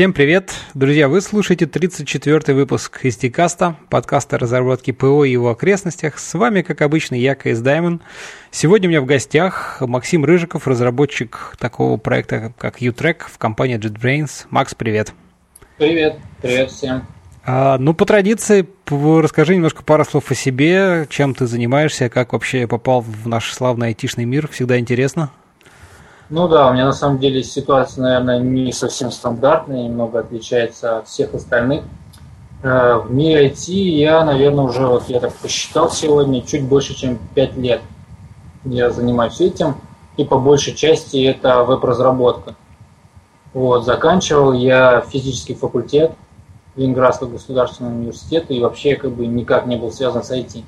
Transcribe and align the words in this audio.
Всем 0.00 0.14
привет! 0.14 0.54
Друзья, 0.72 1.08
вы 1.08 1.20
слушаете 1.20 1.66
34-й 1.66 2.54
выпуск 2.54 3.04
SDCast, 3.04 3.74
подкаста 3.90 4.38
разработки 4.38 4.92
ПО 4.92 5.26
и 5.26 5.30
его 5.30 5.50
окрестностях. 5.50 6.18
С 6.18 6.32
вами, 6.32 6.62
как 6.62 6.80
обычно, 6.80 7.16
я, 7.16 7.34
КС 7.34 7.58
Даймон. 7.58 8.00
Сегодня 8.50 8.88
у 8.88 8.92
меня 8.92 9.02
в 9.02 9.04
гостях 9.04 9.76
Максим 9.82 10.24
Рыжиков, 10.24 10.66
разработчик 10.66 11.54
такого 11.58 11.98
проекта, 11.98 12.50
как 12.56 12.80
U-Track 12.80 13.24
в 13.26 13.36
компании 13.36 13.78
JetBrains. 13.78 14.46
Макс, 14.48 14.74
привет! 14.74 15.12
Привет! 15.76 16.16
Привет 16.40 16.70
всем! 16.70 17.06
А, 17.44 17.76
ну, 17.76 17.92
по 17.92 18.06
традиции, 18.06 18.66
расскажи 18.88 19.56
немножко 19.56 19.82
пару 19.82 20.06
слов 20.06 20.30
о 20.30 20.34
себе, 20.34 21.08
чем 21.10 21.34
ты 21.34 21.46
занимаешься, 21.46 22.08
как 22.08 22.32
вообще 22.32 22.66
попал 22.66 23.02
в 23.02 23.28
наш 23.28 23.52
славный 23.52 23.88
айтишный 23.88 24.24
мир, 24.24 24.48
всегда 24.48 24.78
интересно. 24.78 25.30
Ну 26.30 26.46
да, 26.46 26.68
у 26.68 26.72
меня 26.72 26.84
на 26.84 26.92
самом 26.92 27.18
деле 27.18 27.42
ситуация, 27.42 28.02
наверное, 28.04 28.38
не 28.38 28.70
совсем 28.70 29.10
стандартная, 29.10 29.82
немного 29.82 30.20
отличается 30.20 30.98
от 30.98 31.08
всех 31.08 31.34
остальных. 31.34 31.82
Э, 32.62 32.98
в 33.04 33.12
мире 33.12 33.48
IT 33.48 33.72
я, 33.72 34.24
наверное, 34.24 34.64
уже, 34.64 34.86
вот 34.86 35.08
я 35.08 35.18
так 35.18 35.32
посчитал 35.34 35.90
сегодня, 35.90 36.40
чуть 36.42 36.62
больше, 36.62 36.94
чем 36.94 37.18
5 37.34 37.56
лет 37.56 37.80
я 38.64 38.90
занимаюсь 38.90 39.40
этим. 39.40 39.74
И 40.16 40.24
по 40.24 40.38
большей 40.38 40.74
части 40.74 41.20
это 41.24 41.64
веб-разработка. 41.64 42.54
Вот, 43.52 43.84
заканчивал 43.84 44.52
я 44.52 45.00
физический 45.00 45.54
факультет 45.54 46.12
Ленинградского 46.76 47.28
государственного 47.28 47.92
университета 47.92 48.54
и 48.54 48.60
вообще 48.60 48.94
как 48.94 49.10
бы 49.10 49.26
никак 49.26 49.66
не 49.66 49.74
был 49.74 49.90
связан 49.90 50.22
с 50.22 50.30
IT. 50.30 50.62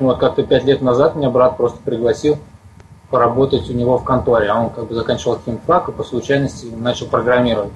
Вот 0.00 0.18
как-то 0.18 0.42
пять 0.42 0.64
лет 0.64 0.82
назад 0.82 1.14
меня 1.14 1.30
брат 1.30 1.56
просто 1.56 1.78
пригласил 1.84 2.38
поработать 3.10 3.68
у 3.70 3.72
него 3.72 3.98
в 3.98 4.04
конторе, 4.04 4.48
а 4.48 4.60
он 4.60 4.70
как 4.70 4.86
бы 4.86 4.94
заканчивал 4.94 5.38
химфак 5.44 5.88
и 5.88 5.92
по 5.92 6.04
случайности 6.04 6.66
начал 6.66 7.06
программировать. 7.06 7.72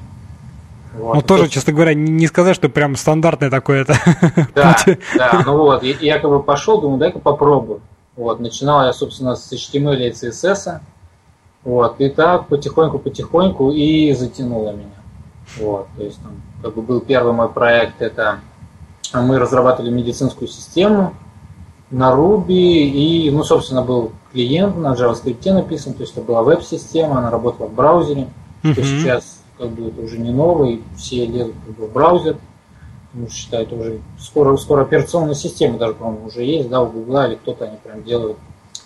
Вот. 0.95 1.15
Ну, 1.15 1.23
тоже, 1.23 1.49
честно 1.49 1.73
говоря, 1.73 1.95
не 1.95 2.27
сказать, 2.27 2.55
что 2.55 2.69
прям 2.69 2.97
стандартное 2.97 3.51
такое 3.51 3.83
это. 3.83 3.97
Да, 4.55 4.77
да, 5.17 5.43
ну 5.47 5.57
вот, 5.57 5.83
я 5.83 6.19
как 6.19 6.31
бы 6.31 6.43
пошел, 6.43 6.81
думаю, 6.81 6.99
дай-ка 6.99 7.19
попробую. 7.19 7.81
Вот, 8.15 8.41
начинал 8.41 8.85
я, 8.85 8.93
собственно, 8.93 9.37
с 9.37 9.51
HTML 9.51 9.97
и 9.97 10.11
CSS, 10.11 10.81
вот, 11.65 11.99
и 11.99 12.11
так 12.11 12.49
потихоньку-потихоньку 12.49 13.71
и 13.71 14.13
затянуло 14.13 14.73
меня. 14.73 15.01
Вот, 15.59 15.89
то 15.97 16.03
есть 16.03 16.23
там 16.23 16.33
как 16.63 16.75
бы 16.75 16.83
был 16.83 17.01
первый 17.01 17.33
мой 17.33 17.49
проект, 17.49 18.03
это 18.03 18.41
мы 19.15 19.39
разрабатывали 19.39 19.91
медицинскую 19.91 20.49
систему 20.49 21.15
на 21.91 22.13
Ruby, 22.13 22.53
и, 22.53 23.31
ну, 23.31 23.45
собственно, 23.45 23.83
был 23.83 24.13
клиент 24.33 24.77
на 24.77 24.95
JavaScript 24.95 25.53
написан, 25.53 25.95
то 25.95 26.03
есть 26.03 26.13
это 26.13 26.23
была 26.23 26.43
веб-система, 26.43 27.19
она 27.19 27.31
работала 27.31 27.67
в 27.67 27.75
браузере. 27.75 28.29
Uh-huh. 28.63 28.75
То 28.75 28.83
сейчас 28.83 29.41
как 29.59 29.71
бы 29.71 29.89
это 29.89 30.01
уже 30.01 30.19
не 30.19 30.31
новый, 30.31 30.83
все 30.97 31.27
лезут 31.27 31.55
как 31.67 31.77
бы, 31.77 31.87
в 31.87 31.93
браузер. 31.93 32.37
Потому 33.13 33.29
что 33.29 33.37
считают 33.37 33.73
уже 33.73 34.01
скоро, 34.19 34.57
скоро 34.57 34.83
операционная 34.83 35.35
система 35.35 35.79
даже, 35.79 35.95
по-моему, 35.95 36.27
уже 36.27 36.43
есть, 36.45 36.71
да, 36.71 36.81
у 36.81 36.87
Google 36.87 37.25
или 37.27 37.35
кто-то 37.35 37.67
они 37.67 37.77
прям 37.77 38.03
делают 38.05 38.39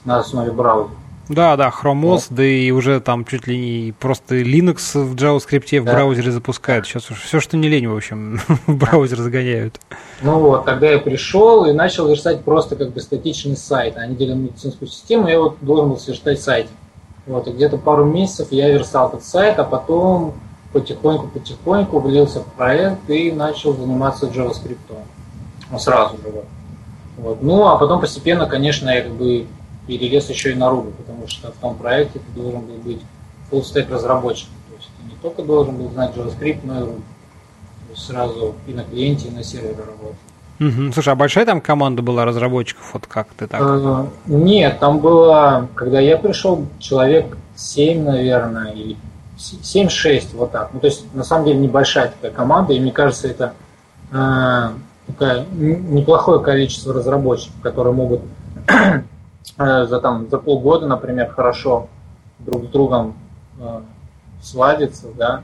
на 0.05 0.19
основе 0.19 0.51
браузера. 0.51 0.97
Да, 1.29 1.57
да, 1.57 1.71
Chrome 1.71 2.03
OS, 2.03 2.27
да. 2.31 2.37
да 2.37 2.45
и 2.45 2.71
уже 2.71 3.01
там 3.01 3.25
чуть 3.25 3.47
ли 3.47 3.59
не 3.59 3.93
просто 3.93 4.37
Linux 4.37 4.99
в 5.03 5.15
JavaScript 5.15 5.81
в 5.81 5.85
да. 5.85 5.93
браузере 5.93 6.31
запускают. 6.31 6.87
Сейчас 6.87 7.11
уж 7.11 7.21
все, 7.21 7.41
что 7.41 7.57
не 7.57 7.69
лень, 7.69 7.89
в 7.89 7.97
общем, 7.97 8.41
в 8.67 8.77
браузер 8.77 9.19
загоняют. 9.19 9.81
Ну 10.23 10.39
вот, 10.39 10.65
тогда 10.65 10.89
я 10.89 10.99
пришел 10.99 11.65
и 11.67 11.73
начал 11.73 12.09
верстать 12.09 12.43
просто 12.43 12.77
как 12.77 12.93
бы 12.93 13.01
статичный 13.01 13.57
сайт. 13.57 13.97
Они 13.97 14.15
делали 14.15 14.39
медицинскую 14.39 14.89
систему, 14.89 15.29
я 15.29 15.41
вот 15.41 15.57
должен 15.61 15.89
был 15.89 15.99
сверстать 15.99 16.41
сайт. 16.41 16.69
Вот, 17.27 17.49
и 17.49 17.51
где-то 17.51 17.77
пару 17.79 18.05
месяцев 18.05 18.49
я 18.53 18.71
верстал 18.71 19.09
этот 19.09 19.25
сайт, 19.25 19.59
а 19.59 19.65
потом 19.65 20.35
потихоньку-потихоньку 20.73 21.99
влился 21.99 22.41
в 22.41 22.47
проект 22.53 23.11
и 23.11 23.33
начал 23.33 23.75
заниматься 23.75 24.27
JavaScript. 24.27 24.77
Ну, 25.71 25.79
сразу 25.81 26.17
же. 26.19 26.31
Вот. 26.31 26.45
Вот. 27.17 27.43
Ну, 27.43 27.67
а 27.67 27.77
потом 27.79 28.01
постепенно, 28.01 28.47
конечно, 28.47 28.91
я 28.91 29.03
как 29.03 29.13
бы 29.13 29.47
перелез 29.87 30.29
еще 30.29 30.53
и 30.53 30.55
на 30.55 30.65
Ruby, 30.65 30.93
потому 30.93 31.27
что 31.29 31.53
в 31.53 31.57
том 31.57 31.77
проекте 31.77 32.19
ты 32.19 32.41
должен 32.41 32.61
был 32.61 32.77
быть 32.77 33.01
full 33.51 33.63
stack 33.63 33.91
разработчиком. 33.91 34.55
То 34.69 34.77
есть 34.77 34.91
ты 34.99 35.05
не 35.05 35.19
только 35.21 35.43
должен 35.43 35.77
был 35.77 35.91
знать 35.91 36.15
JavaScript, 36.15 36.61
но 36.65 36.79
и 36.79 36.83
Ruby. 36.83 37.03
То 37.87 37.93
есть 37.93 38.07
сразу 38.07 38.55
и 38.67 38.73
на 38.73 38.85
клиенте, 38.85 39.29
и 39.29 39.31
на 39.31 39.43
сервере 39.43 39.77
работать. 39.77 40.19
Угу. 40.59 40.93
Слушай, 40.93 41.13
а 41.13 41.17
большая 41.17 41.45
там 41.45 41.61
команда 41.61 42.03
была 42.03 42.25
разработчиков? 42.25 42.95
Вот 42.95 43.07
как 43.07 43.29
ты 43.37 43.47
так? 43.47 43.61
А, 43.63 44.09
нет, 44.27 44.79
там 44.81 45.01
было, 45.01 45.69
когда 45.75 46.01
я 46.01 46.17
пришел, 46.17 46.67
человек 46.79 47.37
7, 47.57 48.03
наверное, 48.03 48.73
или 48.73 48.97
7-6, 49.37 50.29
вот 50.35 50.53
так. 50.53 50.71
Ну, 50.73 50.81
то 50.81 50.87
есть, 50.87 51.13
на 51.15 51.25
самом 51.25 51.45
деле, 51.45 51.59
небольшая 51.59 52.09
такая 52.09 52.31
команда, 52.31 52.73
и 52.73 52.81
мне 52.81 52.91
кажется, 52.91 53.29
это 53.29 53.53
э, 54.11 54.71
такое 55.09 55.45
неплохое 55.53 56.41
количество 56.41 56.95
разработчиков, 56.95 57.61
которые 57.61 57.93
могут 57.93 58.23
Э, 58.69 59.01
за, 59.57 60.01
там, 60.01 60.29
за 60.29 60.39
полгода, 60.39 60.87
например, 60.87 61.31
хорошо 61.31 61.89
друг 62.39 62.65
с 62.65 62.69
другом 62.69 63.15
э, 63.59 63.81
сладиться, 64.43 65.09
да, 65.17 65.43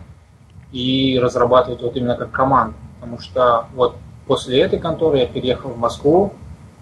и 0.72 1.18
разрабатывать 1.22 1.82
вот 1.82 1.96
именно 1.96 2.16
как 2.16 2.30
команда. 2.30 2.74
Потому 3.00 3.20
что 3.20 3.66
вот 3.74 3.96
после 4.26 4.60
этой 4.60 4.78
конторы 4.78 5.18
я 5.18 5.26
переехал 5.26 5.70
в 5.70 5.78
Москву, 5.78 6.32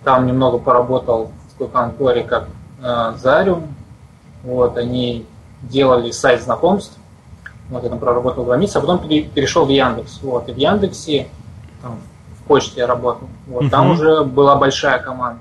там 0.05 0.27
немного 0.27 0.59
поработал 0.59 1.31
в 1.49 1.53
такой 1.53 1.69
конторе, 1.69 2.25
как 2.25 2.49
э, 2.83 3.13
Зариум, 3.17 3.75
вот, 4.43 4.77
они 4.77 5.27
делали 5.63 6.11
сайт 6.11 6.43
знакомств, 6.43 6.99
вот 7.69 7.83
я 7.83 7.91
там 7.91 7.99
проработал 7.99 8.45
два 8.45 8.57
месяца, 8.57 8.79
а 8.79 8.83
потом 8.83 9.07
перешел 9.07 9.67
в 9.67 9.69
Яндекс, 9.69 10.21
вот, 10.23 10.49
и 10.49 10.53
в 10.53 10.57
Яндексе, 10.57 11.29
там, 11.83 11.99
в 12.39 12.49
почте 12.49 12.81
я 12.81 12.87
работал, 12.87 13.29
вот, 13.47 13.65
uh-huh. 13.65 13.71
там 13.71 13.91
уже 13.91 14.25
была 14.25 14.57
большая 14.57 14.99
команда, 14.99 15.41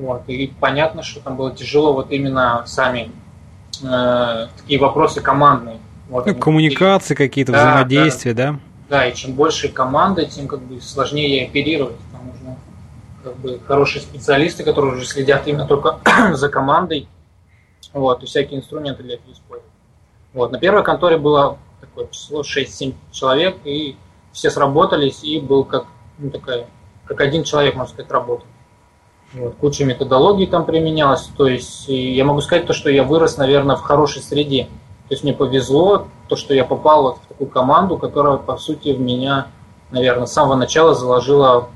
вот, 0.00 0.22
и 0.28 0.46
понятно, 0.58 1.02
что 1.02 1.20
там 1.20 1.36
было 1.36 1.54
тяжело 1.54 1.92
вот 1.92 2.10
именно 2.10 2.62
сами 2.64 3.10
э, 3.82 4.46
такие 4.56 4.80
вопросы 4.80 5.20
командные. 5.20 5.76
Вот, 6.08 6.24
ну, 6.26 6.34
коммуникации 6.34 7.14
какие-то, 7.14 7.52
да, 7.52 7.72
взаимодействия, 7.72 8.32
да, 8.32 8.52
да? 8.52 8.60
Да, 8.88 9.06
и 9.06 9.14
чем 9.14 9.34
больше 9.34 9.68
команда, 9.68 10.24
тем 10.24 10.48
как 10.48 10.62
бы 10.62 10.80
сложнее 10.80 11.46
оперировать. 11.46 11.98
Там 12.12 12.28
нужно 12.28 12.56
как 13.22 13.36
бы 13.36 13.60
хорошие 13.66 14.00
специалисты, 14.00 14.64
которые 14.64 14.94
уже 14.94 15.04
следят 15.04 15.46
именно 15.46 15.66
только 15.66 15.98
за 16.32 16.48
командой. 16.48 17.06
Вот, 17.92 18.22
и 18.22 18.26
всякие 18.26 18.60
инструменты 18.60 19.02
для 19.02 19.16
этого 19.16 19.32
используют. 19.32 19.70
Вот, 20.32 20.50
на 20.50 20.58
первой 20.58 20.82
конторе 20.82 21.18
было 21.18 21.58
такое 21.82 22.06
число 22.06 22.40
6-7 22.40 22.94
человек, 23.12 23.58
и 23.64 23.96
все 24.32 24.50
сработались, 24.50 25.22
и 25.24 25.40
был 25.40 25.64
как, 25.64 25.84
ну, 26.16 26.30
такая, 26.30 26.66
как 27.04 27.20
один 27.20 27.44
человек, 27.44 27.74
можно 27.74 27.92
сказать, 27.92 28.10
работал. 28.10 28.46
Вот, 29.32 29.54
куча 29.60 29.84
методологий 29.84 30.46
там 30.46 30.64
применялась. 30.64 31.30
То 31.36 31.46
есть 31.46 31.88
я 31.88 32.24
могу 32.24 32.40
сказать 32.40 32.66
то, 32.66 32.72
что 32.72 32.90
я 32.90 33.04
вырос, 33.04 33.36
наверное, 33.36 33.76
в 33.76 33.82
хорошей 33.82 34.22
среде. 34.22 34.64
То 35.08 35.14
есть 35.14 35.24
мне 35.24 35.32
повезло, 35.32 36.06
то, 36.28 36.36
что 36.36 36.54
я 36.54 36.64
попал 36.64 37.02
вот 37.02 37.18
в 37.18 37.26
такую 37.26 37.50
команду, 37.50 37.96
которая, 37.98 38.36
по 38.36 38.56
сути, 38.56 38.92
в 38.92 39.00
меня, 39.00 39.48
наверное, 39.90 40.26
с 40.26 40.32
самого 40.32 40.56
начала 40.56 40.94
заложила 40.94 41.68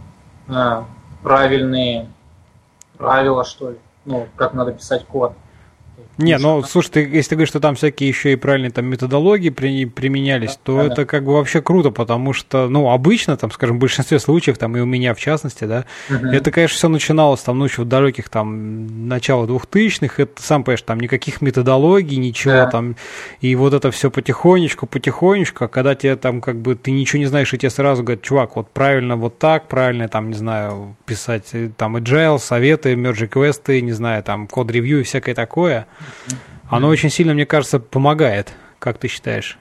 э, 0.49 0.83
правильные 1.23 2.11
правила, 2.97 3.45
что 3.45 3.71
ли. 3.71 3.79
Ну, 4.05 4.29
как 4.37 4.55
надо 4.55 4.73
писать 4.73 5.07
код. 5.07 5.33
Не, 6.17 6.39
ну, 6.39 6.63
слушай, 6.63 6.91
ты, 6.91 7.01
если 7.01 7.31
ты 7.31 7.35
говоришь, 7.37 7.49
что 7.49 7.61
там 7.61 7.75
всякие 7.75 8.09
еще 8.09 8.33
и 8.33 8.37
правильные 8.37 8.71
там 8.71 8.87
методологии 8.87 9.51
при, 9.51 9.85
применялись, 9.87 10.51
да, 10.51 10.61
то 10.63 10.77
да, 10.77 10.85
это 10.85 10.97
да. 10.97 11.05
как 11.05 11.25
бы 11.25 11.33
вообще 11.33 11.61
круто, 11.61 11.91
потому 11.91 12.33
что, 12.33 12.69
ну, 12.69 12.91
обычно, 12.91 13.37
там, 13.37 13.51
скажем, 13.51 13.77
в 13.77 13.81
большинстве 13.81 14.21
случаев, 14.21 14.57
там, 14.57 14.77
и 14.77 14.81
у 14.81 14.87
меня 14.87 15.15
в 15.15 15.19
частности, 15.19 15.65
да, 15.65 15.87
угу. 16.09 16.27
это, 16.29 16.53
конечно, 16.53 16.77
все 16.77 16.89
начиналось 16.89 17.41
там, 17.41 17.59
ну, 17.59 17.65
еще 17.65 17.83
в 17.83 17.87
далеких, 17.87 18.29
там, 18.29 19.09
начала 19.09 19.47
двухтысячных, 19.47 20.21
это, 20.21 20.41
сам 20.41 20.63
понимаешь, 20.63 20.83
там, 20.83 21.01
никаких 21.01 21.41
методологий, 21.41 22.17
ничего 22.17 22.53
да. 22.53 22.67
там, 22.67 22.97
и 23.41 23.57
вот 23.57 23.75
это 23.75 23.91
все 23.91 24.11
потихонечку, 24.11 24.87
потихонечку, 24.87 25.65
а 25.65 25.69
когда 25.69 25.97
тебе 25.97 26.15
там, 26.15 26.41
как 26.41 26.57
бы, 26.57 26.77
ты 26.77 26.93
ничего 26.93 27.19
не 27.19 27.27
знаешь, 27.27 27.53
и 27.53 27.59
тебе 27.59 27.71
сразу 27.71 28.05
говорят, 28.05 28.23
чувак, 28.23 28.55
вот 28.55 28.71
правильно 28.71 29.17
вот 29.17 29.39
так, 29.39 29.67
правильно, 29.67 30.09
там, 30.09 30.29
не 30.29 30.37
знаю, 30.37 30.97
писать, 31.07 31.49
э, 31.53 31.71
там, 31.77 31.97
agile, 31.97 32.39
советы, 32.39 32.95
merge 32.95 33.27
квесты, 33.27 33.81
не 33.81 33.93
знаю, 33.93 34.23
там, 34.23 34.47
код-ревью 34.47 35.01
и 35.01 35.03
всякое 35.03 35.35
такое, 35.35 35.84
оно 36.69 36.89
очень 36.89 37.11
сильно, 37.11 37.35
мне 37.35 37.47
кажется, 37.47 37.79
помогает. 37.79 38.53
Как 38.79 38.99
ты 38.99 39.09
считаешь? 39.09 39.59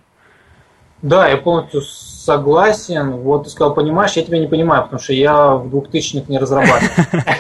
Да, 1.02 1.28
я 1.28 1.38
полностью 1.38 1.82
согласен. 1.82 3.12
Вот 3.18 3.44
ты 3.44 3.50
сказал, 3.50 3.74
понимаешь, 3.74 4.14
я 4.14 4.24
тебя 4.24 4.40
не 4.40 4.48
понимаю, 4.48 4.84
потому 4.84 5.02
что 5.02 5.14
я 5.14 5.52
в 5.56 5.68
2000-х 5.68 6.26
не 6.28 6.38
разрабатывал. 6.38 6.90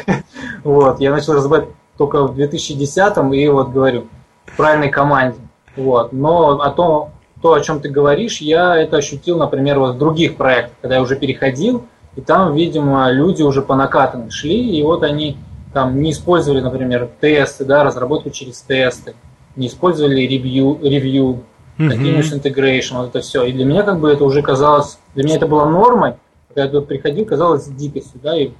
Вот, 0.63 1.01
я 1.01 1.12
начал 1.12 1.33
разрабатывать 1.33 1.75
только 1.97 2.25
в 2.25 2.39
2010-м, 2.39 3.33
и 3.33 3.47
вот 3.50 3.71
говорю, 3.71 4.07
в 4.45 4.56
правильной 4.56 4.89
команде. 4.89 5.39
Вот, 5.75 6.13
но 6.13 6.62
о 6.62 6.69
том, 6.69 7.12
то, 7.41 7.53
о 7.53 7.59
чем 7.59 7.81
ты 7.81 7.89
говоришь, 7.89 8.38
я 8.39 8.77
это 8.77 8.97
ощутил, 8.97 9.38
например, 9.38 9.79
вот 9.79 9.95
в 9.95 9.97
других 9.97 10.38
проектах, 10.38 10.71
когда 10.81 10.95
я 10.95 11.01
уже 11.01 11.18
переходил, 11.18 11.86
и 12.15 12.21
там, 12.21 12.53
видимо, 12.53 13.12
люди 13.12 13.41
уже 13.41 13.62
по 13.62 13.75
накатанной 13.75 14.29
шли, 14.29 14.77
и 14.77 14.81
вот 14.83 15.03
они 15.03 15.38
там 15.74 16.02
не 16.02 16.12
использовали, 16.12 16.62
например, 16.62 17.10
тесты, 17.20 17.66
да, 17.66 17.84
разработку 17.84 18.30
через 18.30 18.62
тесты, 18.62 19.16
не 19.56 19.68
использовали 19.68 20.22
ревью, 20.22 20.80
ревью 20.81 21.44
continuous 21.78 22.34
integration, 22.34 22.98
вот 22.98 23.10
это 23.10 23.22
все. 23.22 23.44
И 23.44 23.52
для 23.52 23.66
меня 23.66 23.84
как 23.84 24.00
бы 24.00 24.12
это 24.12 24.24
уже 24.24 24.42
казалось, 24.42 25.00
для 25.16 25.24
меня 25.24 25.36
это 25.38 25.48
было 25.48 25.66
нормой, 25.66 26.16
когда 26.48 26.66
я 26.66 26.70
тут 26.70 26.88
приходил, 26.88 27.25
казалось 27.25 27.66
дикостью, 27.66 28.20
да, 28.22 28.38
и, 28.38 28.52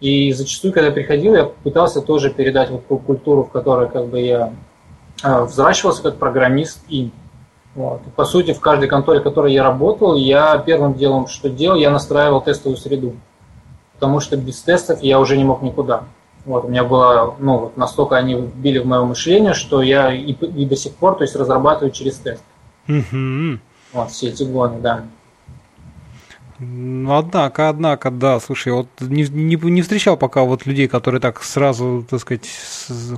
и 0.00 0.32
зачастую, 0.32 0.72
когда 0.72 0.88
я 0.88 0.92
приходил, 0.92 1.34
я 1.34 1.44
пытался 1.44 2.00
тоже 2.00 2.30
передать 2.30 2.70
вот 2.70 2.86
ту 2.86 2.98
культуру, 2.98 3.44
в 3.44 3.50
которой 3.50 3.88
как 3.88 4.06
бы 4.06 4.20
я 4.20 4.52
а, 5.22 5.44
взращивался 5.44 6.02
как 6.02 6.16
программист 6.16 6.80
и 6.88 7.10
вот. 7.74 8.02
И, 8.06 8.10
по 8.10 8.24
сути, 8.24 8.52
в 8.52 8.60
каждой 8.60 8.88
конторе, 8.88 9.20
в 9.20 9.24
которой 9.24 9.52
я 9.52 9.64
работал, 9.64 10.14
я 10.14 10.58
первым 10.58 10.94
делом, 10.94 11.26
что 11.26 11.50
делал, 11.50 11.76
я 11.76 11.90
настраивал 11.90 12.40
тестовую 12.40 12.76
среду. 12.76 13.14
Потому 13.94 14.20
что 14.20 14.36
без 14.36 14.60
тестов 14.62 15.02
я 15.02 15.18
уже 15.18 15.36
не 15.36 15.44
мог 15.44 15.62
никуда. 15.62 16.04
Вот, 16.44 16.64
у 16.64 16.68
меня 16.68 16.84
было, 16.84 17.36
ну, 17.38 17.58
вот 17.58 17.76
настолько 17.76 18.16
они 18.16 18.34
вбили 18.34 18.78
в 18.78 18.86
мое 18.86 19.02
мышление, 19.04 19.54
что 19.54 19.80
я 19.80 20.12
и, 20.12 20.32
и 20.32 20.66
до 20.66 20.76
сих 20.76 20.94
пор, 20.94 21.16
то 21.16 21.22
есть, 21.22 21.34
разрабатываю 21.36 21.90
через 21.90 22.16
тест. 22.16 22.42
Mm-hmm. 22.86 23.58
Вот, 23.94 24.10
все 24.10 24.28
эти 24.28 24.42
годы, 24.42 24.78
да. 24.80 25.04
Ну, 26.60 27.16
однако, 27.16 27.68
однако, 27.68 28.12
да, 28.12 28.38
слушай, 28.38 28.72
вот 28.72 28.86
не, 29.00 29.24
не, 29.24 29.56
не 29.56 29.82
встречал 29.82 30.16
пока 30.16 30.42
вот 30.42 30.66
людей, 30.66 30.86
которые 30.86 31.20
так 31.20 31.42
сразу, 31.42 32.06
так 32.08 32.20
сказать, 32.20 32.48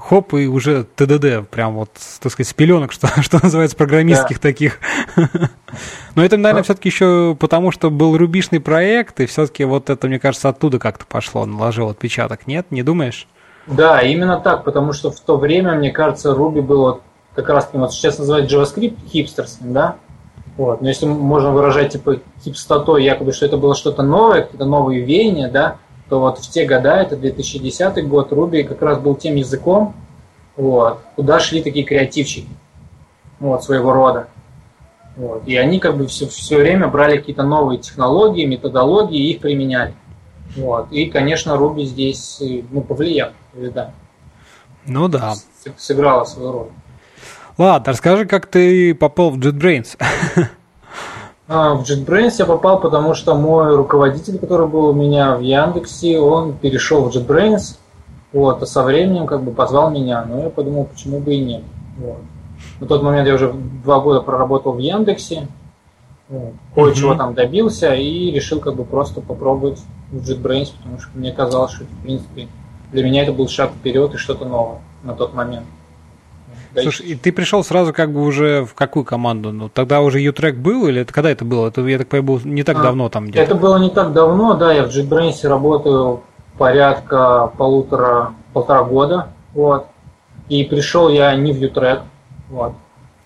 хоп, 0.01 0.33
и 0.35 0.47
уже 0.47 0.85
ТДД, 0.97 1.47
прям 1.51 1.75
вот, 1.75 1.91
так 2.21 2.33
сказать, 2.33 2.49
с 2.49 2.55
пеленок, 2.55 2.93
что, 2.93 3.09
что 3.23 3.39
называется, 3.43 3.77
программистских 3.77 4.41
да. 4.41 4.43
таких. 4.43 4.81
Но 6.15 6.25
это, 6.25 6.39
наверное, 6.39 6.63
все-таки 6.63 6.89
еще 6.89 7.37
потому, 7.39 7.73
что 7.73 7.91
был 7.91 8.17
рубишный 8.17 8.61
проект, 8.61 9.21
и 9.21 9.27
все-таки 9.27 9.65
вот 9.65 9.91
это, 9.91 10.09
мне 10.09 10.19
кажется, 10.19 10.49
оттуда 10.49 10.79
как-то 10.79 11.05
пошло, 11.05 11.45
наложил 11.45 11.91
отпечаток, 11.91 12.47
нет? 12.47 12.67
Не 12.71 12.83
думаешь? 12.83 13.29
Да, 13.67 14.01
именно 14.01 14.41
так, 14.41 14.65
потому 14.65 14.95
что 14.95 15.11
в 15.11 15.21
то 15.21 15.37
время, 15.37 15.75
мне 15.75 15.91
кажется, 15.91 16.31
Ruby 16.33 16.63
был 16.63 16.81
вот 16.81 17.03
как 17.35 17.51
раз, 17.51 17.69
вот 17.73 17.93
сейчас 17.93 18.19
называют 18.19 18.51
JavaScript 18.51 18.97
хипстерским, 19.09 19.75
да? 19.75 19.97
Вот. 20.57 20.81
Но 20.81 20.89
если 20.89 21.07
можно 21.07 21.51
выражать 21.51 21.93
типа 21.93 22.21
хипстотой, 22.43 23.05
якобы, 23.05 23.33
что 23.33 23.47
это 23.47 23.57
было 23.57 23.75
что-то 23.75 24.03
новое, 24.03 24.43
какие-то 24.43 24.65
новые 24.65 25.03
веяния, 25.03 25.51
да, 25.51 25.77
то 26.09 26.21
вот 26.21 26.39
в 26.39 26.51
те 26.51 26.65
года, 26.65 26.97
это 26.97 27.17
2010 27.17 28.09
год, 28.09 28.33
Руби 28.33 28.63
как 28.63 28.81
раз 28.81 28.99
был 28.99 29.17
тем 29.17 29.35
языком, 29.35 29.95
вот, 30.57 31.01
куда 31.17 31.41
шли 31.41 31.63
такие 31.63 31.85
креативщики 31.85 32.49
вот, 33.39 33.65
своего 33.65 33.93
рода. 33.93 34.29
Вот. 35.17 35.43
И 35.47 35.57
они 35.57 35.79
как 35.79 35.97
бы 35.97 36.07
все, 36.07 36.27
все 36.27 36.59
время 36.59 36.89
брали 36.89 37.19
какие-то 37.19 37.43
новые 37.43 37.79
технологии, 37.79 38.45
методологии 38.45 39.19
и 39.19 39.33
их 39.33 39.41
применяли. 39.41 39.95
Вот. 40.57 40.91
И, 40.93 41.07
конечно, 41.07 41.57
Руби 41.57 41.85
здесь 41.85 42.41
ну, 42.71 42.83
повлиял, 42.83 43.31
да. 43.55 43.93
Ну 44.87 45.09
да. 45.09 45.35
Сыграла 45.77 46.25
свою 46.25 46.53
роль. 46.53 46.69
Ладно, 47.59 47.93
расскажи, 47.93 48.27
как 48.27 48.47
ты 48.47 48.95
попал 48.95 49.31
в 49.31 49.39
JetBrains. 49.39 49.99
А, 51.49 51.75
в 51.75 51.83
JetBrains 51.83 52.35
я 52.41 52.45
попал, 52.45 52.81
потому 52.81 53.15
что 53.15 53.37
мой 53.37 53.77
руководитель, 53.77 54.37
который 54.37 54.67
был 54.67 54.87
у 54.87 54.93
меня 54.93 55.37
в 55.37 55.41
Яндексе, 55.43 56.19
он 56.19 56.55
перешел 56.55 57.09
в 57.09 57.17
JetBrains, 57.17 57.79
вот, 58.33 58.65
а 58.65 58.67
со 58.67 58.83
временем 58.83 59.29
как 59.29 59.45
бы 59.45 59.53
позвал 59.53 59.93
меня, 59.93 60.25
но 60.25 60.43
я 60.43 60.51
подумал, 60.51 60.87
почему 60.87 61.21
бы 61.21 61.35
и 61.35 61.39
нет. 61.39 61.63
Вот. 61.99 62.19
На 62.81 62.89
тот 62.89 63.05
момент 63.05 63.29
я 63.29 63.35
уже 63.35 63.53
два 63.53 64.01
года 64.01 64.23
проработал 64.23 64.73
в 64.73 64.79
Яндексе, 64.79 65.47
вот, 66.29 66.55
кое-чего 66.75 67.13
mm-hmm. 67.13 67.19
там 67.19 67.35
добился 67.35 67.95
и 67.95 68.33
решил 68.33 68.59
как 68.59 68.75
бы 68.75 68.85
просто 68.85 69.21
попробовать 69.21 69.81
в 70.11 70.17
JetBrains, 70.17 70.73
потому 70.77 70.99
что 70.99 71.11
мне 71.15 71.31
казалось, 71.31 71.71
что 71.71 71.85
в 71.85 72.03
принципе 72.03 72.49
для 72.91 73.05
меня 73.05 73.23
это 73.23 73.33
был 73.33 73.47
шаг 73.47 73.71
вперед 73.71 74.15
и 74.15 74.17
что-то 74.17 74.47
новое 74.47 74.81
на 75.05 75.15
тот 75.15 75.33
момент. 75.33 75.67
Слушай, 76.83 77.07
и 77.07 77.15
ты 77.15 77.33
пришел 77.33 77.65
сразу 77.65 77.93
как 77.93 78.13
бы 78.13 78.23
уже 78.23 78.65
в 78.65 78.75
какую 78.75 79.05
команду? 79.05 79.53
Ну, 79.53 79.69
тогда 79.69 80.01
уже 80.01 80.21
U-Track 80.21 80.55
был 80.55 80.87
или 80.89 81.03
это 81.03 81.13
когда 81.13 81.31
это 81.31 81.45
было? 81.45 81.69
Это, 81.69 81.81
я 81.87 81.99
так 81.99 82.09
понимаю, 82.09 82.27
было 82.27 82.41
не 82.45 82.63
так 82.63 82.79
а, 82.79 82.83
давно 82.83 83.09
там 83.09 83.27
где-то. 83.27 83.43
Это 83.43 83.55
было 83.55 83.79
не 83.79 83.91
так 83.91 84.13
давно, 84.13 84.55
да, 84.55 84.73
я 84.73 84.85
в 84.85 84.89
JetBrains 84.89 85.47
работаю 85.47 86.23
порядка 86.59 87.53
полутора, 87.57 88.35
полтора 88.53 88.85
года, 88.85 89.29
вот. 89.55 89.87
И 90.49 90.65
пришел 90.65 91.09
я 91.09 91.35
не 91.35 91.53
в 91.53 91.57
U-Track, 91.57 92.03
вот. 92.51 92.73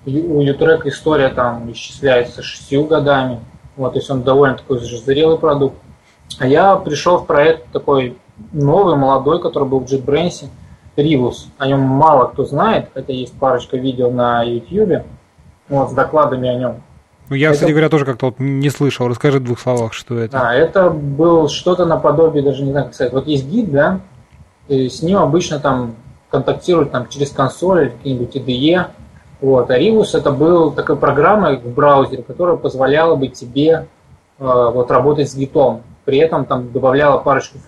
У 0.06 0.40
U-Track 0.40 0.82
история 0.88 1.28
там 1.28 1.70
исчисляется 1.72 2.42
шестью 2.42 2.84
годами, 2.84 3.40
вот, 3.76 3.92
то 3.92 3.98
есть 3.98 4.10
он 4.10 4.22
довольно 4.22 4.56
такой 4.56 4.78
зрелый 4.80 5.38
продукт. 5.38 5.76
А 6.38 6.46
я 6.46 6.76
пришел 6.76 7.18
в 7.18 7.26
проект 7.26 7.70
такой 7.72 8.16
новый, 8.52 8.96
молодой, 8.96 9.40
который 9.40 9.68
был 9.68 9.80
в 9.80 9.84
JetBrains, 9.84 10.48
Ривус. 11.02 11.48
О 11.58 11.66
нем 11.66 11.80
мало 11.80 12.26
кто 12.26 12.44
знает, 12.44 12.88
хотя 12.94 13.12
есть 13.12 13.32
парочка 13.38 13.76
видео 13.76 14.10
на 14.10 14.42
YouTube 14.42 15.04
вот, 15.68 15.90
с 15.90 15.92
докладами 15.92 16.48
о 16.48 16.54
нем. 16.54 16.82
Ну, 17.28 17.36
я, 17.36 17.48
это... 17.48 17.54
кстати 17.54 17.70
говоря, 17.70 17.88
тоже 17.88 18.04
как-то 18.04 18.26
вот 18.26 18.38
не 18.38 18.70
слышал. 18.70 19.06
Расскажи 19.08 19.38
в 19.38 19.44
двух 19.44 19.60
словах, 19.60 19.92
что 19.92 20.18
это. 20.18 20.40
А, 20.40 20.54
это 20.54 20.90
был 20.90 21.48
что-то 21.48 21.86
наподобие, 21.86 22.42
даже 22.42 22.64
не 22.64 22.72
знаю, 22.72 22.86
как 22.86 22.94
сказать. 22.94 23.12
Вот 23.12 23.26
есть 23.26 23.46
гид, 23.46 23.70
да, 23.70 24.00
и 24.68 24.88
с 24.88 25.02
ним 25.02 25.18
обычно 25.18 25.60
там 25.60 25.94
контактируют 26.30 26.90
там, 26.92 27.08
через 27.08 27.30
консоль 27.30 27.82
или 27.82 27.88
какие-нибудь 27.90 28.36
IDE. 28.36 28.86
Вот. 29.40 29.70
А 29.70 29.78
Ривус 29.78 30.14
это 30.14 30.32
был 30.32 30.72
такой 30.72 30.96
программой 30.96 31.56
в 31.58 31.68
браузере, 31.72 32.22
которая 32.22 32.56
позволяла 32.56 33.16
бы 33.16 33.28
тебе 33.28 33.86
э, 34.38 34.44
вот, 34.44 34.90
работать 34.90 35.30
с 35.30 35.34
гитом 35.34 35.82
при 36.04 36.18
этом 36.18 36.44
там 36.44 36.72
добавляла 36.72 37.18
парочку 37.18 37.58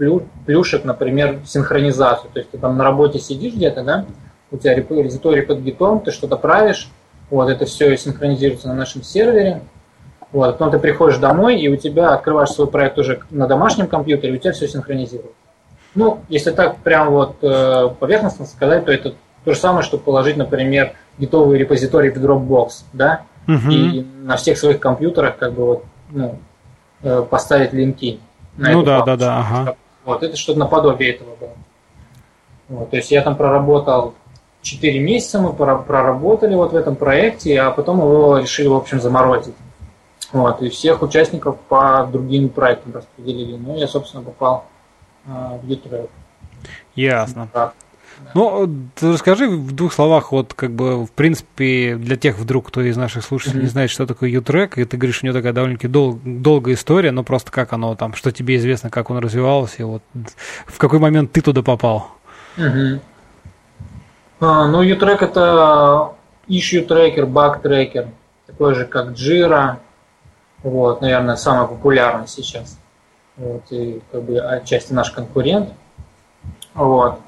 плюшек, 0.46 0.84
например, 0.84 1.40
синхронизацию. 1.44 2.30
То 2.32 2.38
есть 2.40 2.50
ты 2.50 2.58
там 2.58 2.76
на 2.76 2.84
работе 2.84 3.18
сидишь 3.18 3.54
где-то, 3.54 3.82
да, 3.82 4.06
у 4.50 4.56
тебя 4.56 4.74
репозиторий 4.74 5.42
под 5.42 5.60
гитом, 5.60 6.00
ты 6.00 6.10
что-то 6.10 6.36
правишь, 6.36 6.88
вот 7.30 7.48
это 7.48 7.64
все 7.64 7.96
синхронизируется 7.96 8.68
на 8.68 8.74
нашем 8.74 9.02
сервере. 9.02 9.62
Вот, 10.32 10.52
потом 10.52 10.70
ты 10.70 10.78
приходишь 10.78 11.18
домой, 11.18 11.60
и 11.60 11.68
у 11.68 11.76
тебя 11.76 12.14
открываешь 12.14 12.50
свой 12.50 12.66
проект 12.66 12.98
уже 12.98 13.20
на 13.30 13.46
домашнем 13.46 13.86
компьютере, 13.86 14.32
и 14.32 14.36
у 14.36 14.38
тебя 14.38 14.52
все 14.52 14.66
синхронизируется. 14.66 15.34
Ну, 15.94 16.20
если 16.30 16.52
так 16.52 16.78
прям 16.78 17.10
вот 17.10 17.36
э, 17.42 17.90
поверхностно 18.00 18.46
сказать, 18.46 18.86
то 18.86 18.92
это 18.92 19.14
то 19.44 19.52
же 19.52 19.58
самое, 19.58 19.82
что 19.82 19.98
положить, 19.98 20.38
например, 20.38 20.94
гитовый 21.18 21.58
репозиторий 21.58 22.10
в 22.10 22.16
Dropbox, 22.16 22.84
да, 22.94 23.22
угу. 23.46 23.70
и 23.70 24.06
на 24.22 24.36
всех 24.36 24.56
своих 24.56 24.80
компьютерах 24.80 25.36
как 25.36 25.52
бы 25.52 25.64
вот, 25.66 25.84
ну, 26.10 26.38
поставить 27.30 27.72
линки. 27.72 28.20
На 28.56 28.72
ну 28.72 28.82
да, 28.82 29.02
да, 29.02 29.16
да, 29.16 29.38
ага. 29.38 29.76
Вот, 30.04 30.22
это 30.22 30.36
что-то 30.36 30.58
наподобие 30.58 31.14
этого 31.14 31.34
было. 31.36 31.50
Вот, 32.68 32.90
то 32.90 32.96
есть 32.96 33.10
я 33.10 33.22
там 33.22 33.36
проработал 33.36 34.14
4 34.62 34.98
месяца, 35.00 35.40
мы 35.40 35.52
проработали 35.52 36.54
вот 36.54 36.72
в 36.72 36.76
этом 36.76 36.96
проекте, 36.96 37.60
а 37.60 37.70
потом 37.70 37.98
его 37.98 38.38
решили, 38.38 38.68
в 38.68 38.74
общем, 38.74 39.00
заморозить. 39.00 39.54
Вот, 40.32 40.62
и 40.62 40.70
всех 40.70 41.02
участников 41.02 41.58
по 41.68 42.08
другим 42.10 42.48
проектам 42.48 42.94
распределили. 42.94 43.56
Ну, 43.56 43.76
я, 43.76 43.86
собственно, 43.86 44.22
попал 44.22 44.64
э, 45.26 45.58
в 45.62 45.66
YouTube. 45.66 46.10
Ясно. 46.94 47.48
Да. 47.52 47.72
Ну, 48.34 48.70
расскажи 49.00 49.48
в 49.48 49.72
двух 49.72 49.92
словах, 49.92 50.32
вот 50.32 50.54
как 50.54 50.70
бы, 50.72 51.04
в 51.04 51.10
принципе, 51.10 51.96
для 51.96 52.16
тех 52.16 52.38
вдруг, 52.38 52.68
кто 52.68 52.80
из 52.80 52.96
наших 52.96 53.24
слушателей 53.24 53.60
mm-hmm. 53.60 53.64
не 53.64 53.68
знает, 53.68 53.90
что 53.90 54.06
такое 54.06 54.30
U-Track, 54.30 54.74
и 54.76 54.84
ты 54.84 54.96
говоришь, 54.96 55.22
у 55.22 55.26
него 55.26 55.36
такая 55.36 55.52
довольно-таки 55.52 55.88
дол- 55.88 56.18
долгая 56.24 56.74
история, 56.74 57.10
но 57.10 57.22
просто 57.24 57.50
как 57.50 57.72
оно 57.72 57.94
там, 57.94 58.14
что 58.14 58.32
тебе 58.32 58.56
известно, 58.56 58.90
как 58.90 59.10
он 59.10 59.18
развивался, 59.18 59.76
и 59.78 59.82
вот 59.82 60.02
в 60.66 60.78
какой 60.78 60.98
момент 60.98 61.32
ты 61.32 61.40
туда 61.40 61.62
попал? 61.62 62.08
Mm-hmm. 62.56 63.00
А, 64.40 64.66
ну, 64.68 64.82
U-Track 64.82 65.24
это 65.24 66.12
issue 66.48 66.86
tracker, 66.86 67.26
bug 67.26 67.62
tracker, 67.62 68.08
такой 68.46 68.74
же, 68.74 68.84
как 68.84 69.08
Jira, 69.10 69.76
вот, 70.62 71.00
наверное, 71.00 71.36
самый 71.36 71.68
популярный 71.68 72.28
сейчас. 72.28 72.78
Вот, 73.36 73.62
и 73.70 74.00
как 74.12 74.22
бы 74.22 74.38
отчасти 74.38 74.92
наш 74.92 75.10
конкурент. 75.10 75.70
Вот. 76.74 77.20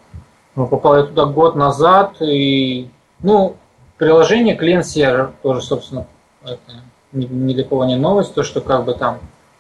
Ну, 0.56 0.66
попал 0.66 0.96
я 0.96 1.02
туда 1.04 1.26
год 1.26 1.56
назад, 1.56 2.20
и, 2.20 2.88
ну, 3.20 3.56
приложение 3.99 4.56
Cleanser 4.56 5.32
тоже, 5.42 5.62
собственно, 5.62 6.06
это 6.44 6.82
ни, 7.12 7.52
для 7.52 7.64
кого 7.64 7.84
не 7.84 7.96
новость, 7.96 8.34
то, 8.34 8.42
что 8.42 8.61
как 8.61 8.84
бы 8.84 8.94
там 8.94 9.18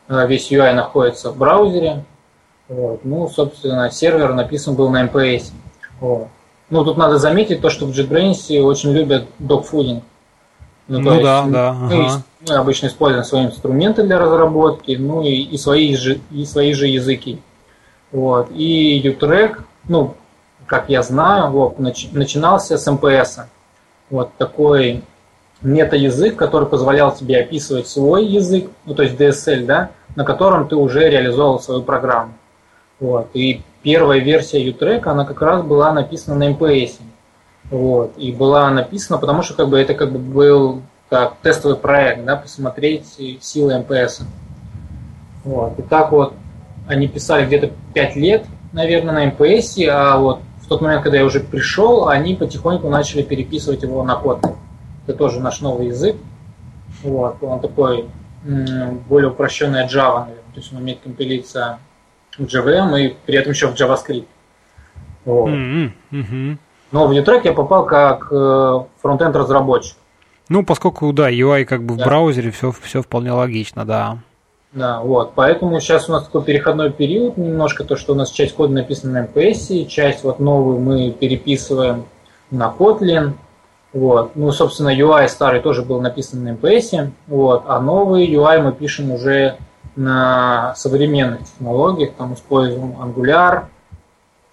э, 0.08 0.26
весь 0.26 0.50
UI 0.50 0.72
находится 0.72 1.30
в 1.30 1.36
браузере. 1.36 2.04
Вот. 2.68 3.04
Ну, 3.04 3.28
собственно, 3.28 3.90
сервер 3.90 4.34
написан 4.34 4.74
был 4.74 4.88
на 4.90 5.04
MPS. 5.04 5.52
Вот. 6.00 6.28
Ну, 6.70 6.84
тут 6.84 6.96
надо 6.96 7.18
заметить 7.18 7.60
то, 7.60 7.70
что 7.70 7.86
в 7.86 7.90
JetBrains 7.90 8.60
очень 8.60 8.92
любят 8.92 9.26
dogfooding. 9.38 10.02
Ну, 10.88 10.98
ну 10.98 11.22
да, 11.22 11.40
есть, 11.40 11.52
да. 11.52 11.72
Мы, 11.72 12.06
ага. 12.06 12.22
мы 12.48 12.54
обычно 12.56 12.86
используем 12.88 13.24
свои 13.24 13.46
инструменты 13.46 14.02
для 14.02 14.18
разработки, 14.18 14.92
ну 14.92 15.22
и, 15.22 15.30
и, 15.30 15.56
свои, 15.56 15.94
же, 15.96 16.20
и 16.30 16.44
свои 16.44 16.72
же 16.74 16.86
языки. 16.86 17.40
Вот. 18.12 18.50
И 18.50 19.00
Utrek, 19.02 19.62
ну, 19.88 20.14
как 20.66 20.88
я 20.88 21.02
знаю, 21.02 21.50
вот, 21.50 21.78
нач, 21.78 22.08
начинался 22.12 22.78
с 22.78 22.90
МПС. 22.90 23.40
Вот 24.10 24.30
такой 24.38 25.02
мета-язык, 25.62 26.36
который 26.36 26.68
позволял 26.68 27.14
тебе 27.14 27.40
описывать 27.40 27.88
свой 27.88 28.26
язык, 28.26 28.70
ну 28.84 28.94
то 28.94 29.02
есть 29.02 29.18
DSL, 29.18 29.64
да, 29.64 29.90
на 30.14 30.24
котором 30.24 30.68
ты 30.68 30.76
уже 30.76 31.08
реализовал 31.08 31.60
свою 31.60 31.82
программу. 31.82 32.34
Вот. 33.00 33.28
И 33.34 33.62
первая 33.82 34.20
версия 34.20 34.62
U-Track, 34.64 35.08
она 35.08 35.24
как 35.24 35.40
раз 35.42 35.62
была 35.62 35.92
написана 35.92 36.36
на 36.36 36.52
MPS. 36.52 37.00
Вот. 37.70 38.16
И 38.16 38.32
была 38.32 38.70
написана, 38.70 39.18
потому 39.18 39.42
что 39.42 39.54
как 39.54 39.68
бы, 39.68 39.78
это 39.78 39.94
как 39.94 40.12
бы 40.12 40.18
был 40.18 40.82
как 41.10 41.36
тестовый 41.42 41.76
проект, 41.76 42.24
да, 42.24 42.36
посмотреть 42.36 43.06
силы 43.40 43.78
МПС. 43.78 44.20
Вот. 45.44 45.78
И 45.78 45.82
так 45.82 46.12
вот 46.12 46.34
они 46.86 47.08
писали 47.08 47.46
где-то 47.46 47.70
5 47.94 48.16
лет, 48.16 48.44
наверное, 48.72 49.14
на 49.14 49.26
МПС, 49.26 49.78
а 49.88 50.18
вот 50.18 50.40
тот 50.74 50.80
момент, 50.80 51.04
когда 51.04 51.18
я 51.18 51.24
уже 51.24 51.38
пришел, 51.38 52.08
они 52.08 52.34
потихоньку 52.34 52.88
начали 52.88 53.22
переписывать 53.22 53.84
его 53.84 54.02
на 54.02 54.16
код. 54.16 54.44
Это 55.06 55.16
тоже 55.16 55.38
наш 55.38 55.60
новый 55.60 55.86
язык. 55.86 56.16
Вот. 57.04 57.36
Он 57.42 57.60
такой 57.60 58.06
более 58.42 59.30
упрощенная 59.30 59.86
Java, 59.86 60.20
наверное. 60.20 60.52
То 60.52 60.60
есть 60.60 60.72
он 60.72 60.80
умеет 60.80 61.00
компилиться 61.00 61.78
в 62.36 62.42
JVM 62.42 63.00
и 63.00 63.16
при 63.24 63.36
этом 63.36 63.52
еще 63.52 63.68
в 63.68 63.74
JavaScript. 63.74 64.26
Вот. 65.24 65.48
Mm-hmm. 65.50 65.92
Mm-hmm. 66.10 66.58
Но 66.90 67.06
в 67.06 67.12
Utrek 67.12 67.42
я 67.44 67.52
попал 67.52 67.86
как 67.86 68.26
э, 68.32 68.80
фронтенд 69.00 69.36
разработчик. 69.36 69.96
Ну, 70.48 70.64
поскольку, 70.64 71.12
да, 71.12 71.30
UI 71.30 71.64
как 71.66 71.84
бы 71.84 71.94
да. 71.94 72.02
в 72.02 72.06
браузере, 72.06 72.50
все, 72.50 72.72
все 72.72 73.00
вполне 73.00 73.30
логично, 73.30 73.84
да. 73.84 74.18
Да, 74.74 75.00
вот. 75.00 75.32
Поэтому 75.36 75.78
сейчас 75.78 76.08
у 76.08 76.12
нас 76.12 76.24
такой 76.24 76.42
переходной 76.42 76.90
период 76.90 77.36
немножко, 77.36 77.84
то, 77.84 77.96
что 77.96 78.12
у 78.12 78.16
нас 78.16 78.30
часть 78.30 78.56
кода 78.56 78.72
написана 78.72 79.20
на 79.20 79.26
MPS, 79.26 79.86
часть 79.86 80.24
вот 80.24 80.40
новую 80.40 80.80
мы 80.80 81.12
переписываем 81.12 82.06
на 82.50 82.74
Kotlin. 82.76 83.34
Вот. 83.92 84.34
Ну, 84.34 84.50
собственно, 84.50 84.92
UI 84.92 85.28
старый 85.28 85.60
тоже 85.60 85.82
был 85.82 86.00
написан 86.00 86.42
на 86.42 86.48
MPS, 86.54 87.12
вот, 87.28 87.62
а 87.68 87.78
новый 87.78 88.26
UI 88.26 88.60
мы 88.60 88.72
пишем 88.72 89.12
уже 89.12 89.56
на 89.94 90.74
современных 90.74 91.44
технологиях, 91.44 92.14
там 92.14 92.34
используем 92.34 92.96
Angular, 93.00 93.66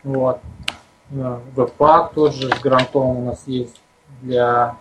вот. 0.03 0.37
Webpack 1.11 2.13
тоже 2.13 2.49
с 2.55 2.59
Grunt 2.61 3.01
ом 3.01 3.17
у 3.17 3.25
нас 3.25 3.41
есть 3.47 3.81
для 4.21 4.75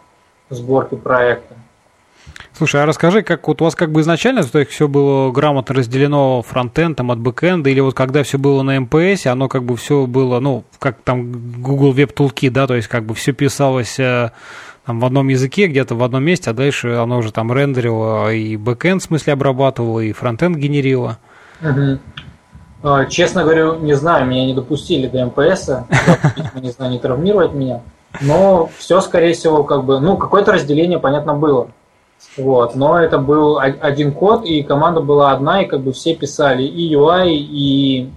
сборки 0.50 0.94
проекта. 0.94 1.54
Слушай, 2.52 2.82
а 2.82 2.86
расскажи, 2.86 3.22
как 3.22 3.46
вот 3.48 3.62
у 3.62 3.64
вас 3.64 3.74
как 3.74 3.90
бы 3.90 4.00
изначально 4.00 4.42
то 4.42 4.58
есть 4.58 4.70
все 4.70 4.88
было 4.88 5.30
грамотно 5.30 5.74
разделено 5.74 6.42
фронтендом 6.42 7.10
от 7.10 7.18
бэкенда, 7.18 7.70
или 7.70 7.80
вот 7.80 7.94
когда 7.94 8.22
все 8.22 8.38
было 8.38 8.62
на 8.62 8.78
MPS, 8.80 9.26
оно 9.26 9.48
как 9.48 9.64
бы 9.64 9.76
все 9.76 10.06
было, 10.06 10.40
ну, 10.40 10.64
как 10.78 10.98
там 11.02 11.62
Google 11.62 11.94
Web 11.94 12.14
Toolkit, 12.14 12.50
да, 12.50 12.66
то 12.66 12.74
есть 12.74 12.88
как 12.88 13.04
бы 13.04 13.14
все 13.14 13.32
писалось 13.32 13.98
э, 13.98 14.32
там, 14.84 15.00
в 15.00 15.04
одном 15.04 15.28
языке, 15.28 15.68
где-то 15.68 15.94
в 15.94 16.02
одном 16.02 16.24
месте, 16.24 16.50
а 16.50 16.52
дальше 16.52 16.90
оно 16.94 17.18
уже 17.18 17.32
там 17.32 17.52
рендерило 17.52 18.32
и 18.32 18.56
бэкенд 18.56 19.02
в 19.02 19.06
смысле 19.06 19.32
обрабатывало, 19.32 20.00
и 20.00 20.12
фронтенд 20.12 20.56
генерило. 20.56 21.18
Угу. 21.62 21.98
Честно 23.08 23.44
говорю, 23.44 23.78
не 23.78 23.94
знаю, 23.94 24.26
меня 24.26 24.46
не 24.46 24.54
допустили 24.54 25.06
до 25.06 25.26
MPS, 25.26 25.70
не 26.60 26.70
знаю, 26.70 26.92
не 26.92 26.98
травмировать 26.98 27.52
меня. 27.52 27.82
Но 28.20 28.70
все, 28.76 29.00
скорее 29.00 29.34
всего, 29.34 29.64
как 29.64 29.84
бы, 29.84 30.00
ну, 30.00 30.16
какое-то 30.16 30.52
разделение, 30.52 30.98
понятно, 30.98 31.34
было. 31.34 31.70
Вот, 32.36 32.74
но 32.76 32.98
это 32.98 33.18
был 33.18 33.58
один 33.58 34.12
код, 34.12 34.44
и 34.44 34.62
команда 34.62 35.00
была 35.00 35.32
одна, 35.32 35.62
и 35.62 35.66
как 35.66 35.80
бы 35.80 35.92
все 35.92 36.14
писали 36.14 36.62
и 36.62 36.94
UI, 36.94 37.30
и, 37.30 38.10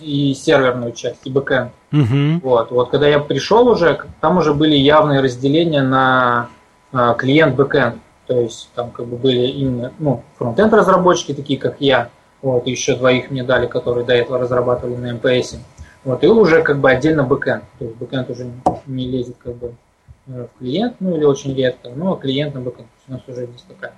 и 0.00 0.34
серверную 0.34 0.92
часть, 0.92 1.26
и 1.26 1.30
бэкэнд. 1.30 1.72
Угу. 1.92 2.40
Вот, 2.42 2.70
вот, 2.70 2.90
когда 2.90 3.08
я 3.08 3.18
пришел 3.18 3.66
уже, 3.68 4.00
там 4.20 4.38
уже 4.38 4.54
были 4.54 4.76
явные 4.76 5.20
разделения 5.20 5.82
на 5.82 6.48
а, 6.92 7.14
клиент 7.14 7.56
бэкэнд. 7.56 7.96
То 8.26 8.40
есть 8.40 8.68
там 8.74 8.90
как 8.90 9.06
бы 9.06 9.16
были 9.16 9.46
именно 9.46 9.92
ну, 9.98 10.22
фронтенд 10.36 10.72
разработчики, 10.74 11.32
такие 11.32 11.58
как 11.58 11.76
я, 11.80 12.10
вот, 12.42 12.66
и 12.66 12.70
еще 12.70 12.94
двоих 12.94 13.30
мне 13.30 13.42
дали, 13.42 13.66
которые 13.66 14.04
до 14.04 14.14
этого 14.14 14.38
разрабатывали 14.38 14.96
на 14.96 15.14
MPS. 15.14 15.56
Вот, 16.04 16.22
и 16.22 16.26
уже 16.26 16.62
как 16.62 16.78
бы 16.78 16.90
отдельно 16.90 17.24
бэкэнд. 17.24 17.64
То 17.78 17.84
есть 17.86 17.96
бэкэнд 17.96 18.30
уже 18.30 18.50
не 18.86 19.08
лезет 19.08 19.36
как 19.38 19.56
бы 19.56 19.74
э, 20.26 20.46
в 20.46 20.58
клиент, 20.58 20.96
ну 21.00 21.16
или 21.16 21.24
очень 21.24 21.54
редко, 21.54 21.88
но 21.88 22.16
клиент 22.16 22.54
на 22.54 22.60
бэкэнд. 22.60 22.88
У 23.08 23.12
нас 23.12 23.22
уже 23.26 23.46
здесь 23.46 23.64
такая 23.68 23.92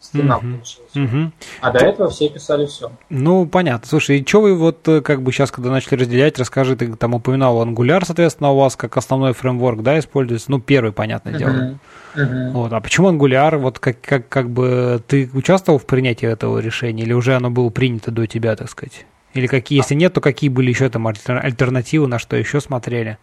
стена 0.00 0.36
угу. 0.36 0.46
получилась. 0.46 0.96
Угу. 0.96 1.32
А 1.60 1.70
до 1.72 1.78
этого 1.78 2.10
все 2.10 2.28
писали 2.28 2.66
все. 2.66 2.92
Ну, 3.08 3.46
понятно. 3.46 3.88
Слушай, 3.88 4.18
и 4.18 4.26
что 4.26 4.40
вы 4.40 4.54
вот 4.54 4.86
э, 4.88 5.00
как 5.00 5.22
бы 5.22 5.32
сейчас, 5.32 5.50
когда 5.50 5.70
начали 5.70 6.00
разделять, 6.00 6.38
расскажи, 6.38 6.76
ты 6.76 6.94
там 6.94 7.14
упоминал 7.14 7.64
Angular, 7.64 8.04
соответственно, 8.04 8.50
у 8.50 8.58
вас 8.58 8.76
как 8.76 8.96
основной 8.96 9.32
фреймворк, 9.32 9.82
да, 9.82 9.98
используется, 9.98 10.50
ну, 10.50 10.60
первый, 10.60 10.92
понятное 10.92 11.32
угу. 11.32 11.38
дело. 11.38 11.78
Угу. 12.14 12.50
Вот. 12.52 12.72
А 12.72 12.80
почему 12.80 13.10
Angular? 13.10 13.56
Вот 13.56 13.78
как, 13.78 14.00
как, 14.00 14.28
как 14.28 14.50
бы 14.50 15.02
ты 15.06 15.30
участвовал 15.32 15.78
в 15.78 15.86
принятии 15.86 16.28
этого 16.28 16.58
решения, 16.58 17.02
или 17.02 17.12
уже 17.12 17.34
оно 17.34 17.50
было 17.50 17.70
принято 17.70 18.10
до 18.10 18.26
тебя, 18.26 18.56
так 18.56 18.70
сказать? 18.70 19.06
Или 19.34 19.46
какие, 19.48 19.78
если 19.78 19.94
нет, 19.94 20.14
то 20.14 20.20
какие 20.20 20.48
были 20.48 20.70
еще 20.70 20.88
там 20.88 21.06
альтернативы, 21.06 22.06
на 22.06 22.18
что 22.18 22.36
еще 22.36 22.60
смотрели? 22.60 23.18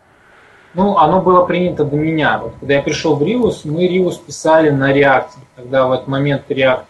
Ну, 0.73 0.97
оно 0.97 1.21
было 1.21 1.45
принято 1.45 1.85
до 1.85 1.95
меня. 1.95 2.39
Вот, 2.39 2.53
когда 2.59 2.75
я 2.75 2.81
пришел 2.81 3.15
в 3.15 3.23
Риус, 3.23 3.63
мы 3.65 3.87
Риус 3.87 4.17
писали 4.17 4.69
на 4.69 4.91
React. 4.91 5.29
Когда 5.55 5.85
в 5.85 5.91
этот 5.91 6.07
момент 6.07 6.43
React 6.49 6.83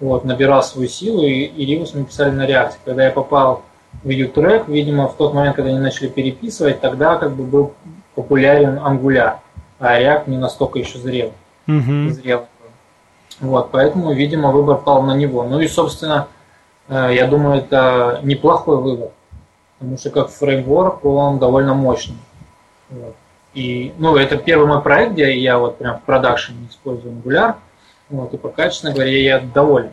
вот, 0.00 0.24
набирал 0.24 0.62
свою 0.62 0.88
силу, 0.88 1.22
и, 1.22 1.44
и 1.44 1.66
Риус 1.66 1.94
мы 1.94 2.04
писали 2.04 2.30
на 2.30 2.46
React. 2.46 2.72
Когда 2.84 3.04
я 3.04 3.10
попал 3.10 3.62
в 4.02 4.08
U-Track, 4.08 4.70
видимо, 4.70 5.08
в 5.08 5.16
тот 5.16 5.34
момент, 5.34 5.56
когда 5.56 5.70
они 5.70 5.78
начали 5.78 6.08
переписывать, 6.08 6.80
тогда 6.80 7.16
как 7.16 7.32
бы 7.32 7.44
был 7.44 7.74
популярен 8.14 8.78
Angular, 8.78 9.36
а 9.78 10.00
React 10.00 10.28
не 10.28 10.38
настолько 10.38 10.78
еще 10.78 10.98
зрел. 10.98 11.32
Mm-hmm. 11.68 12.08
зрел. 12.10 12.46
Вот, 13.40 13.70
поэтому, 13.70 14.12
видимо, 14.12 14.50
выбор 14.50 14.78
пал 14.78 15.02
на 15.02 15.14
него. 15.14 15.44
Ну 15.44 15.60
и, 15.60 15.68
собственно, 15.68 16.28
Э, 16.88 17.10
я 17.12 17.26
думаю, 17.26 17.58
это 17.58 18.20
неплохой 18.22 18.76
выбор, 18.76 19.10
потому 19.78 19.98
что 19.98 20.10
как 20.10 20.28
фреймворк 20.28 21.04
он 21.04 21.38
довольно 21.38 21.74
мощный. 21.74 22.16
Вот. 22.92 23.16
И, 23.54 23.92
ну, 23.98 24.16
это 24.16 24.36
первый 24.36 24.66
мой 24.66 24.80
проект, 24.80 25.12
где 25.12 25.36
я 25.38 25.58
вот 25.58 25.78
прям 25.78 25.98
в 25.98 26.02
продакшене 26.02 26.68
использую 26.70 27.14
Angular, 27.14 27.56
вот, 28.08 28.32
и 28.32 28.36
пока, 28.36 28.70
честно 28.70 28.92
говоря, 28.92 29.10
я 29.10 29.40
доволен. 29.40 29.90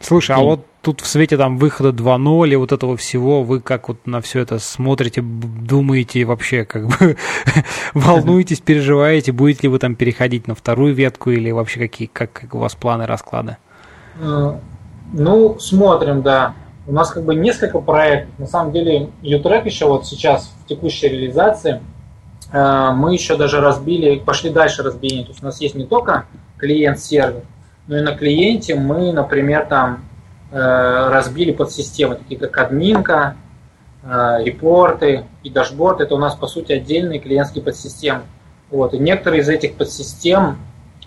Слушай, 0.00 0.36
а 0.36 0.40
вот 0.40 0.66
тут 0.82 1.00
в 1.00 1.06
свете 1.06 1.36
там 1.36 1.58
выхода 1.58 1.90
2.0 1.90 2.48
и 2.48 2.56
вот 2.56 2.72
этого 2.72 2.96
всего, 2.96 3.42
вы 3.42 3.60
как 3.60 3.88
вот 3.88 4.06
на 4.06 4.20
все 4.20 4.40
это 4.40 4.58
смотрите, 4.58 5.22
думаете 5.22 6.24
вообще, 6.24 6.64
как 6.64 6.88
бы 6.88 7.16
волнуетесь, 7.94 8.60
переживаете, 8.60 9.32
будете 9.32 9.62
ли 9.64 9.68
вы 9.68 9.78
там 9.78 9.94
переходить 9.94 10.48
на 10.48 10.54
вторую 10.54 10.94
ветку 10.94 11.30
или 11.30 11.50
вообще 11.50 11.80
какие, 11.80 12.08
как, 12.08 12.32
как 12.32 12.54
у 12.54 12.58
вас 12.58 12.74
планы, 12.74 13.06
расклады? 13.06 13.58
Э, 14.20 14.54
ну, 15.12 15.58
смотрим, 15.58 16.22
да. 16.22 16.54
У 16.86 16.92
нас 16.92 17.10
как 17.10 17.24
бы 17.24 17.34
несколько 17.34 17.78
проектов. 17.78 18.38
На 18.38 18.46
самом 18.46 18.72
деле, 18.72 19.10
Utrack 19.22 19.66
еще 19.66 19.86
вот 19.86 20.06
сейчас 20.06 20.52
в 20.64 20.68
текущей 20.68 21.08
реализации 21.08 21.80
мы 22.52 23.12
еще 23.12 23.36
даже 23.36 23.60
разбили, 23.60 24.18
пошли 24.18 24.50
дальше 24.50 24.82
разбиение. 24.82 25.24
То 25.24 25.30
есть 25.30 25.42
у 25.42 25.46
нас 25.46 25.60
есть 25.60 25.74
не 25.74 25.84
только 25.84 26.26
клиент-сервер, 26.58 27.42
но 27.86 27.96
и 27.98 28.00
на 28.02 28.14
клиенте 28.14 28.76
мы, 28.76 29.12
например, 29.12 29.66
там 29.66 30.04
э, 30.52 30.56
разбили 30.56 31.52
подсистемы, 31.52 32.14
такие 32.16 32.38
как 32.38 32.56
админка, 32.58 33.36
э, 34.02 34.44
репорты 34.44 35.24
и 35.42 35.50
дашборд. 35.50 36.00
Это 36.00 36.14
у 36.14 36.18
нас, 36.18 36.36
по 36.36 36.46
сути, 36.46 36.72
отдельные 36.72 37.18
клиентские 37.18 37.64
подсистемы. 37.64 38.22
Вот. 38.70 38.94
И 38.94 38.98
некоторые 38.98 39.42
из 39.42 39.48
этих 39.48 39.74
подсистем 39.74 40.58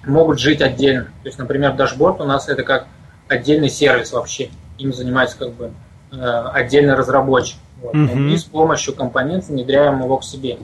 могут 0.06 0.40
жить 0.40 0.62
отдельно. 0.62 1.06
То 1.06 1.28
есть, 1.28 1.38
например, 1.40 1.74
дашборд 1.74 2.20
у 2.20 2.26
нас 2.26 2.50
это 2.50 2.64
как 2.64 2.88
отдельный 3.30 3.70
сервис 3.70 4.12
вообще. 4.12 4.50
Им 4.78 4.94
занимается 4.94 5.38
как 5.38 5.54
бы 5.54 5.72
э, 6.12 6.16
отдельный 6.16 6.96
разработчик. 6.96 7.58
Вот. 7.82 7.96
Mm-hmm. 7.96 8.32
И 8.32 8.38
с 8.38 8.44
помощью 8.44 8.94
компонентов 8.94 9.50
внедряем 9.50 10.02
его 10.02 10.18
к 10.18 10.24
себе. 10.24 10.58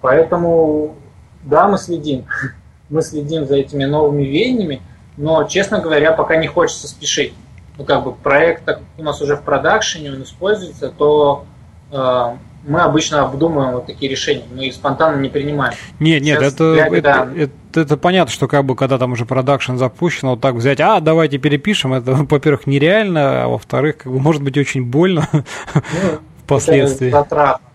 Поэтому, 0.00 0.96
да, 1.44 1.68
мы 1.68 1.78
следим. 1.78 2.26
мы 2.90 3.02
следим 3.02 3.46
за 3.46 3.56
этими 3.56 3.84
новыми 3.84 4.24
веяниями, 4.24 4.82
но, 5.16 5.44
честно 5.44 5.80
говоря, 5.80 6.12
пока 6.12 6.36
не 6.36 6.48
хочется 6.48 6.88
спешить. 6.88 7.32
Ну, 7.78 7.84
как 7.84 8.04
бы 8.04 8.12
проект 8.12 8.64
так, 8.64 8.80
у 8.98 9.02
нас 9.02 9.22
уже 9.22 9.36
в 9.36 9.42
продакшене, 9.42 10.12
он 10.12 10.22
используется, 10.22 10.90
то 10.90 11.46
э, 11.90 12.36
мы 12.66 12.80
обычно 12.80 13.22
обдумываем 13.22 13.72
вот 13.72 13.86
такие 13.86 14.10
решения, 14.10 14.44
мы 14.54 14.70
спонтанно 14.70 15.18
не 15.20 15.28
принимаем. 15.28 15.74
Нет, 15.98 16.22
нет, 16.22 16.42
это, 16.42 16.74
глядя, 16.74 16.96
это, 16.96 17.02
да. 17.02 17.42
это, 17.42 17.80
это 17.80 17.96
понятно, 17.96 18.32
что 18.32 18.48
как 18.48 18.64
бы 18.64 18.76
когда 18.76 18.98
там 18.98 19.12
уже 19.12 19.24
продакшн 19.24 19.76
запущен, 19.76 20.28
вот 20.28 20.40
так 20.40 20.56
взять, 20.56 20.80
а, 20.80 21.00
давайте 21.00 21.38
перепишем, 21.38 21.94
это, 21.94 22.12
во-первых, 22.28 22.66
нереально, 22.66 23.44
а 23.44 23.48
во-вторых, 23.48 23.98
как 23.98 24.12
бы 24.12 24.20
может 24.20 24.42
быть 24.42 24.58
очень 24.58 24.84
больно 24.84 25.26
ну, 25.32 25.42
впоследствии. 26.44 27.08
Это 27.08 27.18
затратно. 27.18 27.69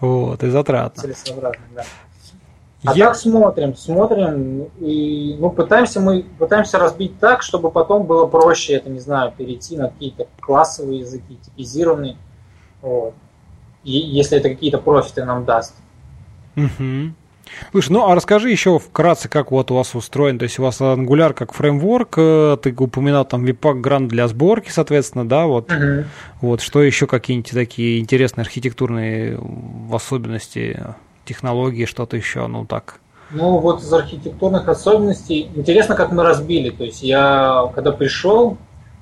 Вот, 0.00 0.42
и 0.42 0.50
затратно. 0.50 1.02
да. 1.74 1.84
А 2.84 2.94
Я... 2.94 3.06
так 3.06 3.16
смотрим, 3.16 3.74
смотрим 3.74 4.68
и 4.78 5.36
ну, 5.40 5.50
пытаемся 5.50 6.00
мы 6.00 6.22
пытаемся 6.38 6.78
разбить 6.78 7.18
так, 7.18 7.42
чтобы 7.42 7.70
потом 7.70 8.04
было 8.04 8.26
проще, 8.26 8.74
это 8.74 8.90
не 8.90 9.00
знаю, 9.00 9.32
перейти 9.36 9.76
на 9.76 9.88
какие-то 9.88 10.28
классовые 10.40 11.00
языки, 11.00 11.36
типизированные. 11.42 12.16
Вот 12.82 13.14
если 13.86 14.38
это 14.38 14.48
какие-то 14.48 14.78
профиты 14.78 15.24
нам 15.24 15.44
даст. 15.44 15.74
Угу. 16.56 17.12
Слушай, 17.70 17.92
ну 17.92 18.08
а 18.08 18.14
расскажи 18.14 18.50
еще 18.50 18.78
вкратце, 18.78 19.28
как 19.28 19.50
вот 19.50 19.70
у 19.70 19.74
вас 19.74 19.94
устроен. 19.94 20.38
То 20.38 20.44
есть 20.44 20.58
у 20.58 20.62
вас 20.62 20.80
Angular 20.80 21.32
как 21.32 21.52
фреймворк, 21.52 22.14
э, 22.18 22.56
ты 22.62 22.74
упоминал 22.76 23.24
там 23.24 23.44
Webpack 23.44 23.82
Grant 23.82 24.08
для 24.08 24.28
сборки, 24.28 24.70
соответственно, 24.70 25.28
да, 25.28 25.46
вот. 25.46 25.70
Угу. 25.70 26.04
Вот 26.42 26.60
что 26.60 26.82
еще 26.82 27.06
какие-нибудь 27.06 27.52
такие 27.52 28.00
интересные 28.00 28.42
архитектурные 28.42 29.38
особенности, 29.92 30.80
технологии, 31.24 31.84
что-то 31.84 32.16
еще, 32.16 32.46
ну 32.46 32.64
так, 32.64 33.00
Ну, 33.30 33.58
вот 33.58 33.82
из 33.82 33.92
архитектурных 33.92 34.68
особенностей. 34.68 35.50
Интересно, 35.54 35.96
как 35.96 36.12
мы 36.12 36.22
разбили. 36.22 36.70
То 36.70 36.84
есть 36.84 37.02
я, 37.02 37.70
когда 37.74 37.92
пришел, 37.92 38.56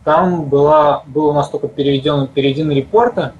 там 0.05 0.45
была, 0.45 1.03
был 1.07 1.27
у 1.27 1.33
нас 1.33 1.49
только 1.49 1.69
переведен, 1.69 2.29
переведены 2.29 2.73
репорты, 2.73 3.33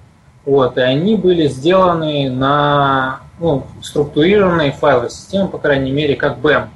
вот, 0.47 0.77
и 0.77 0.81
они 0.81 1.17
были 1.17 1.47
сделаны 1.47 2.31
на 2.31 3.21
ну, 3.39 3.67
структурированные 3.83 4.73
файлы 4.73 5.11
системы, 5.11 5.49
по 5.49 5.59
крайней 5.59 5.91
мере, 5.91 6.17
как 6.17 6.39
BEM. 6.39 6.69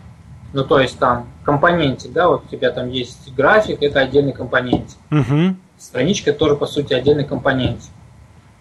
Ну, 0.52 0.64
то 0.64 0.80
есть 0.80 0.98
там 0.98 1.26
компонентик, 1.44 2.12
да, 2.12 2.28
вот 2.28 2.44
у 2.44 2.48
тебя 2.48 2.70
там 2.70 2.88
есть 2.90 3.32
график, 3.34 3.82
это 3.82 4.00
отдельный 4.00 4.32
компонент. 4.32 4.96
Угу. 5.10 5.56
Страничка 5.78 6.32
тоже, 6.32 6.56
по 6.56 6.66
сути, 6.66 6.94
отдельный 6.94 7.24
компонент. 7.24 7.82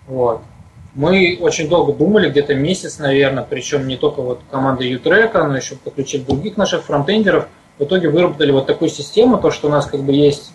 Вот. 0.06 0.42
Мы 0.94 1.38
очень 1.40 1.70
долго 1.70 1.94
думали, 1.94 2.30
где-то 2.30 2.56
месяц, 2.56 2.98
наверное, 2.98 3.46
причем 3.48 3.88
не 3.88 3.98
только 3.98 4.22
вот 4.22 4.42
команда 4.50 4.84
Utrek, 4.84 5.32
но 5.48 5.56
еще 5.56 5.76
подключили 5.76 6.24
других 6.24 6.58
наших 6.58 6.84
фронтендеров. 6.84 7.48
В 7.78 7.84
итоге 7.84 8.10
выработали 8.10 8.52
вот 8.52 8.66
такую 8.66 8.90
систему, 8.90 9.38
то, 9.38 9.52
что 9.52 9.68
у 9.68 9.72
нас 9.72 9.86
как 9.86 10.02
бы 10.02 10.12
есть 10.12 10.52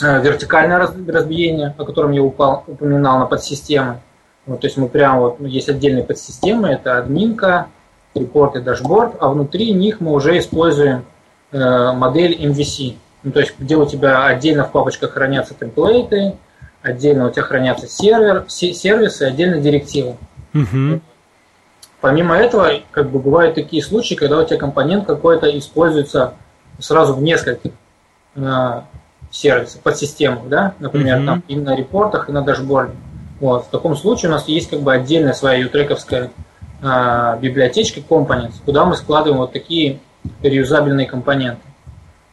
э, 0.00 0.22
вертикальное 0.22 0.78
разбиение, 0.78 1.74
о 1.76 1.84
котором 1.84 2.12
я 2.12 2.22
упоминал 2.22 3.18
на 3.18 3.26
подсистемы. 3.26 4.00
Вот, 4.46 4.60
то 4.60 4.66
есть 4.66 4.76
мы 4.76 4.88
прямо 4.88 5.20
вот, 5.20 5.40
ну, 5.40 5.46
есть 5.46 5.68
отдельные 5.68 6.04
подсистемы, 6.04 6.68
это 6.68 6.98
админка, 6.98 7.68
репорт 8.14 8.56
и 8.56 8.60
дашборд, 8.60 9.14
а 9.20 9.28
внутри 9.28 9.72
них 9.72 10.00
мы 10.00 10.12
уже 10.12 10.38
используем 10.38 11.04
э, 11.52 11.92
модель 11.92 12.34
MVC. 12.34 12.96
Ну, 13.22 13.32
то 13.32 13.40
есть 13.40 13.54
где 13.58 13.76
у 13.76 13.86
тебя 13.86 14.26
отдельно 14.26 14.64
в 14.64 14.72
папочках 14.72 15.12
хранятся 15.12 15.54
темплейты, 15.54 16.36
отдельно 16.82 17.26
у 17.26 17.30
тебя 17.30 17.42
хранятся 17.42 17.88
сервер, 17.88 18.44
сервисы, 18.48 19.22
отдельно 19.22 19.60
директивы. 19.60 20.16
Угу. 20.52 21.00
Помимо 22.00 22.36
этого, 22.36 22.70
как 22.90 23.10
бы 23.10 23.18
бывают 23.18 23.54
такие 23.54 23.82
случаи, 23.82 24.14
когда 24.14 24.38
у 24.38 24.44
тебя 24.44 24.58
компонент 24.58 25.06
какой-то 25.06 25.46
используется 25.58 26.34
сразу 26.78 27.14
в 27.14 27.22
нескольких 27.22 27.72
э, 28.36 28.80
сервисах, 29.30 29.80
подсистемах, 29.80 30.48
да, 30.48 30.74
например, 30.78 31.18
угу. 31.18 31.26
там 31.26 31.42
и 31.48 31.56
на 31.56 31.74
репортах, 31.74 32.28
и 32.28 32.32
на 32.32 32.42
дашборде. 32.42 32.94
Вот. 33.40 33.66
В 33.66 33.68
таком 33.68 33.96
случае 33.96 34.30
у 34.30 34.32
нас 34.32 34.48
есть 34.48 34.70
как 34.70 34.80
бы 34.80 34.92
отдельная 34.92 35.32
своя 35.32 35.58
ютрековская 35.58 36.30
э, 36.82 37.38
библиотечка 37.40 38.00
Components, 38.00 38.54
куда 38.64 38.84
мы 38.84 38.96
складываем 38.96 39.40
вот 39.40 39.52
такие 39.52 40.00
реюзабельные 40.42 41.06
компоненты. 41.06 41.62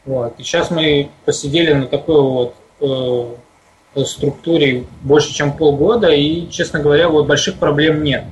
Вот. 0.06 0.34
И 0.38 0.44
сейчас 0.44 0.72
мы 0.72 1.10
посидели 1.26 1.74
на 1.74 1.88
такой 1.88 2.22
вот 2.22 2.56
э, 2.80 4.04
структуре 4.06 4.86
больше, 5.02 5.34
чем 5.34 5.54
полгода, 5.54 6.10
и, 6.10 6.50
честно 6.50 6.80
говоря, 6.80 7.10
вот 7.10 7.28
больших 7.28 7.56
проблем 7.56 8.04
нет. 8.04 8.26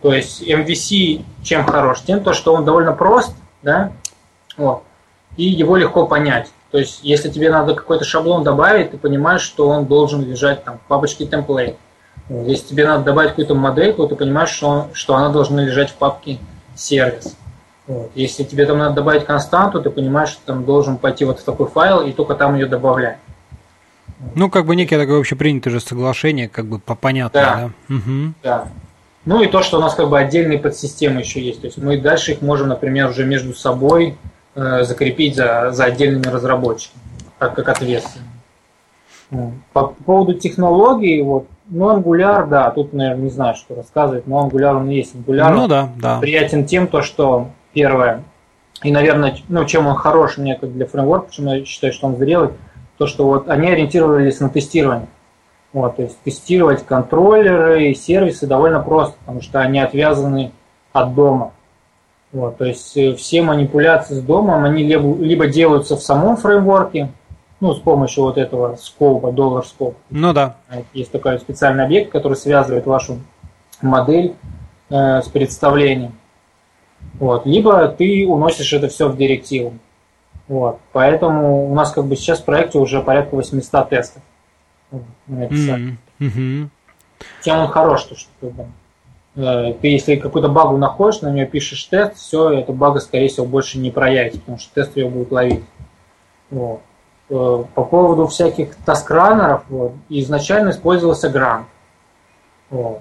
То 0.00 0.12
есть 0.12 0.42
MVC 0.42 1.24
чем 1.42 1.64
хорош? 1.64 2.00
Тем, 2.02 2.22
то, 2.22 2.32
что 2.32 2.54
он 2.54 2.64
довольно 2.64 2.92
прост, 2.92 3.34
да, 3.62 3.92
вот, 4.56 4.82
и 5.36 5.44
его 5.44 5.76
легко 5.76 6.06
понять. 6.06 6.50
То 6.70 6.78
есть, 6.78 7.00
если 7.02 7.28
тебе 7.28 7.50
надо 7.50 7.74
какой-то 7.74 8.04
шаблон 8.04 8.44
добавить, 8.44 8.92
ты 8.92 8.98
понимаешь, 8.98 9.42
что 9.42 9.68
он 9.68 9.86
должен 9.86 10.24
лежать 10.24 10.64
там 10.64 10.78
в 10.78 10.82
папочке 10.88 11.24
template. 11.24 11.76
Если 12.46 12.68
тебе 12.68 12.86
надо 12.86 13.04
добавить 13.04 13.30
какую-то 13.30 13.54
модель, 13.54 13.92
то 13.92 14.06
ты 14.06 14.16
понимаешь, 14.16 14.50
что, 14.50 14.88
что 14.92 15.14
она 15.14 15.28
должна 15.28 15.62
лежать 15.62 15.90
в 15.90 15.94
папке 15.94 16.38
сервис. 16.74 17.36
Вот. 17.86 18.10
Если 18.14 18.44
тебе 18.44 18.64
там 18.64 18.78
надо 18.78 18.96
добавить 18.96 19.24
константу, 19.24 19.82
ты 19.82 19.90
понимаешь, 19.90 20.30
что 20.30 20.40
там 20.46 20.64
должен 20.64 20.96
пойти 20.96 21.24
вот 21.24 21.40
в 21.40 21.44
такой 21.44 21.66
файл 21.66 22.00
и 22.00 22.12
только 22.12 22.34
там 22.34 22.54
ее 22.54 22.66
добавлять. 22.66 23.18
Ну, 24.34 24.48
как 24.48 24.66
бы 24.66 24.76
некое 24.76 24.98
такое 24.98 25.18
общепринятое 25.18 25.72
же 25.72 25.80
соглашение, 25.80 26.48
как 26.48 26.66
бы 26.66 26.78
по 26.78 26.94
понятно, 26.94 27.40
да? 27.40 27.70
Да. 27.88 27.94
Угу. 27.96 28.34
да. 28.42 28.68
Ну 29.24 29.42
и 29.42 29.46
то, 29.46 29.62
что 29.62 29.78
у 29.78 29.80
нас 29.80 29.94
как 29.94 30.08
бы 30.08 30.18
отдельные 30.18 30.58
подсистемы 30.58 31.20
еще 31.20 31.40
есть. 31.40 31.60
То 31.60 31.66
есть 31.66 31.78
мы 31.78 31.98
дальше 31.98 32.32
их 32.32 32.42
можем, 32.42 32.68
например, 32.68 33.10
уже 33.10 33.24
между 33.24 33.54
собой 33.54 34.16
э, 34.54 34.84
закрепить 34.84 35.36
за, 35.36 35.70
за 35.72 35.84
отдельными 35.84 36.26
разработчиками, 36.26 37.02
как, 37.38 37.54
как 37.54 37.68
ответственными. 37.68 38.30
По, 39.72 39.86
по 39.86 39.86
поводу 40.04 40.34
технологий, 40.34 41.22
вот, 41.22 41.46
ну, 41.72 41.96
Angular, 41.96 42.46
да, 42.46 42.70
тут, 42.70 42.92
наверное, 42.92 43.24
не 43.24 43.30
знаю, 43.30 43.54
что 43.54 43.74
рассказывать, 43.74 44.26
но 44.26 44.46
Angular 44.46 44.76
он 44.76 44.90
и 44.90 44.96
есть 44.96 45.14
Angular. 45.14 45.52
Ну 45.52 45.68
да, 45.68 45.88
да. 45.96 46.18
Приятен 46.20 46.66
тем, 46.66 46.86
то, 46.86 47.02
что 47.02 47.48
первое, 47.72 48.22
и, 48.82 48.90
наверное, 48.90 49.36
ну, 49.48 49.64
чем 49.64 49.86
он 49.86 49.94
хорош 49.94 50.36
мне 50.38 50.56
как 50.56 50.72
для 50.72 50.86
фреймворка, 50.86 51.26
почему 51.26 51.54
я 51.54 51.64
считаю, 51.64 51.92
что 51.92 52.08
он 52.08 52.16
зрелый, 52.16 52.50
то, 52.98 53.06
что 53.06 53.26
вот 53.26 53.48
они 53.48 53.68
ориентировались 53.68 54.40
на 54.40 54.48
тестирование. 54.48 55.08
Вот, 55.72 55.96
то 55.96 56.02
есть 56.02 56.18
тестировать 56.22 56.84
контроллеры 56.84 57.88
и 57.88 57.94
сервисы 57.94 58.46
довольно 58.46 58.80
просто, 58.80 59.16
потому 59.20 59.40
что 59.40 59.60
они 59.60 59.80
отвязаны 59.80 60.52
от 60.92 61.14
дома. 61.14 61.52
Вот, 62.32 62.58
то 62.58 62.64
есть 62.64 62.94
э, 62.96 63.14
все 63.14 63.42
манипуляции 63.42 64.14
с 64.14 64.20
домом, 64.20 64.64
они 64.64 64.84
либо, 64.84 65.16
либо 65.16 65.46
делаются 65.46 65.96
в 65.96 66.02
самом 66.02 66.36
фреймворке, 66.36 67.08
ну, 67.62 67.74
с 67.74 67.78
помощью 67.78 68.24
вот 68.24 68.38
этого 68.38 68.74
скопа, 68.74 69.30
доллар 69.30 69.64
скоп. 69.64 69.96
Ну 70.10 70.32
да. 70.32 70.56
Есть 70.92 71.12
такой 71.12 71.38
специальный 71.38 71.84
объект, 71.84 72.10
который 72.10 72.34
связывает 72.34 72.86
вашу 72.86 73.20
модель 73.80 74.34
э, 74.90 75.22
с 75.22 75.28
представлением. 75.28 76.18
Вот. 77.20 77.46
Либо 77.46 77.86
ты 77.86 78.26
уносишь 78.26 78.72
это 78.72 78.88
все 78.88 79.08
в 79.08 79.16
директиву. 79.16 79.74
Вот. 80.48 80.80
Поэтому 80.90 81.70
у 81.70 81.74
нас 81.76 81.92
как 81.92 82.06
бы 82.06 82.16
сейчас 82.16 82.40
в 82.40 82.44
проекте 82.44 82.78
уже 82.78 83.00
порядка 83.00 83.36
800 83.36 83.88
тестов. 83.88 84.22
Mm-hmm. 84.90 85.92
Mm-hmm. 86.18 86.68
Тем 87.42 87.58
он 87.58 87.68
хорош, 87.68 88.02
то, 88.02 88.16
что 88.16 88.28
бы, 88.40 88.66
э, 89.36 89.74
ты 89.80 89.86
если 89.86 90.16
какую-то 90.16 90.48
багу 90.48 90.76
находишь, 90.78 91.20
на 91.20 91.30
нее 91.30 91.46
пишешь 91.46 91.84
тест, 91.84 92.16
все, 92.16 92.50
эта 92.50 92.72
бага, 92.72 92.98
скорее 92.98 93.28
всего, 93.28 93.46
больше 93.46 93.78
не 93.78 93.92
проявится, 93.92 94.40
потому 94.40 94.58
что 94.58 94.74
тест 94.74 94.96
ее 94.96 95.08
будет 95.08 95.30
ловить. 95.30 95.62
Вот. 96.50 96.80
Э, 97.30 97.64
по 97.74 97.84
поводу 97.84 98.26
всяких 98.26 98.74
таскранеров, 98.84 99.62
вот, 99.68 99.92
изначально 100.08 100.70
использовался 100.70 101.28
грант. 101.28 101.66
Вот. 102.68 103.00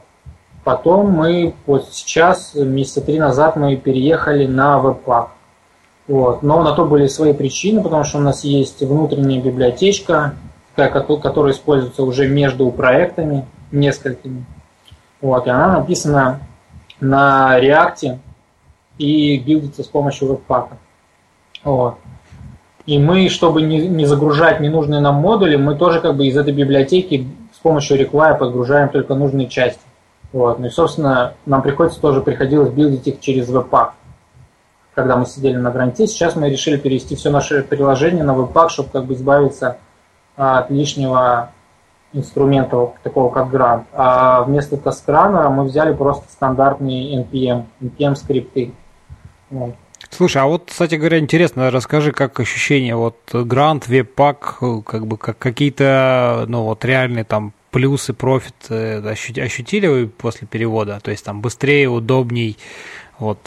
Потом 0.64 1.12
мы, 1.12 1.56
вот 1.66 1.90
сейчас, 1.92 2.54
месяца 2.54 3.02
три 3.02 3.20
назад, 3.20 3.56
мы 3.56 3.76
переехали 3.76 4.46
на 4.46 4.80
веб-пак. 4.80 5.32
Вот. 6.08 6.44
Но 6.44 6.62
на 6.62 6.74
то 6.74 6.86
были 6.86 7.08
свои 7.08 7.34
причины, 7.34 7.82
потому 7.82 8.04
что 8.04 8.20
у 8.20 8.22
нас 8.22 8.44
есть 8.44 8.82
внутренняя 8.82 9.42
библиотечка, 9.42 10.36
которая 10.76 11.54
используется 11.54 12.04
уже 12.04 12.28
между 12.28 12.70
проектами 12.70 13.46
несколькими. 13.72 14.46
Вот. 15.20 15.48
И 15.48 15.50
она 15.50 15.80
написана 15.80 16.42
на 17.00 17.60
React 17.60 18.20
и 18.98 19.40
билдится 19.40 19.84
с 19.84 19.88
помощью 19.88 20.30
веб-пака. 20.30 20.78
Вот. 21.64 21.96
И 22.92 23.00
мы, 23.00 23.30
чтобы 23.30 23.62
не, 23.62 23.88
не 23.88 24.06
загружать 24.06 24.60
ненужные 24.60 25.00
нам 25.00 25.16
модули, 25.16 25.56
мы 25.56 25.76
тоже 25.76 26.02
как 26.02 26.18
бы 26.18 26.28
из 26.28 26.36
этой 26.36 26.54
библиотеки 26.54 27.26
с 27.56 27.60
помощью 27.60 27.98
require 27.98 28.38
подгружаем 28.38 28.90
только 28.90 29.16
нужные 29.16 29.48
части. 29.48 29.80
Вот. 30.34 30.60
Ну 30.60 30.66
и, 30.66 30.70
собственно, 30.70 31.36
нам 31.46 31.62
приходится 31.62 32.02
тоже 32.02 32.20
приходилось 32.20 32.70
билдить 32.70 33.08
их 33.08 33.22
через 33.22 33.48
веб-пак 33.48 33.94
когда 34.94 35.16
мы 35.16 35.26
сидели 35.26 35.56
на 35.56 35.72
гранте. 35.72 36.06
Сейчас 36.06 36.36
мы 36.36 36.50
решили 36.50 36.76
перевести 36.76 37.16
все 37.16 37.30
наше 37.30 37.64
приложение 37.64 38.26
на 38.26 38.34
веб-пак, 38.34 38.70
чтобы 38.70 38.90
как 38.90 39.06
бы 39.06 39.14
избавиться 39.14 39.78
от 40.36 40.70
лишнего 40.70 41.52
инструмента 42.12 42.92
такого 43.04 43.32
как 43.34 43.50
грант. 43.50 43.86
А 43.94 44.44
вместо 44.44 44.76
таскранера 44.76 45.48
мы 45.48 45.64
взяли 45.64 45.94
просто 45.94 46.30
стандартные 46.30 47.24
NPM, 47.24 47.68
NPM 47.82 48.16
скрипты. 48.16 48.74
Вот. 49.50 49.76
Слушай, 50.12 50.41
а 50.41 50.45
вот, 50.45 50.65
кстати 50.67 50.95
говоря, 50.95 51.19
интересно, 51.19 51.71
расскажи, 51.71 52.12
как 52.12 52.39
ощущение, 52.39 52.95
вот 52.95 53.15
грант, 53.32 53.88
веб-пак, 53.88 54.60
как 54.86 55.08
бы 55.08 55.17
как 55.17 55.38
какие-то, 55.38 56.45
ну 56.47 56.63
вот 56.63 56.84
реальные 56.84 57.24
там 57.24 57.54
плюсы, 57.71 58.13
профит 58.13 58.56
э, 58.69 59.00
ощутили 59.10 59.88
вы 59.88 60.08
после 60.08 60.47
перевода? 60.47 61.00
То 61.02 61.12
есть 61.12 61.24
там 61.24 61.41
быстрее, 61.41 61.88
удобней, 61.88 62.58
вот 63.19 63.39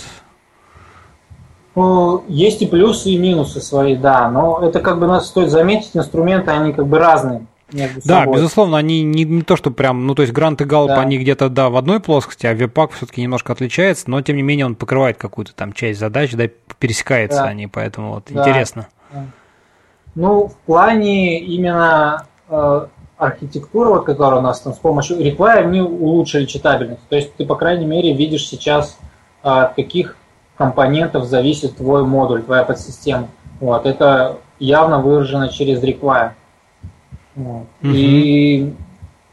ну, 1.74 2.24
есть 2.29 2.62
и 2.62 2.66
плюсы, 2.66 3.11
и 3.11 3.18
минусы 3.18 3.61
свои, 3.61 3.96
да. 3.96 4.31
Но 4.31 4.61
это 4.62 4.81
как 4.81 5.00
бы 5.00 5.07
нас 5.07 5.27
стоит 5.27 5.50
заметить, 5.50 5.90
инструменты, 5.94 6.50
они 6.53 6.72
как 6.72 6.87
бы 6.87 6.98
разные. 6.98 7.46
Да, 7.72 8.20
собой. 8.20 8.37
безусловно, 8.37 8.77
они 8.77 9.03
не, 9.03 9.24
не 9.24 9.42
то, 9.42 9.57
что 9.57 9.70
прям, 9.70 10.07
ну 10.07 10.14
то 10.14 10.22
есть 10.22 10.35
Грант 10.35 10.61
и 10.61 10.64
Галп, 10.64 10.88
да. 10.88 11.00
они 11.00 11.18
где-то, 11.18 11.48
да, 11.48 11.70
в 11.70 11.77
одной 11.77 11.98
плоскости, 11.98 12.46
а 12.46 12.53
Вебпак 12.53 12.92
все-таки 12.92 13.22
немножко 13.22 13.53
отличается, 13.53 14.11
но 14.11 14.20
тем 14.22 14.37
не 14.37 14.42
менее 14.42 14.66
он 14.66 14.74
покрывает 14.74 15.16
какую-то 15.16 15.55
там 15.55 15.72
часть 15.72 15.98
задач, 15.98 16.33
да, 16.33 16.44
пересекается 16.79 17.42
да. 17.42 17.48
они, 17.48 17.66
поэтому 17.66 18.14
вот 18.14 18.24
да. 18.31 18.42
интересно. 18.42 18.88
Ну, 20.14 20.46
в 20.48 20.57
плане 20.66 21.40
именно 21.40 22.27
э, 22.48 22.87
архитектуры, 23.16 23.90
вот, 23.90 24.05
которая 24.05 24.40
у 24.40 24.42
нас 24.42 24.61
там 24.61 24.72
с 24.72 24.79
помощью 24.79 25.18
Require, 25.18 25.64
они 25.64 25.81
улучшили 25.81 26.44
читабельность. 26.46 27.07
То 27.09 27.16
есть 27.16 27.35
ты, 27.35 27.44
по 27.44 27.57
крайней 27.57 27.87
мере, 27.87 28.12
видишь 28.12 28.46
сейчас, 28.46 28.96
э, 29.42 29.48
от 29.48 29.74
каких 29.74 30.16
компонентов 30.57 31.24
зависит 31.24 31.77
твой 31.77 32.05
модуль, 32.05 32.42
твоя 32.42 32.62
подсистема. 32.62 33.29
Вот, 33.61 33.87
это 33.87 34.38
явно 34.59 35.00
выражено 35.00 35.48
через 35.48 35.83
require. 35.83 36.33
Вот. 37.35 37.66
Mm-hmm. 37.83 37.92
И 37.92 38.75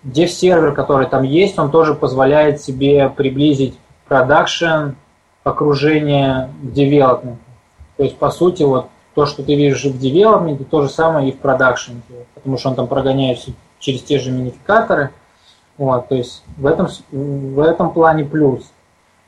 dev 0.03 0.27
сервер, 0.27 0.73
который 0.73 1.07
там 1.07 1.23
есть, 1.23 1.57
он 1.59 1.71
тоже 1.71 1.93
позволяет 1.93 2.61
себе 2.61 3.09
приблизить 3.09 3.77
продакшн 4.07 4.91
окружение 5.43 6.49
к 6.61 6.71
девелопменту. 6.71 7.41
То 7.97 8.03
есть, 8.03 8.17
по 8.17 8.31
сути, 8.31 8.63
вот 8.63 8.87
то, 9.13 9.25
что 9.25 9.43
ты 9.43 9.55
видишь 9.55 9.83
в 9.83 9.99
девелопменте, 9.99 10.63
то 10.63 10.81
же 10.81 10.89
самое 10.89 11.29
и 11.29 11.31
в 11.31 11.39
продакшене, 11.39 12.01
потому 12.33 12.57
что 12.57 12.69
он 12.69 12.75
там 12.75 12.87
прогоняется 12.87 13.51
через 13.79 14.01
те 14.01 14.19
же 14.19 14.31
минификаторы. 14.31 15.11
Вот, 15.77 16.07
то 16.07 16.15
есть 16.15 16.43
в 16.57 16.65
этом, 16.65 16.87
в 17.11 17.59
этом 17.59 17.91
плане 17.91 18.23
плюс. 18.23 18.71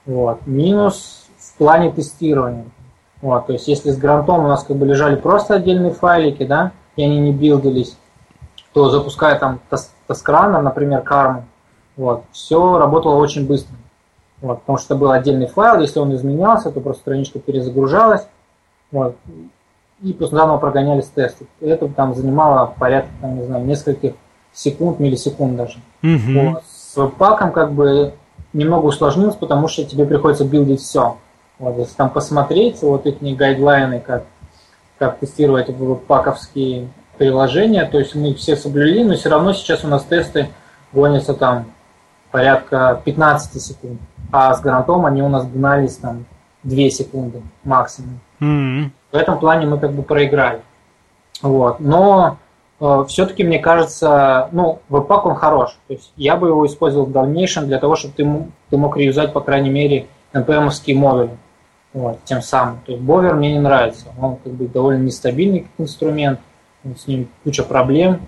Вот. 0.05 0.45
Минус 0.45 1.27
в 1.37 1.57
плане 1.57 1.91
тестирования. 1.91 2.65
Вот, 3.21 3.47
то 3.47 3.53
есть 3.53 3.67
если 3.67 3.91
с 3.91 3.97
грантом 3.97 4.43
у 4.43 4.47
нас 4.47 4.63
как 4.63 4.77
бы 4.77 4.85
лежали 4.85 5.15
просто 5.15 5.55
отдельные 5.55 5.91
файлики, 5.91 6.45
да, 6.45 6.71
и 6.95 7.03
они 7.03 7.19
не 7.19 7.31
билдились, 7.31 7.97
то 8.73 8.89
запуская 8.89 9.37
там 9.37 9.59
Taskrana, 10.07 10.61
например, 10.61 11.01
карму, 11.01 11.45
вот, 11.95 12.23
все 12.31 12.77
работало 12.77 13.15
очень 13.15 13.47
быстро. 13.47 13.75
Вот, 14.41 14.59
потому 14.61 14.77
что 14.77 14.95
был 14.95 15.11
отдельный 15.11 15.47
файл, 15.47 15.79
если 15.79 15.99
он 15.99 16.13
изменялся, 16.13 16.71
то 16.71 16.81
просто 16.81 17.01
страничка 17.03 17.39
перезагружалась, 17.39 18.27
вот, 18.91 19.15
и 20.01 20.11
просто 20.11 20.35
заново 20.35 20.57
прогонялись 20.57 21.05
тесты. 21.05 21.45
Это 21.61 21.87
там 21.87 22.13
занимало 22.13 22.73
порядка, 22.77 23.11
там, 23.21 23.37
не 23.37 23.45
знаю, 23.45 23.63
нескольких 23.63 24.13
секунд, 24.51 24.99
миллисекунд 24.99 25.55
даже. 25.55 25.79
Угу. 26.01 26.51
Вот. 26.51 26.63
С 26.67 27.09
паком 27.17 27.51
как 27.51 27.71
бы 27.71 28.13
немного 28.51 28.87
усложнилось, 28.87 29.35
потому 29.35 29.67
что 29.67 29.85
тебе 29.85 30.05
приходится 30.05 30.45
билдить 30.45 30.81
все. 30.81 31.17
Вот, 31.59 31.77
если 31.77 31.93
там 31.95 32.09
посмотреть, 32.09 32.81
вот 32.81 33.05
их 33.05 33.37
гайдлайны, 33.37 34.01
как, 34.01 34.25
как 34.97 35.19
тестировать 35.19 35.69
паковские 36.07 36.89
приложения, 37.17 37.85
то 37.85 37.99
есть 37.99 38.15
мы 38.15 38.33
все 38.33 38.55
соблюли, 38.55 39.03
но 39.03 39.15
все 39.15 39.29
равно 39.29 39.53
сейчас 39.53 39.83
у 39.83 39.87
нас 39.87 40.03
тесты 40.03 40.49
гонятся 40.91 41.33
там 41.33 41.65
порядка 42.31 43.01
15 43.05 43.61
секунд, 43.61 43.99
а 44.31 44.53
с 44.53 44.61
грантом 44.61 45.05
они 45.05 45.21
у 45.21 45.29
нас 45.29 45.45
гнались 45.45 45.97
там 45.97 46.25
2 46.63 46.89
секунды 46.89 47.41
максимум. 47.63 48.19
Mm-hmm. 48.39 48.89
В 49.11 49.15
этом 49.15 49.39
плане 49.39 49.67
мы 49.67 49.77
как 49.77 49.93
бы 49.93 50.01
проиграли. 50.01 50.61
Вот. 51.41 51.79
Но 51.79 52.37
э, 52.79 53.05
все-таки, 53.07 53.43
мне 53.43 53.59
кажется, 53.59 54.49
ну, 54.51 54.79
веб-пак 54.89 55.25
он 55.25 55.35
хорош. 55.35 55.77
То 55.87 55.93
есть 55.93 56.11
я 56.15 56.35
бы 56.35 56.47
его 56.47 56.65
использовал 56.65 57.05
в 57.05 57.11
дальнейшем 57.11 57.67
для 57.67 57.79
того, 57.79 57.95
чтобы 57.95 58.13
ты, 58.15 58.47
ты 58.69 58.77
мог 58.77 58.97
реюзать, 58.97 59.33
по 59.33 59.41
крайней 59.41 59.69
мере, 59.69 60.07
NPM-овские 60.33 60.95
модули. 60.95 61.37
Вот, 61.93 62.23
тем 62.23 62.41
самым. 62.41 62.79
То 62.85 62.93
есть 62.93 63.03
Бовер 63.03 63.35
мне 63.35 63.53
не 63.53 63.59
нравится. 63.59 64.07
Он 64.19 64.37
как 64.37 64.53
бы 64.53 64.67
довольно 64.67 65.03
нестабильный 65.03 65.59
как 65.61 65.85
инструмент. 65.85 66.39
С 66.83 67.07
ним 67.07 67.27
куча 67.43 67.63
проблем. 67.63 68.19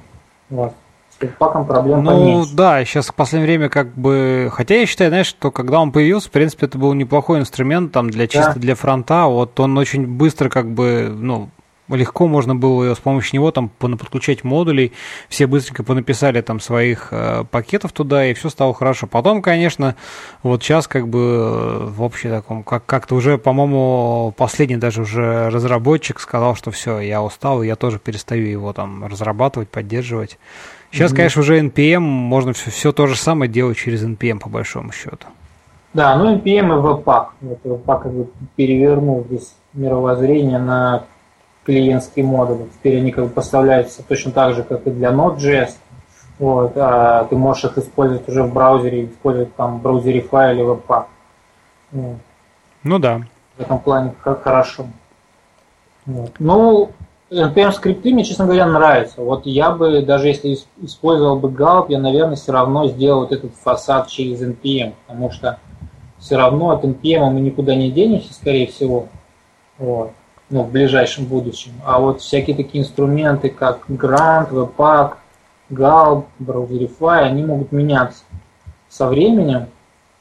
Вот. 0.50 0.74
С 1.18 1.22
веб-паком 1.22 1.66
проблем 1.66 2.04
ну, 2.04 2.12
поменьше. 2.12 2.56
да, 2.56 2.84
сейчас 2.84 3.08
в 3.08 3.14
последнее 3.14 3.48
время 3.48 3.70
как 3.70 3.94
бы... 3.94 4.50
Хотя 4.52 4.76
я 4.76 4.86
считаю, 4.86 5.12
знаешь, 5.12 5.28
что 5.28 5.50
когда 5.52 5.80
он 5.80 5.92
появился, 5.92 6.28
в 6.28 6.32
принципе, 6.32 6.66
это 6.66 6.78
был 6.78 6.94
неплохой 6.94 7.40
инструмент 7.40 7.92
там 7.92 8.10
для 8.10 8.28
чисто 8.28 8.54
Да. 8.56 8.60
для 8.60 8.76
фронта. 8.76 9.26
Вот 9.26 9.60
он 9.60 9.78
очень 9.78 10.08
быстро 10.08 10.50
как 10.50 10.70
бы, 10.70 11.10
ну, 11.10 11.50
легко 11.90 12.28
можно 12.28 12.56
было 12.56 12.94
с 12.94 13.00
помощью 13.00 13.36
него 13.36 13.52
там 13.52 13.70
подключать 13.70 14.44
модулей, 14.44 14.92
все 15.30 15.46
быстренько 15.48 15.84
понаписали 15.84 16.42
там 16.42 16.60
своих 16.60 17.10
э, 17.12 17.44
пакетов 17.50 17.92
туда, 17.92 18.26
и 18.26 18.34
все 18.34 18.50
стало 18.50 18.74
хорошо. 18.74 19.08
Потом, 19.08 19.42
конечно, 19.42 19.96
вот 20.44 20.64
сейчас 20.64 20.88
как 20.88 21.08
бы 21.08 21.20
э, 21.20 21.86
в 21.90 22.04
общем 22.04 22.32
таком, 22.32 22.64
как- 22.64 22.86
как-то 22.86 23.16
уже, 23.16 23.38
по-моему, 23.38 24.34
последний 24.36 24.78
даже 24.78 25.02
уже 25.04 25.50
разработчик 25.50 26.20
сказал, 26.20 26.56
что 26.56 26.72
все, 26.72 27.00
я 27.00 27.22
устал, 27.22 27.62
и 27.62 27.68
я 27.68 27.76
тоже 27.76 28.00
перестаю 28.00 28.46
его 28.48 28.74
там 28.74 29.06
разрабатывать, 29.06 29.70
поддерживать. 29.70 30.40
Сейчас, 30.92 31.12
Мгм. 31.12 31.18
конечно, 31.18 31.42
уже 31.42 31.60
NPM, 31.60 32.00
можно 32.00 32.54
все, 32.54 32.72
все 32.72 32.92
то 32.94 33.06
же 33.08 33.18
самое 33.18 33.52
делать 33.52 33.78
через 33.78 34.04
NPM, 34.04 34.40
по 34.40 34.50
большому 34.50 34.92
счету. 34.92 35.28
Да, 35.94 36.16
ну 36.18 36.36
NPM 36.38 36.78
и 36.78 36.82
веб-пак. 36.82 37.34
Вот 37.42 37.60
веб-пак 37.64 38.04
как 38.04 38.14
бы 38.14 38.28
перевернул 38.56 39.26
здесь 39.30 39.54
мировоззрение 39.74 40.58
на 40.60 41.04
клиентские 41.66 42.26
модули. 42.26 42.70
Теперь 42.74 42.98
они 42.98 43.12
как 43.12 43.26
бы 43.26 43.30
поставляются 43.30 44.04
точно 44.04 44.32
так 44.32 44.56
же, 44.56 44.64
как 44.64 44.86
и 44.88 44.92
для 44.92 45.10
Node.js. 45.10 45.72
Вот, 46.38 46.74
а 46.76 47.24
ты 47.26 47.36
можешь 47.38 47.66
их 47.66 47.78
использовать 47.78 48.28
уже 48.28 48.44
в 48.44 48.54
браузере, 48.54 49.06
использовать 49.06 49.56
там 49.56 49.80
в 49.80 49.82
браузере 49.82 50.22
файле 50.22 50.64
веб-пак. 50.64 51.08
Вот. 51.92 52.18
Ну 52.84 53.00
да. 53.00 53.22
В 53.58 53.62
этом 53.62 53.80
плане 53.80 54.14
как 54.22 54.44
хорошо. 54.44 54.86
Вот. 56.06 56.34
Ну, 56.40 56.92
NPM 57.32 57.72
скрипты 57.72 58.14
мне, 58.14 58.24
честно 58.24 58.46
говоря, 58.46 58.68
нравятся. 58.68 59.22
Вот 59.22 59.46
я 59.46 59.72
бы, 59.72 60.02
даже 60.02 60.28
если 60.28 60.54
ис- 60.54 60.68
использовал 60.82 61.40
бы 61.40 61.48
Gulp, 61.48 61.88
я, 61.90 62.00
наверное, 62.00 62.36
все 62.36 62.52
равно 62.52 62.88
сделал 62.88 63.22
вот 63.22 63.32
этот 63.32 63.56
фасад 63.56 64.10
через 64.10 64.42
NPM, 64.42 64.94
потому 65.08 65.32
что 65.32 65.60
все 66.20 66.36
равно 66.38 66.72
от 66.72 66.84
NPM 66.84 67.30
мы 67.30 67.40
никуда 67.40 67.76
не 67.76 67.92
денемся, 67.92 68.34
скорее 68.34 68.68
всего, 68.68 69.08
вот, 69.78 70.12
ну, 70.50 70.64
в 70.64 70.72
ближайшем 70.72 71.26
будущем. 71.26 71.72
А 71.86 72.00
вот 72.00 72.22
всякие 72.22 72.56
такие 72.56 72.84
инструменты, 72.84 73.50
как 73.50 73.90
Grant, 73.90 74.52
Webpack, 74.52 75.14
Gulp, 75.72 76.26
Browserify, 76.40 77.20
они 77.20 77.44
могут 77.44 77.72
меняться 77.72 78.24
со 78.90 79.08
временем, 79.08 79.68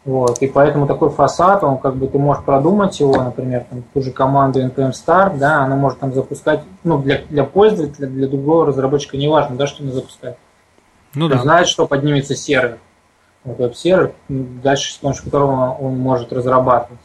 вот, 0.05 0.43
и 0.43 0.47
поэтому 0.47 0.87
такой 0.87 1.09
фасад, 1.09 1.65
он 1.65 1.79
как 1.79 1.97
бы 1.97 2.07
ты 2.09 2.19
можешь 2.19 2.45
продумать 2.45 2.99
его, 3.01 3.23
например, 3.23 3.65
там, 3.71 3.83
ту 3.95 4.03
же 4.03 4.11
команду 4.11 4.61
npm 4.61 4.93
start, 4.93 5.39
да, 5.39 5.63
она 5.63 5.77
может 5.77 5.99
там 5.99 6.13
запускать, 6.13 6.61
ну, 6.83 6.99
для, 6.99 7.23
для 7.31 7.45
пользователя, 7.45 8.07
для 8.07 8.29
другого 8.29 8.67
разработчика, 8.67 9.17
неважно, 9.17 9.57
да, 9.57 9.67
что 9.67 9.83
она 9.83 9.93
запускает. 9.93 10.37
Ну 11.15 11.29
да. 11.29 11.39
знает, 11.39 11.69
что 11.69 11.87
поднимется 11.87 12.35
сервер. 12.35 12.79
Вот 13.45 13.59
веб-сервер, 13.59 14.13
дальше 14.29 14.93
с 14.93 14.97
помощью 14.97 15.25
которого 15.25 15.73
он 15.73 15.99
может 15.99 16.33
разрабатывать. 16.33 17.01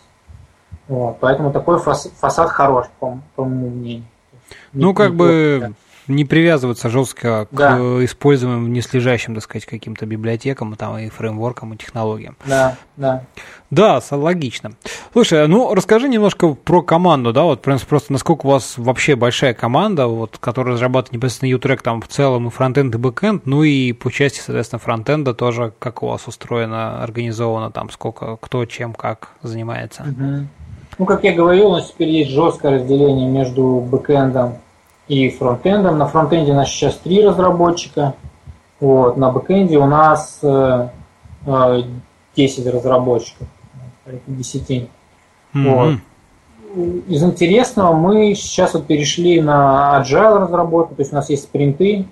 Вот, 0.90 1.20
поэтому 1.22 1.52
такой 1.52 1.78
фас- 1.78 2.12
фасад 2.20 2.50
хорош, 2.50 2.88
по, 3.00 3.20
по 3.36 3.46
моему 3.46 3.70
мнению. 3.70 4.04
Ну, 4.74 4.90
Не- 4.90 4.94
как 4.96 5.12
не 5.12 5.16
бы 5.18 5.58
плохо, 5.60 5.74
не 6.08 6.26
привязываться 6.26 6.90
жестко 6.90 7.46
к 7.52 7.56
Да. 7.56 7.78
используемым 8.04 8.74
нижележащим, 8.74 9.36
так 9.36 9.44
сказать, 9.44 9.68
каким-то 9.68 10.08
библиотекам, 10.08 10.76
там, 10.76 10.98
и 10.98 11.10
фреймворкам, 11.10 11.76
и 11.76 11.78
технологиям. 11.78 12.36
Да, 12.48 12.76
да. 12.98 13.24
Да, 13.70 14.02
логично. 14.10 14.72
Слушай, 15.14 15.48
ну 15.48 15.76
расскажи 15.76 16.10
немножко 16.10 16.56
про 16.56 16.82
команду, 16.82 17.32
да, 17.34 17.44
вот 17.44 17.62
просто, 17.62 17.86
просто 17.86 18.12
насколько 18.14 18.48
у 18.48 18.50
вас 18.50 18.74
вообще 18.80 19.16
большая 19.16 19.54
команда, 19.54 20.08
вот, 20.08 20.40
которая 20.40 20.74
разрабатывает 20.74 21.14
непосредственно 21.18 21.50
YouTrack 21.52 21.82
там 21.84 22.02
в 22.02 22.08
целом 22.08 22.48
и 22.48 22.50
фронтенд, 22.50 22.96
и 22.96 22.98
бэкенд, 22.98 23.46
ну 23.46 23.62
и 23.62 23.94
по 23.94 24.12
части, 24.12 24.40
соответственно, 24.40 24.80
фронтенда 24.80 25.36
тоже, 25.36 25.72
как 25.78 26.02
у 26.02 26.08
вас 26.08 26.28
устроено, 26.28 27.04
организовано, 27.04 27.70
там, 27.70 27.92
сколько, 27.92 28.38
кто, 28.38 28.66
чем, 28.66 28.96
как 28.96 29.30
занимается. 29.44 30.04
Мгм. 30.04 30.50
Ну, 31.00 31.06
как 31.06 31.24
я 31.24 31.34
говорил, 31.34 31.68
у 31.70 31.72
нас 31.76 31.88
теперь 31.88 32.10
есть 32.10 32.30
жесткое 32.30 32.76
разделение 32.76 33.26
между 33.30 33.80
бэкэндом 33.90 34.56
и 35.08 35.30
фронтендом. 35.30 35.98
На 35.98 36.06
фронтенде 36.08 36.52
у 36.52 36.56
нас 36.56 36.68
сейчас 36.68 36.96
три 36.96 37.26
разработчика. 37.26 38.16
Вот, 38.82 39.16
на 39.16 39.32
бэкэнде 39.32 39.78
у 39.78 39.86
нас 39.86 40.40
э, 40.44 40.90
э, 41.46 41.82
10 42.36 42.68
разработчиков. 42.68 43.48
порядка 44.04 44.30
10. 44.30 44.90
Вот. 45.54 45.96
Мгм. 46.74 47.04
Из 47.08 47.24
интересного 47.24 47.94
мы 47.94 48.36
сейчас 48.36 48.74
вот 48.74 48.86
перешли 48.86 49.42
на 49.42 50.02
agile 50.02 50.40
разработку, 50.40 50.96
то 50.96 51.02
есть 51.02 51.14
у 51.14 51.16
нас 51.16 51.30
есть 51.30 51.44
спринты. 51.44 52.08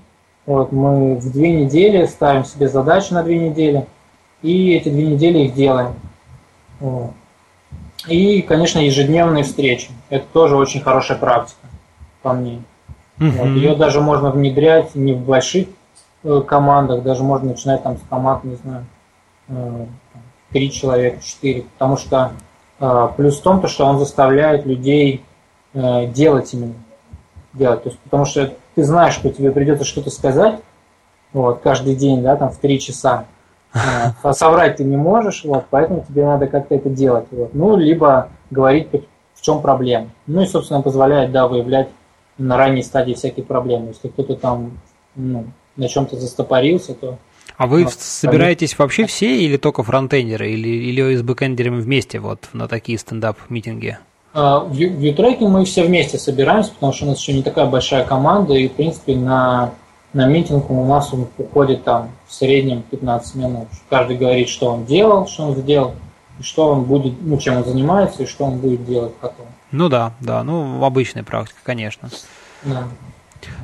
Вот, 0.45 0.71
мы 0.71 1.15
в 1.15 1.29
две 1.29 1.51
недели 1.51 2.05
ставим 2.05 2.45
себе 2.45 2.69
задачи 2.69 3.11
на 3.11 3.21
две 3.21 3.49
недели, 3.49 3.85
и 4.41 4.71
эти 4.71 4.87
две 4.87 5.07
недели 5.07 5.39
их 5.39 5.55
делаем. 5.55 5.93
Вот. 6.79 7.11
И, 8.07 8.41
конечно, 8.41 8.79
ежедневные 8.79 9.43
встречи. 9.43 9.89
Это 10.09 10.25
тоже 10.31 10.55
очень 10.55 10.81
хорошая 10.81 11.17
практика, 11.17 11.67
по 12.21 12.33
мне. 12.33 12.61
Вот. 13.17 13.47
Мгм. 13.47 13.55
Ее 13.55 13.75
даже 13.75 13.99
можно 13.99 14.29
внедрять 14.29 14.93
не 14.93 15.13
в 15.13 15.21
больших 15.21 15.67
э, 16.23 16.41
командах, 16.45 17.01
даже 17.01 17.23
можно 17.23 17.49
начинать 17.49 17.81
там 17.81 17.97
с 17.97 18.01
команд, 18.07 18.43
не 18.43 18.55
знаю, 18.55 18.85
э, 19.47 19.85
три 20.51 20.71
человека, 20.71 21.21
четыре, 21.23 21.63
потому 21.63 21.97
что 21.97 22.33
э, 22.79 23.09
плюс 23.17 23.39
в 23.39 23.41
том, 23.41 23.59
то, 23.59 23.67
что 23.67 23.85
он 23.85 23.97
заставляет 23.97 24.67
людей 24.67 25.23
э, 25.73 26.05
делать 26.07 26.53
именно, 26.53 26.75
делать, 27.53 27.83
то 27.83 27.89
есть 27.89 27.99
потому 28.01 28.25
что 28.25 28.53
ты 28.75 28.83
знаешь, 28.83 29.15
что 29.15 29.31
тебе 29.31 29.51
придется 29.51 29.83
что-то 29.83 30.11
сказать, 30.11 30.59
вот, 31.33 31.61
каждый 31.61 31.95
день, 31.95 32.21
да, 32.21 32.35
там 32.35 32.51
в 32.51 32.57
три 32.57 32.79
часа, 32.79 33.25
а 33.73 34.33
соврать 34.33 34.77
ты 34.77 34.83
не 34.83 34.97
можешь, 34.97 35.43
вот, 35.43 35.65
поэтому 35.69 36.05
тебе 36.07 36.25
надо 36.25 36.47
как-то 36.47 36.75
это 36.75 36.89
делать, 36.89 37.25
вот, 37.31 37.53
ну, 37.53 37.77
либо 37.77 38.29
говорить, 38.49 38.87
в 39.35 39.41
чем 39.41 39.61
проблема, 39.61 40.09
ну 40.25 40.41
и, 40.41 40.47
собственно, 40.47 40.81
позволяет, 40.81 41.31
да, 41.31 41.47
выявлять 41.47 41.89
на 42.37 42.57
ранней 42.57 42.83
стадии 42.83 43.13
всякие 43.13 43.45
проблемы. 43.45 43.89
Если 43.89 44.09
кто-то 44.09 44.35
там 44.35 44.79
ну, 45.15 45.45
на 45.75 45.89
чем-то 45.89 46.17
застопорился, 46.17 46.93
то 46.93 47.17
А 47.57 47.67
вы 47.67 47.83
Ну, 47.83 47.89
собираетесь 47.97 48.77
вообще 48.77 49.05
все 49.05 49.37
или 49.37 49.57
только 49.57 49.83
фронтендеры, 49.83 50.51
или, 50.51 50.69
или 50.69 51.15
с 51.15 51.21
бэкендерами 51.23 51.81
вместе 51.81 52.19
вот 52.19 52.49
на 52.53 52.67
такие 52.67 52.97
стендап-митинги? 52.97 53.97
а, 54.33 54.59
в 54.59 54.73
YouTrack 54.73 55.39
е 55.39 55.47
мы 55.47 55.65
все 55.65 55.83
вместе 55.83 56.19
собираемся, 56.19 56.71
потому 56.71 56.93
что 56.93 57.05
у 57.05 57.09
нас 57.09 57.19
еще 57.19 57.33
не 57.33 57.41
такая 57.41 57.65
большая 57.65 58.03
команда, 58.03 58.53
и, 58.53 58.67
в 58.67 58.73
принципе, 58.73 59.15
на, 59.15 59.71
на 60.13 60.27
митинг 60.27 60.69
у 60.69 60.85
нас 60.85 61.13
он 61.13 61.27
уходит 61.37 61.83
там 61.83 62.11
в 62.27 62.33
среднем 62.33 62.81
15 62.83 63.35
минут. 63.35 63.67
Каждый 63.89 64.17
говорит, 64.17 64.49
что 64.49 64.71
он 64.71 64.85
делал, 64.85 65.27
что 65.27 65.47
он 65.47 65.55
сделал, 65.55 65.93
и 66.39 66.43
что 66.43 66.69
он 66.69 66.83
будет, 66.83 67.13
ну, 67.21 67.37
чем 67.37 67.57
он 67.57 67.65
занимается, 67.65 68.23
и 68.23 68.25
что 68.25 68.45
он 68.45 68.57
будет 68.57 68.85
делать 68.85 69.13
потом. 69.15 69.47
Ну 69.71 69.89
да, 69.89 70.13
да, 70.19 70.43
ну, 70.43 70.83
обычная 70.83 71.23
практика, 71.23 71.59
конечно. 71.63 72.09
Да. 72.63 72.87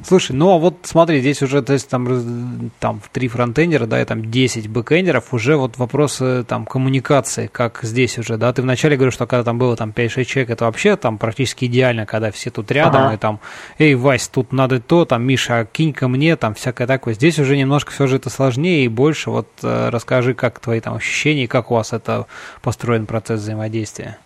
Слушай, 0.06 0.36
ну 0.36 0.52
а 0.52 0.58
вот 0.58 0.76
смотри, 0.84 1.22
здесь 1.22 1.42
уже, 1.42 1.62
то 1.62 1.74
есть 1.74 1.90
там, 1.90 2.72
там 2.80 3.02
три 3.12 3.28
фронтендера, 3.28 3.86
да, 3.86 4.02
и 4.02 4.06
там 4.06 4.30
10 4.30 4.68
бэкендеров, 4.68 5.34
уже 5.34 5.56
вот 5.56 5.78
вопросы 5.78 6.44
там 6.44 6.66
коммуникации, 6.66 7.48
как 7.48 7.80
здесь 7.84 8.18
уже, 8.18 8.38
да, 8.38 8.52
ты 8.52 8.62
вначале 8.62 8.98
говорил, 8.98 9.12
что 9.12 9.26
когда 9.26 9.44
там 9.44 9.58
было 9.58 9.78
там 9.78 9.92
5-6 9.96 10.26
человек, 10.26 10.50
это 10.52 10.66
вообще 10.66 10.98
там 10.98 11.18
практически 11.18 11.66
идеально, 11.66 12.06
когда 12.06 12.32
все 12.32 12.50
тут 12.50 12.70
рядом, 12.72 13.04
ага. 13.04 13.14
и 13.14 13.18
там, 13.18 13.40
эй, 13.80 13.96
Вась, 13.96 14.28
тут 14.28 14.52
надо 14.52 14.82
то, 14.82 15.06
там, 15.06 15.24
Миша, 15.24 15.66
кинь 15.72 15.94
ко 15.94 16.08
мне, 16.08 16.36
там, 16.36 16.54
всякое 16.54 16.86
такое. 16.86 17.14
Здесь 17.14 17.40
уже 17.40 17.56
немножко 17.56 17.92
все 17.92 18.08
же 18.08 18.18
это 18.18 18.30
сложнее 18.30 18.86
и 18.86 18.90
больше, 18.90 19.30
вот 19.30 19.48
э, 19.62 19.90
расскажи, 19.90 20.34
как 20.34 20.60
твои 20.60 20.82
там 20.82 20.96
ощущения, 20.96 21.48
как 21.48 21.72
у 21.72 21.76
вас 21.76 21.94
это 21.94 22.26
построен 22.62 23.06
процесс 23.06 23.40
взаимодействия. 23.40 24.18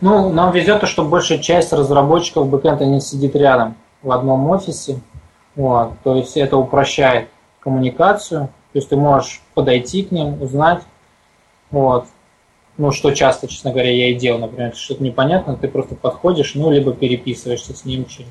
Ну, 0.00 0.32
нам 0.32 0.52
везет 0.52 0.80
то, 0.80 0.86
что 0.86 1.04
большая 1.04 1.38
часть 1.38 1.72
разработчиков 1.72 2.48
бэкэнда 2.48 2.84
не 2.84 3.00
сидит 3.00 3.36
рядом 3.36 3.76
в 4.02 4.10
одном 4.10 4.48
офисе. 4.50 5.00
Вот. 5.54 5.92
То 6.04 6.16
есть 6.16 6.36
это 6.36 6.56
упрощает 6.56 7.28
коммуникацию. 7.60 8.48
То 8.72 8.78
есть 8.78 8.88
ты 8.88 8.96
можешь 8.96 9.42
подойти 9.54 10.02
к 10.02 10.12
ним, 10.12 10.40
узнать. 10.42 10.82
Вот. 11.70 12.06
Ну, 12.78 12.90
что 12.90 13.12
часто, 13.12 13.48
честно 13.48 13.70
говоря, 13.70 13.90
я 13.90 14.10
и 14.10 14.14
делал, 14.14 14.38
например, 14.38 14.74
что-то 14.74 15.04
непонятно, 15.04 15.56
ты 15.56 15.68
просто 15.68 15.94
подходишь, 15.94 16.54
ну, 16.54 16.70
либо 16.70 16.92
переписываешься 16.94 17.76
с 17.76 17.84
ним 17.84 18.06
через, 18.06 18.30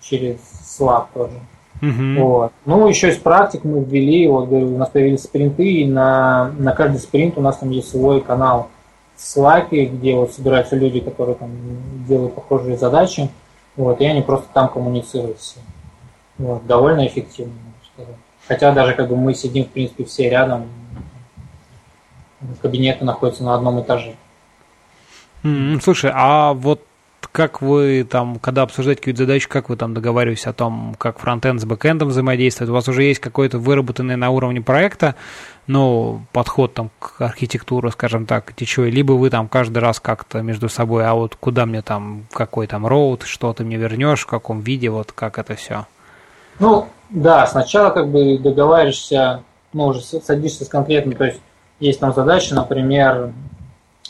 через 0.00 0.36
Slack 0.78 1.06
тоже. 1.12 1.40
Uh-huh. 1.80 2.20
Вот. 2.20 2.52
Ну, 2.66 2.88
еще 2.88 3.08
из 3.08 3.16
практик 3.16 3.64
мы 3.64 3.82
ввели, 3.82 4.28
вот 4.28 4.50
у 4.50 4.78
нас 4.78 4.90
появились 4.90 5.24
спринты, 5.24 5.64
и 5.64 5.86
на, 5.86 6.52
на 6.58 6.72
каждый 6.72 6.98
спринт 6.98 7.36
у 7.36 7.40
нас 7.40 7.58
там 7.58 7.70
есть 7.70 7.90
свой 7.90 8.20
канал 8.20 8.68
в 9.16 9.20
Slack, 9.20 9.70
где 9.70 10.14
вот 10.14 10.32
собираются 10.32 10.76
люди, 10.76 11.00
которые 11.00 11.34
там 11.34 11.50
делают 12.06 12.34
похожие 12.34 12.76
задачи. 12.76 13.28
Вот, 13.78 14.00
и 14.00 14.06
они 14.06 14.22
просто 14.22 14.48
там 14.52 14.68
коммуницируют 14.68 15.38
все. 15.38 15.60
Вот, 16.36 16.66
довольно 16.66 17.06
эффективно. 17.06 17.54
Хотя 18.48 18.72
даже 18.72 18.94
как 18.94 19.08
бы 19.08 19.16
мы 19.16 19.34
сидим, 19.34 19.66
в 19.66 19.68
принципе, 19.68 20.04
все 20.04 20.28
рядом, 20.28 20.68
кабинеты 22.60 23.04
находятся 23.04 23.44
на 23.44 23.54
одном 23.54 23.80
этаже. 23.80 24.16
слушай, 25.80 26.10
а 26.12 26.54
вот 26.54 26.84
как 27.38 27.62
вы 27.62 28.02
там, 28.02 28.40
когда 28.40 28.62
обсуждаете 28.62 29.00
какие-то 29.00 29.22
задачи, 29.22 29.48
как 29.48 29.68
вы 29.68 29.76
там 29.76 29.94
договариваетесь 29.94 30.48
о 30.48 30.52
том, 30.52 30.96
как 30.98 31.20
фронтенд 31.20 31.60
с 31.60 31.64
бэкэндом 31.64 32.08
взаимодействует? 32.08 32.68
У 32.68 32.72
вас 32.72 32.88
уже 32.88 33.04
есть 33.04 33.20
какой-то 33.20 33.60
выработанный 33.60 34.16
на 34.16 34.30
уровне 34.30 34.60
проекта, 34.60 35.14
ну, 35.68 36.22
подход 36.32 36.74
там 36.74 36.90
к 36.98 37.20
архитектуре, 37.20 37.92
скажем 37.92 38.26
так, 38.26 38.52
течевой, 38.54 38.90
либо 38.90 39.12
вы 39.12 39.30
там 39.30 39.46
каждый 39.46 39.78
раз 39.78 40.00
как-то 40.00 40.42
между 40.42 40.68
собой, 40.68 41.06
а 41.06 41.14
вот 41.14 41.36
куда 41.36 41.64
мне 41.64 41.80
там, 41.80 42.26
какой 42.32 42.66
там 42.66 42.84
роут, 42.84 43.22
что 43.22 43.52
ты 43.52 43.62
мне 43.62 43.76
вернешь, 43.76 44.22
в 44.22 44.26
каком 44.26 44.60
виде, 44.60 44.90
вот 44.90 45.12
как 45.12 45.38
это 45.38 45.54
все? 45.54 45.86
Ну, 46.58 46.88
да, 47.08 47.46
сначала 47.46 47.90
как 47.90 48.08
бы 48.08 48.36
договариваешься, 48.38 49.44
ну, 49.72 49.86
уже 49.86 50.00
садишься 50.00 50.64
с 50.64 50.68
конкретно, 50.68 51.14
то 51.14 51.26
есть 51.26 51.40
есть 51.78 52.00
там 52.00 52.12
задача, 52.12 52.56
например, 52.56 53.30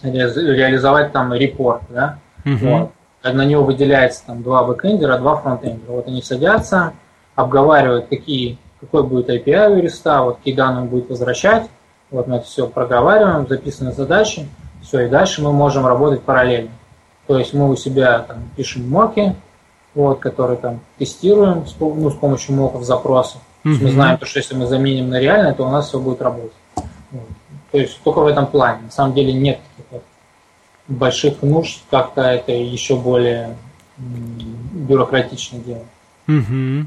реализовать 0.03 1.13
там 1.13 1.35
репорт, 1.35 1.83
да, 1.91 2.19
угу. 2.47 2.57
вот. 2.57 2.93
На 3.23 3.45
него 3.45 3.65
выделяется 3.65 4.25
там 4.27 4.43
два 4.43 4.65
бэкэндера, 4.65 5.19
два 5.19 5.37
фронтендера. 5.37 5.93
Вот 5.93 6.07
они 6.07 6.23
садятся, 6.23 6.93
обговаривают, 7.35 8.07
какие 8.09 8.59
какой 8.81 9.03
будет 9.03 9.29
API 9.29 9.77
у 9.77 9.81
REST 9.81 10.09
а, 10.09 10.23
вот 10.23 10.37
какие 10.39 10.55
данные 10.55 10.83
он 10.83 10.89
будет 10.89 11.11
возвращать. 11.11 11.69
Вот 12.11 12.27
мы 12.27 12.37
это 12.37 12.47
все 12.47 12.67
проговариваем, 12.67 13.47
записаны 13.47 13.93
задачи, 13.93 14.49
все, 14.83 15.01
и 15.01 15.09
дальше 15.09 15.43
мы 15.43 15.53
можем 15.53 15.87
работать 15.87 16.23
параллельно. 16.23 16.71
То 17.27 17.39
есть 17.39 17.53
мы 17.53 17.71
у 17.71 17.77
себя 17.77 18.21
там, 18.21 18.39
пишем 18.57 18.89
моки, 18.89 19.35
вот, 19.95 20.21
которые 20.21 20.57
там 20.57 20.81
тестируем 20.99 21.67
с, 21.67 21.75
ну, 21.79 22.11
с 22.11 22.15
помощью 22.15 22.55
моков 22.55 22.85
запросов. 22.85 23.43
Mm-hmm. 23.65 23.79
Мы 23.83 23.91
знаем, 23.91 24.19
что 24.23 24.39
если 24.39 24.55
мы 24.55 24.67
заменим 24.67 25.11
на 25.11 25.21
реальное, 25.21 25.53
то 25.53 25.67
у 25.67 25.71
нас 25.71 25.89
все 25.89 25.99
будет 25.99 26.23
работать. 26.23 26.53
Вот. 27.11 27.29
То 27.73 27.79
есть 27.79 28.01
только 28.03 28.21
в 28.21 28.27
этом 28.27 28.47
плане. 28.47 28.83
На 28.85 28.91
самом 28.91 29.13
деле 29.13 29.33
нет 29.33 29.59
больших 30.89 31.43
нужд, 31.43 31.81
как-то 31.91 32.23
это 32.23 32.53
еще 32.53 32.97
более 32.97 33.57
бюрократично 33.99 35.59
делать. 35.59 35.83
Mm-hmm. 36.27 36.87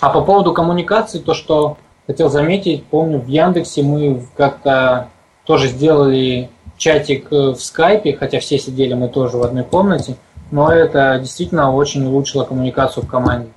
А 0.00 0.10
по 0.10 0.22
поводу 0.22 0.52
коммуникации, 0.52 1.18
то, 1.18 1.34
что 1.34 1.76
хотел 2.06 2.28
заметить, 2.28 2.84
помню, 2.84 3.18
в 3.18 3.28
Яндексе 3.28 3.82
мы 3.82 4.26
как-то 4.36 5.08
тоже 5.44 5.68
сделали 5.68 6.50
чатик 6.76 7.32
э, 7.32 7.50
в 7.50 7.60
скайпе, 7.60 8.16
хотя 8.16 8.40
все 8.40 8.58
сидели 8.58 8.94
мы 8.94 9.08
тоже 9.08 9.36
в 9.36 9.42
одной 9.42 9.64
комнате, 9.64 10.16
но 10.50 10.70
это 10.72 11.18
действительно 11.20 11.72
очень 11.72 12.04
улучшило 12.06 12.44
коммуникацию 12.44 13.04
в 13.04 13.08
команде. 13.08 13.50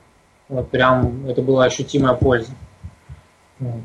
Вот 0.50 0.70
прям 0.70 1.28
это 1.28 1.42
была 1.42 1.66
ощутимая 1.66 2.14
польза. 2.14 2.52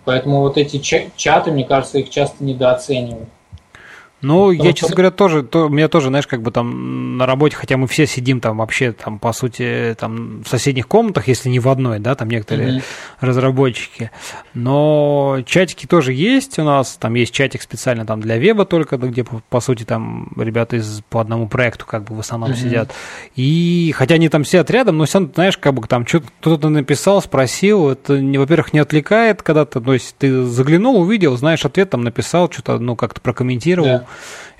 Поэтому 0.05 0.41
вот 0.41 0.59
эти 0.59 0.79
чаты, 0.79 1.51
мне 1.51 1.65
кажется, 1.65 1.99
их 1.99 2.11
часто 2.11 2.45
недооценивают. 2.45 3.29
Ну, 4.23 4.53
я, 4.53 4.73
честно 4.73 4.95
говоря, 4.95 5.11
тоже, 5.11 5.43
то, 5.43 5.67
у 5.67 5.69
меня 5.69 5.89
тоже, 5.89 6.09
знаешь, 6.09 6.29
как 6.29 6.43
бы 6.43 6.53
там 6.53 7.19
на 7.19 7.27
работе, 7.27 7.57
хотя 7.57 7.77
мы 7.77 7.89
все 7.89 8.07
сидим 8.07 8.41
там 8.41 8.59
вообще, 8.59 8.93
там, 8.93 9.19
по 9.19 9.33
сути, 9.33 9.97
там 9.99 10.45
в 10.45 10.49
соседних 10.49 10.87
комнатах, 10.87 11.27
если 11.27 11.49
не 11.49 11.59
в 11.59 11.69
одной, 11.69 11.99
да, 11.99 12.15
там 12.15 12.31
некоторые 12.31 12.79
mm-hmm. 12.79 12.83
разработчики, 13.21 14.13
но 14.55 15.41
чатики 15.45 15.87
тоже 15.87 16.13
есть 16.13 16.57
у 16.61 16.63
нас, 16.63 16.97
там 17.01 17.15
есть 17.15 17.35
чатик 17.35 17.63
специально 17.63 18.07
там 18.07 18.21
для 18.21 18.39
веба 18.39 18.65
только, 18.65 18.97
где, 18.97 19.25
по, 19.25 19.61
сути, 19.61 19.83
там 19.83 20.31
ребята 20.37 20.77
из, 20.77 21.03
по 21.11 21.21
одному 21.21 21.49
проекту 21.49 21.85
как 21.85 22.05
бы 22.05 22.15
в 22.15 22.21
основном 22.21 22.53
mm-hmm. 22.53 22.63
сидят, 22.63 22.93
и 23.35 23.93
хотя 23.97 24.15
они 24.15 24.29
там 24.29 24.45
сидят 24.45 24.71
рядом, 24.71 24.99
но 24.99 25.05
все 25.05 25.19
равно, 25.19 25.33
знаешь, 25.35 25.59
как 25.59 25.75
бы 25.75 25.85
там 25.89 26.07
что-то 26.07 26.29
кто-то 26.41 26.69
написал, 26.69 27.21
спросил, 27.23 27.91
это, 27.91 28.15
во-первых, 28.15 28.73
не 28.73 28.79
отвлекает, 28.79 29.43
когда 29.43 29.65
ты, 29.65 29.81
то 29.81 29.93
есть 29.93 30.15
ты 30.17 30.45
заглянул, 30.45 31.01
увидел, 31.01 31.37
знаешь 31.37 31.65
ответ, 31.65 31.91
там 31.91 32.03
написал, 32.03 32.49
что-то, 32.49 32.79
ну, 32.79 32.95
как-то 32.95 33.21
прокомментировал, 33.21 33.89
yeah 33.89 34.07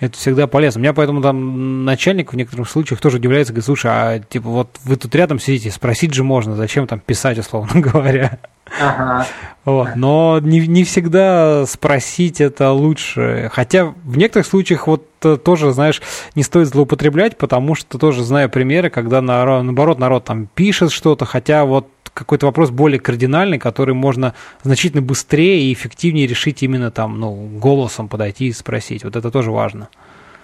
это 0.03 0.19
всегда 0.19 0.49
полезно. 0.49 0.81
У 0.81 0.83
меня 0.83 0.93
поэтому 0.93 1.23
там 1.23 1.85
начальник 1.85 2.33
в 2.33 2.37
некоторых 2.37 2.69
случаях 2.69 3.01
тоже 3.01 3.19
удивляется, 3.19 3.53
говорит, 3.53 3.67
слушай, 3.67 3.91
а 3.93 4.19
типа 4.19 4.49
вот 4.49 4.81
вы 4.85 4.97
тут 4.97 5.15
рядом 5.15 5.39
сидите, 5.39 5.71
спросить 5.71 6.13
же 6.13 6.25
можно, 6.25 6.57
зачем 6.57 6.89
там 6.89 6.99
писать, 6.99 7.39
условно 7.39 7.81
говоря. 7.81 8.39
Ага. 8.81 9.27
Вот. 9.65 9.91
Но 9.95 10.41
не, 10.43 10.67
не 10.67 10.83
всегда 10.83 11.67
спросить 11.67 12.41
это 12.41 12.73
лучше. 12.73 13.49
Хотя 13.53 13.95
в 14.05 14.17
некоторых 14.17 14.47
случаях 14.47 14.89
вот 14.89 15.07
э, 15.23 15.37
тоже, 15.37 15.73
знаешь, 15.73 16.03
не 16.35 16.43
стоит 16.43 16.69
злоупотреблять, 16.69 17.37
потому 17.37 17.75
что 17.75 17.99
тоже 17.99 18.25
знаю 18.25 18.51
примеры, 18.51 18.91
когда 18.91 19.21
наоборот 19.21 19.99
народ 19.99 20.25
там 20.25 20.49
пишет 20.53 20.91
что-то, 20.91 21.27
хотя 21.27 21.65
вот 21.65 21.87
какой-то 22.15 22.47
вопрос 22.47 22.71
более 22.71 23.01
кардинальный, 23.01 23.59
который 23.59 23.95
можно 23.95 24.35
значительно 24.63 25.03
быстрее 25.03 25.63
и 25.63 25.73
эффективнее 25.73 26.27
решить 26.27 26.63
именно 26.63 26.91
там, 26.91 27.19
ну, 27.19 27.33
голосом 27.59 28.09
подойти 28.09 28.47
и 28.47 28.53
спросить. 28.53 29.05
Вот 29.05 29.17
это 29.17 29.31
тоже 29.31 29.51
важно. 29.51 29.89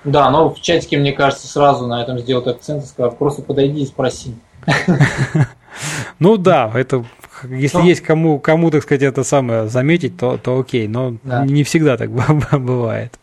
Да, 0.05 0.31
но 0.31 0.51
в 0.51 0.61
чатике, 0.61 0.97
мне 0.97 1.13
кажется, 1.13 1.47
сразу 1.47 1.87
на 1.87 2.03
этом 2.03 2.19
сделать 2.19 2.47
акцент 2.47 2.85
и 2.85 2.87
сказать, 2.87 3.19
просто 3.19 3.43
подойди 3.43 3.83
и 3.83 3.87
спроси. 3.87 4.35
Ну 6.19 6.37
да, 6.37 6.73
это 6.75 7.05
если 7.49 7.83
есть 7.83 8.01
кому, 8.01 8.39
кому, 8.39 8.71
так 8.71 8.83
сказать, 8.83 9.03
это 9.03 9.23
самое 9.23 9.69
заметить, 9.69 10.17
то, 10.17 10.39
то 10.39 10.59
окей, 10.59 10.89
но 10.89 11.15
не 11.23 11.63
всегда 11.63 11.97
так 11.97 12.11
бывает. 12.61 13.19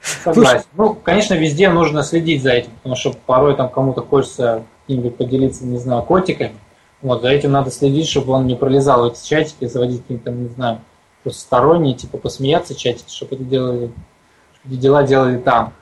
Согласен. 0.00 0.64
Ну, 0.76 0.94
конечно, 0.94 1.34
везде 1.34 1.68
нужно 1.68 2.02
следить 2.02 2.42
за 2.42 2.52
этим, 2.52 2.70
потому 2.78 2.96
что 2.96 3.12
порой 3.26 3.56
там 3.56 3.68
кому-то 3.68 4.02
хочется 4.02 4.62
каким-нибудь 4.86 5.16
поделиться, 5.16 5.66
не 5.66 5.78
знаю, 5.78 6.02
котиками, 6.02 6.54
вот, 7.00 7.22
за 7.22 7.28
этим 7.28 7.52
надо 7.52 7.70
следить, 7.70 8.08
чтобы 8.08 8.32
он 8.32 8.46
не 8.46 8.56
пролезал 8.56 9.02
в 9.02 9.12
эти 9.12 9.24
чатики, 9.24 9.66
заводить 9.66 10.02
какие-то, 10.02 10.30
не 10.30 10.48
знаю, 10.48 10.80
просто 11.22 11.40
сторонние, 11.40 11.94
типа 11.94 12.18
посмеяться 12.18 12.74
чатики, 12.74 13.10
чтобы 13.10 13.36
это 13.36 13.44
делали, 13.44 13.92
чтобы 14.60 14.76
дела 14.76 15.02
делали 15.04 15.38
там. 15.38 15.72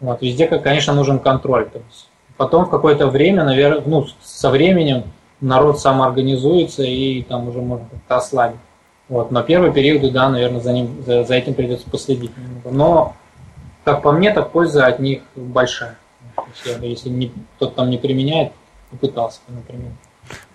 Вот, 0.00 0.22
везде, 0.22 0.46
конечно, 0.46 0.94
нужен 0.94 1.18
контроль. 1.18 1.68
То 1.68 1.78
есть 1.78 2.08
потом 2.36 2.64
в 2.64 2.70
какое-то 2.70 3.06
время, 3.06 3.44
наверное, 3.44 3.82
ну, 3.86 4.06
со 4.22 4.50
временем 4.50 5.04
народ 5.40 5.78
самоорганизуется 5.78 6.82
и 6.82 7.22
там 7.22 7.48
уже 7.48 7.60
можно 7.60 7.86
как-то 7.90 8.16
ослабить. 8.16 8.60
Вот, 9.08 9.30
на 9.30 9.42
первые 9.42 9.72
периоды, 9.72 10.10
да, 10.10 10.28
наверное, 10.28 10.60
за, 10.60 10.72
ним, 10.72 11.02
за, 11.04 11.24
за 11.24 11.34
этим 11.34 11.54
придется 11.54 11.88
последить 11.90 12.36
немного. 12.36 12.70
Но, 12.70 13.16
как 13.84 14.02
по 14.02 14.12
мне, 14.12 14.32
так 14.32 14.52
польза 14.52 14.86
от 14.86 15.00
них 15.00 15.22
большая. 15.34 15.98
Если, 16.64 16.86
если 16.86 17.08
не, 17.08 17.32
кто-то 17.56 17.74
там 17.76 17.90
не 17.90 17.98
применяет, 17.98 18.52
попытался, 18.90 19.40
например. 19.48 19.90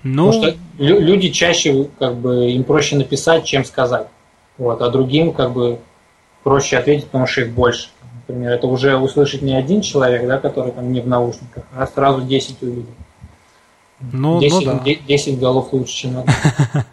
Ну... 0.03 0.31
Потому 0.31 0.51
что 0.51 0.57
люди 0.77 1.29
чаще, 1.29 1.87
как 1.99 2.15
бы, 2.15 2.51
им 2.51 2.63
проще 2.63 2.95
написать, 2.95 3.45
чем 3.45 3.65
сказать. 3.65 4.07
Вот, 4.57 4.81
а 4.81 4.89
другим, 4.89 5.33
как 5.33 5.51
бы, 5.51 5.79
проще 6.43 6.77
ответить, 6.77 7.05
потому 7.05 7.27
что 7.27 7.41
их 7.41 7.51
больше. 7.51 7.89
Например, 8.27 8.53
это 8.53 8.67
уже 8.67 8.97
услышит 8.97 9.41
не 9.41 9.55
один 9.55 9.81
человек, 9.81 10.27
да, 10.27 10.37
который 10.37 10.71
там 10.71 10.91
не 10.91 11.01
в 11.01 11.07
наушниках, 11.07 11.63
а 11.75 11.87
сразу 11.87 12.21
10 12.21 12.61
увидит. 12.61 12.89
Ну, 13.99 14.39
10, 14.39 14.65
ну 14.65 14.81
да. 14.85 14.91
10 15.07 15.39
голов 15.39 15.73
лучше, 15.73 15.93
чем 15.93 16.19
одна. 16.19 16.33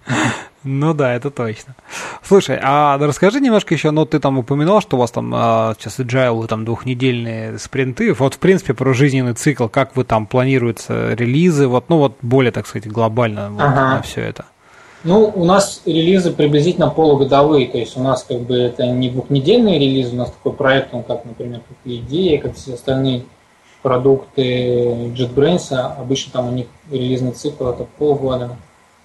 Ну 0.64 0.94
да, 0.94 1.14
это 1.14 1.30
точно. 1.30 1.74
Слушай, 2.22 2.58
а 2.62 2.96
расскажи 2.98 3.40
немножко 3.40 3.74
еще, 3.74 3.90
ну 3.90 4.06
ты 4.06 4.20
там 4.20 4.38
упоминал, 4.38 4.80
что 4.80 4.96
у 4.96 5.00
вас 5.00 5.10
там 5.10 5.32
а, 5.34 5.74
сейчас 5.78 5.98
agile, 5.98 6.46
там 6.46 6.64
двухнедельные 6.64 7.58
спринты. 7.58 8.12
Вот 8.12 8.34
в 8.34 8.38
принципе 8.38 8.74
про 8.74 8.92
жизненный 8.92 9.34
цикл, 9.34 9.68
как 9.68 9.96
вы 9.96 10.04
там 10.04 10.26
планируются 10.26 11.14
релизы, 11.14 11.66
вот, 11.66 11.88
ну 11.88 11.98
вот 11.98 12.16
более, 12.22 12.52
так 12.52 12.66
сказать, 12.66 12.88
глобально 12.90 13.50
вот, 13.50 13.62
ага. 13.62 13.96
на 13.96 14.02
все 14.02 14.20
это. 14.22 14.44
Ну, 15.04 15.32
у 15.34 15.44
нас 15.44 15.82
релизы 15.84 16.30
приблизительно 16.30 16.88
полугодовые, 16.88 17.66
то 17.66 17.76
есть 17.76 17.96
у 17.96 18.02
нас 18.02 18.22
как 18.22 18.40
бы 18.42 18.56
это 18.56 18.86
не 18.86 19.10
двухнедельные 19.10 19.80
релизы, 19.80 20.14
у 20.14 20.18
нас 20.18 20.30
такой 20.30 20.52
проект, 20.52 20.94
он 20.94 21.02
как, 21.02 21.24
например, 21.24 21.60
как 21.68 21.76
идея, 21.84 22.40
как 22.40 22.54
все 22.54 22.74
остальные 22.74 23.24
продукты 23.82 25.10
JetBrains, 25.16 25.74
обычно 25.74 26.32
там 26.32 26.48
у 26.48 26.52
них 26.52 26.66
релизный 26.88 27.32
цикл 27.32 27.66
это 27.70 27.84
полгода, 27.98 28.56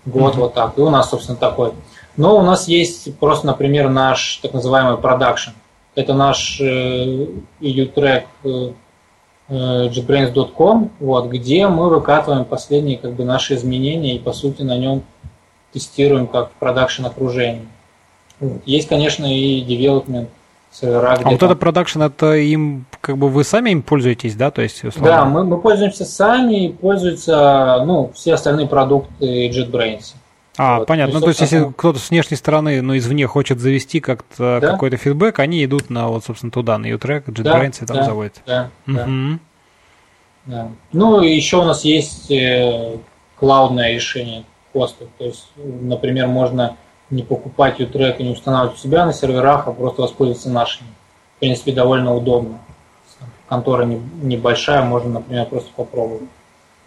год 0.08 0.36
mm-hmm. 0.36 0.40
вот 0.40 0.54
так. 0.54 0.78
И 0.78 0.82
у 0.82 0.90
нас, 0.90 1.10
собственно, 1.10 1.38
такой. 1.38 1.74
Но 2.16 2.38
у 2.38 2.42
нас 2.42 2.68
есть 2.68 3.16
просто, 3.20 3.46
например, 3.46 3.90
наш 3.90 4.38
так 4.38 4.54
называемый 4.54 4.98
продакшн. 4.98 5.52
Это 5.96 6.14
наш 6.14 6.60
э, 6.60 7.28
EU-трек 7.60 8.26
э, 8.44 8.72
э, 9.50 9.54
JetBrains.com, 9.90 10.92
вот, 11.00 11.28
где 11.28 11.68
мы 11.68 11.90
выкатываем 11.90 12.46
последние 12.46 12.98
как 12.98 13.14
бы, 13.14 13.24
наши 13.24 13.56
изменения 13.56 14.16
и, 14.16 14.20
по 14.20 14.34
сути, 14.34 14.62
на 14.64 14.78
нем 14.78 15.04
тестируем 15.74 16.28
как 16.28 16.52
продакшн 16.52 17.06
окружение. 17.06 17.68
Есть, 18.66 18.88
конечно, 18.88 19.26
и 19.26 19.64
development 19.64 20.28
сервера. 20.72 21.14
А 21.14 21.30
вот 21.30 21.42
это 21.44 21.56
продакшн, 21.56 22.04
это 22.04 22.36
им, 22.36 22.86
как 23.08 23.18
бы 23.18 23.30
вы 23.30 23.46
сами 23.46 23.70
им 23.70 23.84
пользуетесь, 23.84 24.36
да? 24.36 24.52
То 24.52 24.62
есть, 24.62 24.84
условно... 24.84 25.10
Да, 25.10 25.24
мы, 25.24 25.46
мы 25.46 25.62
пользуемся 25.62 26.04
сами 26.04 26.66
и 26.66 26.70
пользуются, 26.74 27.82
ну, 27.86 28.12
все 28.14 28.34
остальные 28.34 28.68
продукты 28.68 29.48
JetBrains. 29.48 30.16
А, 30.58 30.80
вот. 30.80 30.88
понятно. 30.88 31.22
То 31.22 31.30
есть, 31.30 31.40
ну, 31.40 31.46
то 31.46 31.54
есть 31.54 31.54
если 31.54 31.72
кто-то 31.72 32.00
с 32.00 32.10
внешней 32.10 32.36
стороны, 32.36 32.82
ну, 32.82 32.98
извне 32.98 33.26
хочет 33.26 33.62
завести 33.62 34.02
как-то 34.02 34.60
да? 34.62 34.72
какой-то 34.72 34.98
фидбэк, 34.98 35.40
они 35.40 35.64
идут 35.64 35.90
на, 35.90 36.10
вот, 36.10 36.26
собственно, 36.26 36.52
туда, 36.52 36.78
на 36.78 36.88
U-Track, 36.88 37.28
JetBrains, 37.28 37.78
да, 37.80 37.84
и 37.84 37.86
там 37.86 37.98
да, 37.98 38.04
заводят. 38.04 38.42
Да, 38.46 38.70
угу. 38.86 38.98
да. 38.98 39.40
да. 40.48 40.68
Ну, 40.92 41.22
и 41.22 41.34
еще 41.34 41.62
у 41.62 41.64
нас 41.64 41.86
есть 41.86 42.30
э, 42.30 42.98
клаудное 43.40 43.94
решение 43.94 44.44
хостов. 44.74 45.08
То 45.18 45.24
есть, 45.24 45.48
например, 45.56 46.28
можно 46.28 46.76
не 47.10 47.24
покупать 47.24 47.80
U-Track 47.80 48.18
и 48.18 48.24
не 48.24 48.32
устанавливать 48.32 48.76
у 48.76 48.82
себя 48.82 49.06
на 49.06 49.14
серверах, 49.14 49.66
а 49.68 49.72
просто 49.72 50.02
воспользоваться 50.02 50.50
нашими. 50.50 50.90
В 51.38 51.40
принципе, 51.40 51.72
довольно 51.72 52.14
удобно. 52.14 52.60
Контора 53.48 53.86
небольшая, 53.86 54.84
можно, 54.84 55.10
например, 55.12 55.46
просто 55.46 55.70
попробовать. 55.76 56.30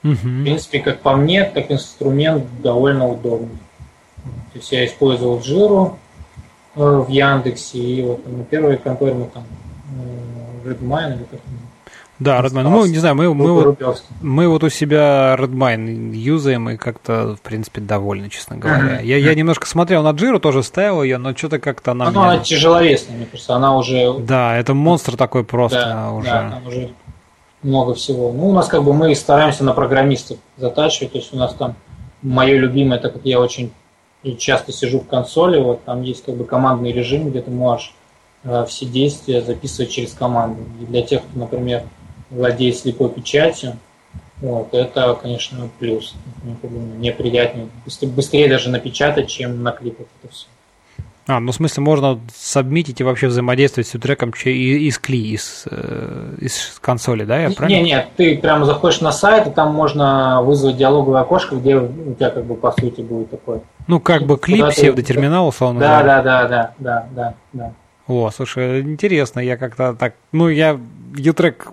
Угу. 0.03 0.15
В 0.15 0.43
принципе, 0.43 0.81
как 0.81 1.01
по 1.01 1.17
мне, 1.17 1.45
как 1.45 1.71
инструмент 1.71 2.45
довольно 2.63 3.09
удобный. 3.09 3.59
То 4.53 4.59
есть 4.59 4.73
я 4.73 4.85
использовал 4.87 5.39
Jira 5.39 5.95
э, 6.75 6.81
в 6.81 7.09
Яндексе, 7.09 7.79
и 7.79 8.03
вот 8.03 8.27
на 8.27 8.45
первой 8.45 8.79
конторе 8.79 9.15
мы 9.15 9.27
там 9.27 9.45
э, 10.65 10.69
Redmine 10.69 11.17
или 11.17 11.25
как 11.25 11.41
да, 12.21 12.41
Redmine. 12.41 12.63
Ну, 12.65 12.85
не 12.85 12.99
знаю, 12.99 13.15
мы, 13.15 13.35
мы, 13.35 13.53
вот, 13.53 14.05
мы 14.21 14.47
вот 14.47 14.63
у 14.63 14.69
себя 14.69 15.35
Redmine 15.39 16.15
юзаем 16.15 16.69
и 16.69 16.77
как-то, 16.77 17.35
в 17.35 17.41
принципе, 17.41 17.81
довольны, 17.81 18.29
честно 18.29 18.57
говоря. 18.57 19.01
Mm-hmm. 19.01 19.07
Я, 19.07 19.17
я 19.17 19.35
немножко 19.35 19.67
смотрел 19.67 20.03
на 20.03 20.11
Джиру, 20.11 20.39
тоже 20.39 20.63
ставил 20.63 21.03
ее, 21.03 21.17
но 21.17 21.35
что-то 21.35 21.59
как-то 21.59 21.93
она... 21.93 22.11
Ну, 22.11 22.21
меня... 22.21 22.31
она 22.33 22.39
тяжеловесная, 22.39 23.17
мне 23.17 23.27
кажется, 23.27 23.55
она 23.55 23.75
уже... 23.75 24.19
Да, 24.19 24.55
это 24.57 24.75
монстр 24.75 25.17
такой 25.17 25.45
просто 25.45 25.81
да, 25.81 26.13
уже. 26.13 26.29
Да, 26.29 26.51
там 26.51 26.67
уже 26.67 26.91
много 27.63 27.95
всего. 27.95 28.33
Ну, 28.33 28.49
у 28.51 28.53
нас 28.53 28.69
как 28.69 28.85
бы 28.85 28.93
мы 28.93 29.15
стараемся 29.15 29.65
на 29.65 29.73
программистов 29.73 30.39
затачивать, 30.59 31.13
то 31.13 31.19
есть 31.19 31.33
у 31.33 31.39
нас 31.39 31.55
там 31.55 31.75
мое 32.23 32.57
любимое, 32.59 32.99
так 32.99 33.15
как 33.15 33.25
я 33.25 33.41
очень 33.41 33.73
часто 34.39 34.73
сижу 34.73 35.01
в 35.01 35.07
консоли, 35.07 35.59
вот 35.59 35.85
там 35.85 36.03
есть 36.03 36.25
как 36.25 36.37
бы 36.37 36.45
командный 36.45 36.93
режим, 36.93 37.31
где 37.31 37.41
ты 37.41 37.51
можешь 37.51 37.95
э, 38.45 38.67
все 38.69 38.85
действия 38.85 39.41
записывать 39.41 39.91
через 39.91 40.13
команду. 40.13 40.63
И 40.83 40.85
для 40.85 41.03
тех, 41.03 41.23
кто, 41.23 41.39
например, 41.39 41.85
владеет 42.31 42.77
слепой 42.77 43.11
печатью, 43.11 43.77
вот, 44.41 44.73
это, 44.73 45.19
конечно, 45.21 45.69
плюс. 45.79 46.15
Мне 46.63 47.13
приятнее, 47.13 47.69
быстрее, 48.03 48.49
даже 48.49 48.71
напечатать, 48.71 49.29
чем 49.29 49.63
накликать 49.63 50.07
это 50.23 50.33
все. 50.33 50.47
А, 51.27 51.39
ну 51.39 51.53
в 51.53 51.55
смысле 51.55 51.83
можно 51.83 52.19
сабмитить 52.35 53.01
и 53.01 53.05
вообще 53.05 53.29
взаимодействовать 53.29 53.87
с 53.87 53.99
треком 53.99 54.31
из 54.31 54.99
кли, 54.99 55.35
из, 55.35 55.65
э, 55.71 56.35
из 56.41 56.79
консоли, 56.81 57.25
да? 57.25 57.41
Я 57.41 57.51
правильно? 57.51 57.77
Нет, 57.77 57.87
нет, 57.87 58.09
ты 58.17 58.39
прямо 58.39 58.65
заходишь 58.65 59.01
на 59.01 59.13
сайт, 59.13 59.47
и 59.47 59.51
там 59.51 59.73
можно 59.73 60.43
вызвать 60.43 60.77
диалоговое 60.77 61.21
окошко, 61.21 61.57
где 61.57 61.77
у 61.77 62.15
тебя 62.15 62.31
как 62.31 62.47
бы 62.47 62.57
по 62.57 62.73
сути 62.73 63.03
будет 63.03 63.31
такой. 63.31 63.61
Ну 63.87 64.01
как 64.01 64.25
бы 64.25 64.39
клип, 64.39 64.71
псевдотерминал, 64.71 65.49
условно 65.49 65.79
да, 65.79 66.03
Да, 66.03 66.23
да, 66.23 66.49
да, 66.49 66.75
да, 66.79 67.07
да, 67.11 67.35
да. 67.53 67.73
О, 68.09 68.31
слушай, 68.35 68.81
интересно, 68.81 69.39
я 69.39 69.57
как-то 69.57 69.95
так, 69.95 70.15
ну, 70.33 70.49
я 70.49 70.81
Utrek, 71.17 71.69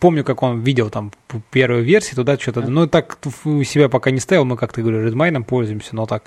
помню, 0.00 0.24
как 0.24 0.42
он 0.42 0.60
видел 0.60 0.90
там 0.90 1.12
первую 1.50 1.84
версию, 1.84 2.16
туда 2.16 2.36
что-то, 2.38 2.62
ну, 2.62 2.86
так 2.86 3.18
у 3.44 3.62
себя 3.62 3.88
пока 3.88 4.10
не 4.10 4.20
ставил, 4.20 4.44
мы 4.44 4.56
как-то, 4.56 4.82
говорю, 4.82 5.08
Redmine 5.08 5.42
пользуемся, 5.44 5.96
но 5.96 6.06
так, 6.06 6.24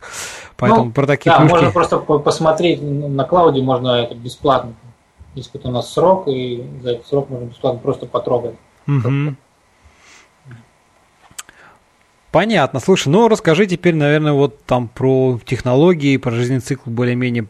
поэтому 0.56 0.86
ну, 0.86 0.92
про 0.92 1.06
такие 1.06 1.32
Да, 1.32 1.40
можно 1.42 1.72
просто 1.72 1.98
посмотреть 2.00 2.82
на 2.82 3.24
клауде, 3.26 3.62
можно 3.62 4.04
это 4.04 4.16
бесплатно, 4.16 4.74
есть 5.36 5.52
какой-то 5.52 5.70
у 5.70 5.72
нас 5.72 5.92
срок, 5.92 6.28
и 6.28 6.66
за 6.82 6.92
этот 6.92 7.08
срок 7.08 7.30
можно 7.30 7.46
бесплатно 7.46 7.80
просто 7.80 8.06
потрогать. 8.06 8.56
Угу. 8.88 9.36
Понятно. 12.38 12.80
Слушай, 12.80 13.08
ну 13.08 13.28
расскажи 13.30 13.66
теперь, 13.66 13.96
наверное, 13.96 14.32
вот 14.32 14.64
там 14.64 14.90
про 14.90 15.40
технологии, 15.44 16.18
про 16.18 16.30
жизненный 16.30 16.62
цикл 16.62 16.88
более-менее 16.88 17.48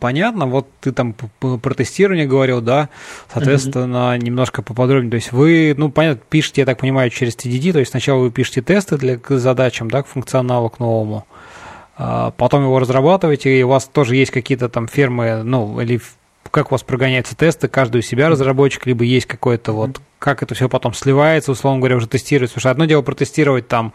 понятно. 0.00 0.46
Вот 0.46 0.66
ты 0.80 0.90
там 0.90 1.14
про 1.38 1.74
тестирование 1.74 2.26
говорил, 2.26 2.60
да, 2.60 2.88
соответственно, 3.32 4.16
mm-hmm. 4.16 4.24
немножко 4.24 4.62
поподробнее. 4.62 5.12
То 5.12 5.14
есть 5.14 5.30
вы, 5.30 5.76
ну, 5.78 5.88
понятно, 5.88 6.20
пишете, 6.28 6.62
я 6.62 6.66
так 6.66 6.78
понимаю, 6.78 7.10
через 7.10 7.36
TDD, 7.36 7.74
то 7.74 7.78
есть 7.78 7.92
сначала 7.92 8.22
вы 8.22 8.32
пишете 8.32 8.60
тесты 8.60 8.98
для 8.98 9.18
к 9.18 9.38
задачам, 9.38 9.88
да, 9.88 10.02
к 10.02 10.08
функционалу, 10.08 10.68
к 10.68 10.80
новому, 10.80 11.28
а 11.96 12.32
потом 12.32 12.64
его 12.64 12.80
разрабатываете, 12.80 13.56
и 13.56 13.62
у 13.62 13.68
вас 13.68 13.84
тоже 13.84 14.16
есть 14.16 14.32
какие-то 14.32 14.68
там 14.68 14.88
фермы, 14.88 15.44
ну, 15.44 15.80
или 15.80 16.00
как 16.54 16.70
у 16.70 16.74
вас 16.74 16.84
прогоняются 16.84 17.36
тесты, 17.36 17.66
каждый 17.66 17.98
у 17.98 18.02
себя 18.02 18.28
разработчик, 18.28 18.86
либо 18.86 19.02
есть 19.02 19.26
какой-то 19.26 19.72
вот, 19.72 20.00
как 20.20 20.42
это 20.44 20.54
все 20.54 20.68
потом 20.68 20.94
сливается, 20.94 21.50
условно 21.50 21.80
говоря, 21.80 21.96
уже 21.96 22.06
тестируется. 22.06 22.54
Потому 22.54 22.60
что 22.60 22.70
одно 22.70 22.84
дело 22.84 23.02
протестировать 23.02 23.66
там, 23.66 23.92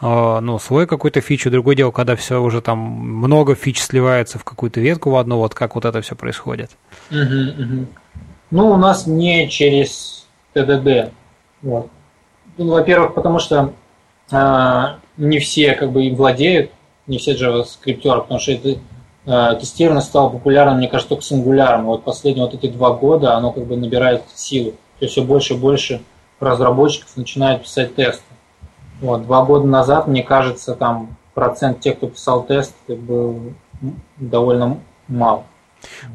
э, 0.00 0.40
ну, 0.40 0.58
свой 0.58 0.88
какой-то 0.88 1.20
фичу, 1.20 1.52
другое 1.52 1.76
дело, 1.76 1.92
когда 1.92 2.16
все 2.16 2.42
уже 2.42 2.60
там 2.62 2.78
много 2.78 3.54
фич 3.54 3.80
сливается 3.80 4.40
в 4.40 4.44
какую-то 4.44 4.80
ветку 4.80 5.10
в 5.10 5.16
одну, 5.16 5.36
вот 5.36 5.54
как 5.54 5.76
вот 5.76 5.84
это 5.84 6.00
все 6.02 6.16
происходит. 6.16 6.72
Угу, 7.12 7.18
угу. 7.62 7.86
Ну, 8.50 8.70
у 8.72 8.76
нас 8.76 9.06
не 9.06 9.48
через 9.48 10.26
ТДД. 10.52 11.12
Вот. 11.62 11.90
Ну, 12.58 12.72
во-первых, 12.72 13.14
потому 13.14 13.38
что 13.38 13.72
э, 14.32 14.84
не 15.16 15.38
все 15.38 15.74
как 15.74 15.92
бы 15.92 16.06
им 16.06 16.16
владеют, 16.16 16.72
не 17.06 17.18
все 17.18 17.36
JavaScript, 17.36 18.02
потому 18.02 18.40
что 18.40 18.50
это 18.50 18.80
тестирование 19.24 20.02
стало 20.02 20.30
популярным, 20.30 20.78
мне 20.78 20.88
кажется, 20.88 21.10
только 21.10 21.24
с 21.24 21.32
Angular. 21.32 21.82
Вот 21.82 22.04
последние 22.04 22.46
вот 22.46 22.54
эти 22.54 22.70
два 22.70 22.92
года 22.92 23.34
оно 23.34 23.52
как 23.52 23.66
бы 23.66 23.76
набирает 23.76 24.22
силу. 24.34 24.72
То 24.98 25.06
есть 25.06 25.12
все 25.12 25.22
больше 25.22 25.54
и 25.54 25.56
больше 25.56 26.02
разработчиков 26.40 27.16
начинают 27.16 27.62
писать 27.62 27.94
тесты. 27.94 28.22
Вот, 29.00 29.24
два 29.24 29.44
года 29.44 29.66
назад, 29.66 30.06
мне 30.08 30.22
кажется, 30.22 30.74
там 30.74 31.16
процент 31.34 31.80
тех, 31.80 31.96
кто 31.96 32.08
писал 32.08 32.44
тест, 32.44 32.74
был 32.88 33.54
довольно 34.18 34.78
мал. 35.08 35.44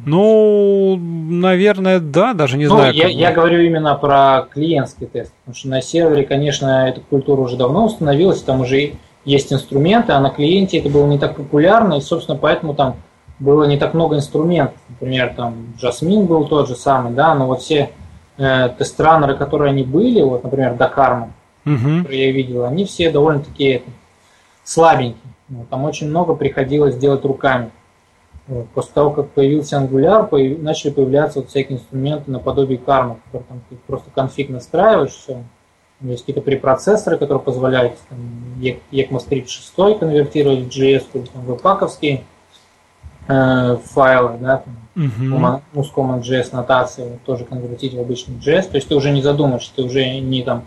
Ну, 0.05 0.95
наверное, 0.97 1.99
да, 1.99 2.33
даже 2.33 2.57
не 2.57 2.67
ну, 2.67 2.75
знаю. 2.75 2.93
Я, 2.93 3.07
я 3.07 3.31
говорю 3.31 3.61
именно 3.61 3.95
про 3.95 4.47
клиентский 4.51 5.07
тест, 5.07 5.33
потому 5.41 5.55
что 5.55 5.69
на 5.69 5.81
сервере, 5.81 6.23
конечно, 6.23 6.87
эта 6.87 7.01
культура 7.01 7.41
уже 7.41 7.57
давно 7.57 7.85
установилась, 7.85 8.43
там 8.43 8.61
уже 8.61 8.93
есть 9.25 9.51
инструменты, 9.51 10.13
а 10.13 10.19
на 10.19 10.29
клиенте 10.29 10.77
это 10.77 10.89
было 10.89 11.07
не 11.07 11.17
так 11.17 11.35
популярно, 11.35 11.95
и, 11.95 12.01
собственно, 12.01 12.37
поэтому 12.37 12.73
там 12.73 12.95
было 13.39 13.65
не 13.65 13.77
так 13.77 13.93
много 13.93 14.15
инструментов. 14.15 14.77
Например, 14.87 15.33
там 15.35 15.73
Jasmine 15.81 16.25
был 16.25 16.47
тот 16.47 16.67
же 16.67 16.75
самый, 16.75 17.13
да, 17.13 17.35
но 17.35 17.47
вот 17.47 17.61
все 17.61 17.89
э, 18.37 18.69
тестранеры, 18.77 19.35
которые 19.35 19.71
они 19.71 19.83
были, 19.83 20.21
вот, 20.21 20.43
например, 20.43 20.73
Dakarman, 20.73 21.29
угу. 21.65 22.03
которые 22.03 22.27
я 22.27 22.31
видел, 22.31 22.63
они 22.65 22.85
все 22.85 23.11
довольно-таки 23.11 23.65
это, 23.65 23.89
слабенькие. 24.63 25.21
Вот, 25.49 25.69
там 25.69 25.83
очень 25.83 26.07
много 26.09 26.35
приходилось 26.35 26.95
делать 26.95 27.25
руками. 27.25 27.71
Вот, 28.47 28.67
после 28.69 28.93
того, 28.93 29.09
как 29.09 29.29
появился 29.31 29.77
Angular, 29.77 30.27
появ... 30.27 30.59
начали 30.59 30.91
появляться 30.91 31.39
вот 31.39 31.49
всякие 31.49 31.79
инструменты 31.79 32.29
наподобие 32.31 32.77
кармы, 32.77 33.17
которые 33.25 33.47
там 33.47 33.61
ты 33.69 33.75
просто 33.87 34.09
конфиг 34.13 34.49
настраиваешь, 34.49 35.11
все, 35.11 35.43
есть 36.01 36.21
какие-то 36.21 36.41
препроцессоры, 36.41 37.17
которые 37.17 37.43
позволяют 37.43 37.97
там, 38.09 38.19
ECMAScript 38.91 39.47
6 39.47 39.99
конвертировать 39.99 40.65
в 40.65 40.67
JS, 40.67 41.29
там, 41.33 41.45
веб-паковские 41.45 42.23
э, 43.27 43.77
файлы, 43.83 44.37
да, 44.39 44.57
там, 44.57 44.77
uh-huh. 44.95 45.83
с 45.83 45.91
Command.js 45.91 46.49
нотацией 46.51 47.19
тоже 47.25 47.45
конвертить 47.45 47.93
в 47.93 47.99
обычный 47.99 48.35
JS. 48.35 48.69
То 48.69 48.75
есть 48.75 48.87
ты 48.87 48.95
уже 48.95 49.11
не 49.11 49.21
задумаешься, 49.21 49.71
ты 49.75 49.83
уже 49.83 50.19
не 50.19 50.43
там 50.43 50.65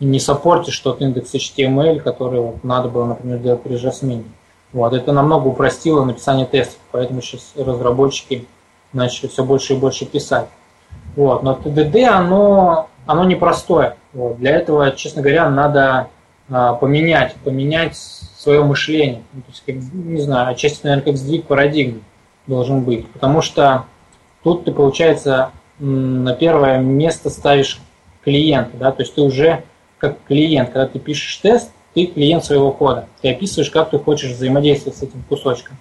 не 0.00 0.20
саппортишь 0.20 0.78
тот 0.78 1.00
индекс 1.02 1.34
HTML, 1.34 2.00
который 2.00 2.40
вот, 2.40 2.64
надо 2.64 2.88
было, 2.88 3.04
например, 3.04 3.38
делать 3.38 3.62
при 3.62 3.76
Jasmine. 3.76 4.24
Вот, 4.72 4.92
это 4.92 5.12
намного 5.12 5.48
упростило 5.48 6.04
написание 6.04 6.46
тестов, 6.46 6.78
поэтому 6.92 7.20
сейчас 7.20 7.52
разработчики 7.56 8.46
начали 8.92 9.28
все 9.28 9.44
больше 9.44 9.74
и 9.74 9.76
больше 9.76 10.04
писать. 10.04 10.46
Вот, 11.16 11.42
но 11.42 11.54
TDD, 11.54 12.04
оно, 12.04 12.88
оно 13.08 13.24
непростое. 13.24 13.96
Вот, 14.12 14.36
для 14.36 14.50
этого, 14.50 14.90
честно 14.90 15.22
говоря, 15.22 15.48
надо 15.48 16.08
а, 16.50 16.74
поменять, 16.74 17.34
поменять 17.42 17.96
свое 17.96 18.62
мышление. 18.62 19.22
Ну, 19.32 19.40
то 19.40 19.48
есть, 19.48 19.62
как, 19.64 19.76
не 19.76 20.20
знаю, 20.20 20.50
отчасти, 20.50 20.84
наверное, 20.84 21.04
как 21.06 21.16
сдвиг 21.16 21.46
парадигмы 21.46 22.02
должен 22.46 22.82
быть. 22.84 23.08
Потому 23.08 23.40
что 23.40 23.86
тут 24.44 24.66
ты, 24.66 24.72
получается, 24.72 25.52
на 25.78 26.34
первое 26.34 26.80
место 26.80 27.30
ставишь 27.30 27.80
клиента, 28.24 28.76
да, 28.76 28.92
то 28.92 29.02
есть 29.02 29.14
ты 29.14 29.22
уже 29.22 29.62
как 29.96 30.18
клиент, 30.26 30.68
когда 30.68 30.86
ты 30.86 30.98
пишешь 30.98 31.38
тест, 31.38 31.70
ты 31.94 32.04
клиент 32.04 32.44
своего 32.44 32.72
кода. 32.72 33.06
Ты 33.22 33.30
описываешь, 33.30 33.70
как 33.70 33.88
ты 33.88 33.98
хочешь 33.98 34.32
взаимодействовать 34.32 34.98
с 34.98 35.02
этим 35.02 35.24
кусочком. 35.30 35.78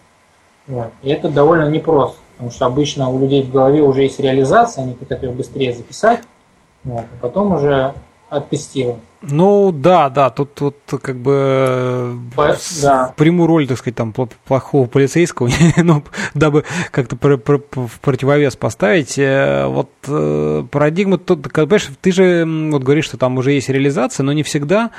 Вот. 0.66 0.92
И 1.04 1.10
это 1.10 1.28
довольно 1.28 1.70
непросто, 1.70 2.20
потому 2.32 2.52
что 2.52 2.66
обычно 2.68 3.10
у 3.10 3.20
людей 3.20 3.44
в 3.44 3.52
голове 3.52 3.82
уже 3.82 4.04
есть 4.04 4.20
реализация, 4.22 4.86
они 4.86 4.96
хотят 4.96 5.24
ее 5.24 5.32
быстрее 5.32 5.74
записать, 5.74 6.22
вот, 6.84 7.06
а 7.12 7.22
потом 7.22 7.54
уже 7.54 7.94
оттестировать. 8.30 9.00
Ну 9.22 9.72
да, 9.72 10.10
да, 10.10 10.30
тут, 10.30 10.54
тут 10.54 10.76
как 11.02 11.18
бы 11.18 12.16
По, 12.36 12.56
да. 12.84 13.14
приму 13.18 13.48
роль, 13.48 13.68
так 13.68 13.78
сказать, 13.78 13.96
там 13.96 14.14
плохого 14.14 14.88
полицейского, 14.88 15.50
ну, 15.78 16.04
дабы 16.36 16.66
как-то 16.92 17.16
про, 17.16 17.38
про, 17.38 17.58
в 17.58 18.00
противовес 18.00 18.56
поставить. 18.56 19.18
Э, 19.18 19.66
вот 19.68 19.90
э, 20.08 20.64
парадигма, 20.70 21.18
тут, 21.18 21.52
понимаешь, 21.52 21.90
ты 22.00 22.12
же 22.12 22.46
вот 22.72 22.84
говоришь, 22.84 23.06
что 23.06 23.18
там 23.18 23.38
уже 23.38 23.54
есть 23.54 23.70
реализация, 23.70 24.24
но 24.24 24.34
не 24.34 24.44
всегда 24.44 24.92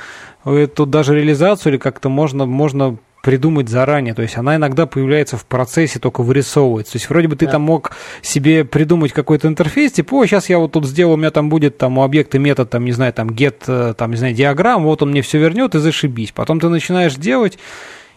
э, 0.44 0.66
тут 0.66 0.90
даже 0.90 1.14
реализацию 1.14 1.74
или 1.74 1.78
как-то 1.78 2.08
можно, 2.08 2.44
можно 2.44 2.96
придумать 3.28 3.68
заранее. 3.68 4.14
То 4.14 4.22
есть 4.22 4.38
она 4.38 4.56
иногда 4.56 4.86
появляется 4.86 5.36
в 5.36 5.44
процессе, 5.44 5.98
только 5.98 6.22
вырисовывается. 6.22 6.92
То 6.92 6.96
есть 6.96 7.10
вроде 7.10 7.28
бы 7.28 7.36
ты 7.36 7.44
да. 7.44 7.52
там 7.52 7.60
мог 7.60 7.90
себе 8.22 8.64
придумать 8.64 9.12
какой-то 9.12 9.48
интерфейс, 9.48 9.92
типа, 9.92 10.14
о, 10.14 10.24
сейчас 10.24 10.48
я 10.48 10.58
вот 10.58 10.72
тут 10.72 10.86
сделаю, 10.86 11.12
у 11.12 11.16
меня 11.18 11.30
там 11.30 11.50
будет 11.50 11.76
там 11.76 11.98
у 11.98 12.04
объекта 12.04 12.38
метод, 12.38 12.70
там, 12.70 12.86
не 12.86 12.92
знаю, 12.92 13.12
там 13.12 13.28
get, 13.28 13.64
э, 13.66 13.92
там, 13.92 14.12
не 14.12 14.16
знаю, 14.16 14.32
диаграмм, 14.32 14.84
вот 14.84 15.02
он 15.02 15.10
мне 15.10 15.20
все 15.20 15.38
вернет 15.38 15.74
и 15.74 15.78
зашибись. 15.78 16.32
Потом 16.32 16.58
ты 16.58 16.70
начинаешь 16.70 17.16
делать, 17.16 17.58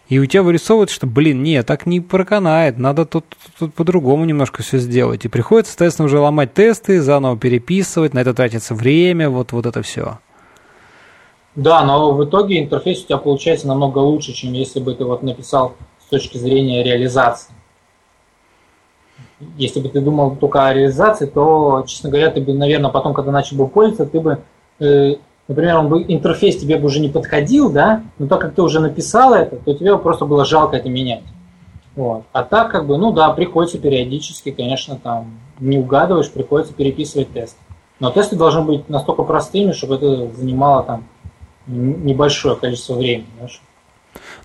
и 0.08 0.18
у 0.18 0.24
тебя 0.24 0.42
вырисовывается, 0.42 0.96
что, 0.96 1.06
блин, 1.06 1.42
нет, 1.42 1.66
так 1.66 1.84
не 1.84 2.00
проканает, 2.00 2.78
надо 2.78 3.04
тут, 3.04 3.26
тут 3.58 3.74
по-другому 3.74 4.24
немножко 4.24 4.62
все 4.62 4.78
сделать. 4.78 5.26
И 5.26 5.28
приходится, 5.28 5.72
соответственно, 5.72 6.06
уже 6.06 6.20
ломать 6.20 6.54
тесты, 6.54 7.02
заново 7.02 7.36
переписывать, 7.36 8.14
на 8.14 8.20
это 8.20 8.32
тратится 8.32 8.74
время, 8.74 9.28
вот, 9.28 9.52
вот 9.52 9.66
это 9.66 9.82
все. 9.82 10.20
Да, 11.54 11.84
но 11.84 12.12
в 12.12 12.24
итоге 12.24 12.60
интерфейс 12.60 13.02
у 13.02 13.06
тебя 13.06 13.18
получается 13.18 13.68
намного 13.68 13.98
лучше, 13.98 14.32
чем 14.32 14.52
если 14.54 14.80
бы 14.80 14.94
ты 14.94 15.04
вот 15.04 15.22
написал 15.22 15.74
с 16.00 16.08
точки 16.08 16.38
зрения 16.38 16.82
реализации. 16.82 17.52
Если 19.58 19.80
бы 19.80 19.88
ты 19.88 20.00
думал 20.00 20.36
только 20.36 20.66
о 20.66 20.72
реализации, 20.72 21.26
то, 21.26 21.84
честно 21.86 22.08
говоря, 22.08 22.30
ты 22.30 22.40
бы, 22.40 22.54
наверное, 22.54 22.90
потом, 22.90 23.12
когда 23.12 23.32
начал 23.32 23.56
бы 23.56 23.68
пользоваться, 23.68 24.06
ты 24.06 24.20
бы, 24.20 24.38
э, 24.78 25.16
например, 25.48 25.78
он 25.78 25.88
бы, 25.88 26.02
интерфейс 26.06 26.56
тебе 26.56 26.78
бы 26.78 26.86
уже 26.86 27.00
не 27.00 27.08
подходил, 27.08 27.70
да, 27.70 28.02
но 28.18 28.28
так 28.28 28.40
как 28.40 28.54
ты 28.54 28.62
уже 28.62 28.80
написал 28.80 29.34
это, 29.34 29.56
то 29.56 29.74
тебе 29.74 29.98
просто 29.98 30.24
было 30.24 30.44
жалко 30.44 30.76
это 30.76 30.88
менять. 30.88 31.24
Вот. 31.96 32.22
А 32.32 32.44
так, 32.44 32.70
как 32.70 32.86
бы, 32.86 32.96
ну 32.96 33.12
да, 33.12 33.30
приходится 33.32 33.78
периодически, 33.78 34.52
конечно, 34.52 34.96
там 34.96 35.38
не 35.60 35.78
угадываешь, 35.78 36.30
приходится 36.30 36.72
переписывать 36.72 37.32
тест. 37.32 37.56
Но 38.00 38.10
тесты 38.10 38.36
должны 38.36 38.62
быть 38.62 38.88
настолько 38.88 39.22
простыми, 39.24 39.72
чтобы 39.72 39.96
это 39.96 40.32
занимало 40.34 40.82
там 40.84 41.04
небольшое 41.66 42.56
количество 42.56 42.94
времени. 42.94 43.26
Знаешь. 43.36 43.60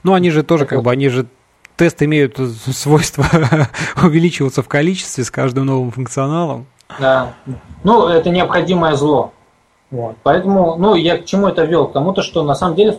Ну, 0.03 0.13
они 0.13 0.29
же 0.29 0.43
тоже, 0.43 0.65
как 0.65 0.83
бы, 0.83 0.91
они 0.91 1.09
же 1.09 1.27
тесты 1.75 2.05
имеют 2.05 2.37
свойство 2.71 3.25
увеличиваться 4.01 4.61
в 4.61 4.67
количестве 4.67 5.23
с 5.23 5.31
каждым 5.31 5.65
новым 5.65 5.91
функционалом. 5.91 6.65
Да. 6.99 7.33
Ну, 7.83 8.07
это 8.07 8.29
необходимое 8.29 8.95
зло. 8.95 9.33
Вот. 9.89 10.17
Поэтому, 10.23 10.75
ну, 10.75 10.95
я 10.95 11.17
к 11.17 11.25
чему 11.25 11.47
это 11.47 11.63
вел? 11.63 11.87
К 11.87 11.93
тому, 11.93 12.13
то, 12.13 12.21
что 12.21 12.43
на 12.43 12.55
самом 12.55 12.75
деле 12.75 12.97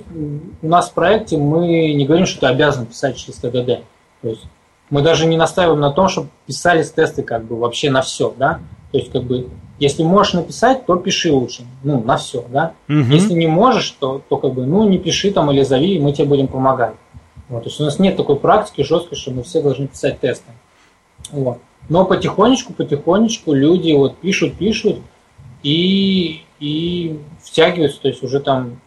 у 0.62 0.68
нас 0.68 0.88
в 0.88 0.94
проекте 0.94 1.36
мы 1.36 1.92
не 1.92 2.06
говорим, 2.06 2.26
что 2.26 2.40
ты 2.40 2.46
обязан 2.46 2.86
писать 2.86 3.16
через 3.16 3.36
ТДД. 3.36 3.84
То 4.22 4.28
есть 4.28 4.44
мы 4.88 5.02
даже 5.02 5.26
не 5.26 5.36
настаиваем 5.36 5.80
на 5.80 5.92
том, 5.92 6.08
чтобы 6.08 6.28
писались 6.46 6.90
тесты 6.90 7.22
как 7.22 7.44
бы 7.44 7.56
вообще 7.56 7.90
на 7.90 8.00
все, 8.00 8.32
да. 8.38 8.60
То 8.92 8.98
есть 8.98 9.12
как 9.12 9.24
бы 9.24 9.48
если 9.78 10.02
можешь 10.02 10.34
написать, 10.34 10.86
то 10.86 10.96
пиши 10.96 11.32
лучше. 11.32 11.64
Ну, 11.84 12.02
на 12.02 12.16
все, 12.16 12.44
да. 12.48 12.74
Угу. 12.88 13.12
Если 13.12 13.34
не 13.34 13.46
можешь, 13.46 13.90
то, 13.92 14.20
то 14.28 14.36
как 14.36 14.52
бы, 14.54 14.66
ну, 14.66 14.88
не 14.88 14.98
пиши 14.98 15.30
там 15.30 15.50
или 15.50 15.62
зови, 15.62 15.94
и 15.94 16.00
мы 16.00 16.12
тебе 16.12 16.26
будем 16.26 16.48
помогать. 16.48 16.94
Вот, 17.48 17.62
то 17.62 17.68
есть 17.68 17.80
у 17.80 17.84
нас 17.84 17.98
нет 17.98 18.16
такой 18.16 18.36
практики 18.36 18.82
жесткой, 18.82 19.16
что 19.16 19.30
мы 19.30 19.42
все 19.42 19.62
должны 19.62 19.86
писать 19.86 20.20
тесты. 20.20 20.50
Вот. 21.30 21.58
Но 21.88 22.04
потихонечку, 22.04 22.74
потихонечку 22.74 23.52
люди 23.52 23.92
вот 23.92 24.18
пишут, 24.18 24.58
пишут 24.58 24.98
и, 25.62 26.42
и 26.60 27.18
втягиваются, 27.42 28.02
то 28.02 28.08
есть 28.08 28.22
уже 28.22 28.40
там 28.40 28.80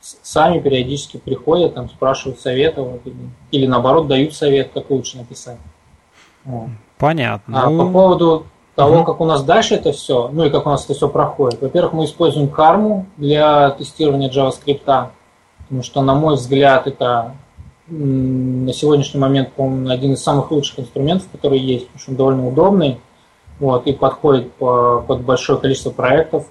сами 0.00 0.58
периодически 0.58 1.18
приходят, 1.18 1.74
там 1.74 1.88
спрашивают 1.90 2.40
совета, 2.40 2.82
вот, 2.82 3.02
или, 3.04 3.16
или 3.50 3.66
наоборот 3.66 4.08
дают 4.08 4.34
совет, 4.34 4.70
как 4.72 4.88
лучше 4.90 5.18
написать. 5.18 5.58
Вот. 6.44 6.70
Понятно. 6.98 7.62
А 7.62 7.70
ну... 7.70 7.86
по 7.86 7.92
поводу 7.92 8.46
того, 8.74 8.96
mm-hmm. 8.96 9.04
как 9.04 9.20
у 9.20 9.24
нас 9.24 9.42
дальше 9.44 9.74
это 9.74 9.92
все, 9.92 10.28
ну 10.32 10.44
и 10.44 10.50
как 10.50 10.66
у 10.66 10.70
нас 10.70 10.84
это 10.84 10.94
все 10.94 11.08
проходит. 11.08 11.60
Во-первых, 11.60 11.92
мы 11.92 12.04
используем 12.04 12.48
карму 12.48 13.06
для 13.16 13.70
тестирования 13.70 14.30
JavaScript, 14.30 15.08
потому 15.58 15.82
что, 15.82 16.02
на 16.02 16.14
мой 16.14 16.36
взгляд, 16.36 16.86
это 16.86 17.34
на 17.88 18.72
сегодняшний 18.72 19.20
момент, 19.20 19.52
по-моему, 19.52 19.90
один 19.90 20.12
из 20.14 20.22
самых 20.22 20.50
лучших 20.50 20.80
инструментов, 20.80 21.28
которые 21.30 21.62
есть, 21.62 21.86
потому 21.86 22.00
что 22.00 22.10
он 22.10 22.16
довольно 22.16 22.48
удобный 22.48 23.00
вот, 23.58 23.86
и 23.86 23.92
подходит 23.92 24.52
по, 24.54 25.04
под 25.06 25.22
большое 25.22 25.58
количество 25.58 25.90
проектов. 25.90 26.46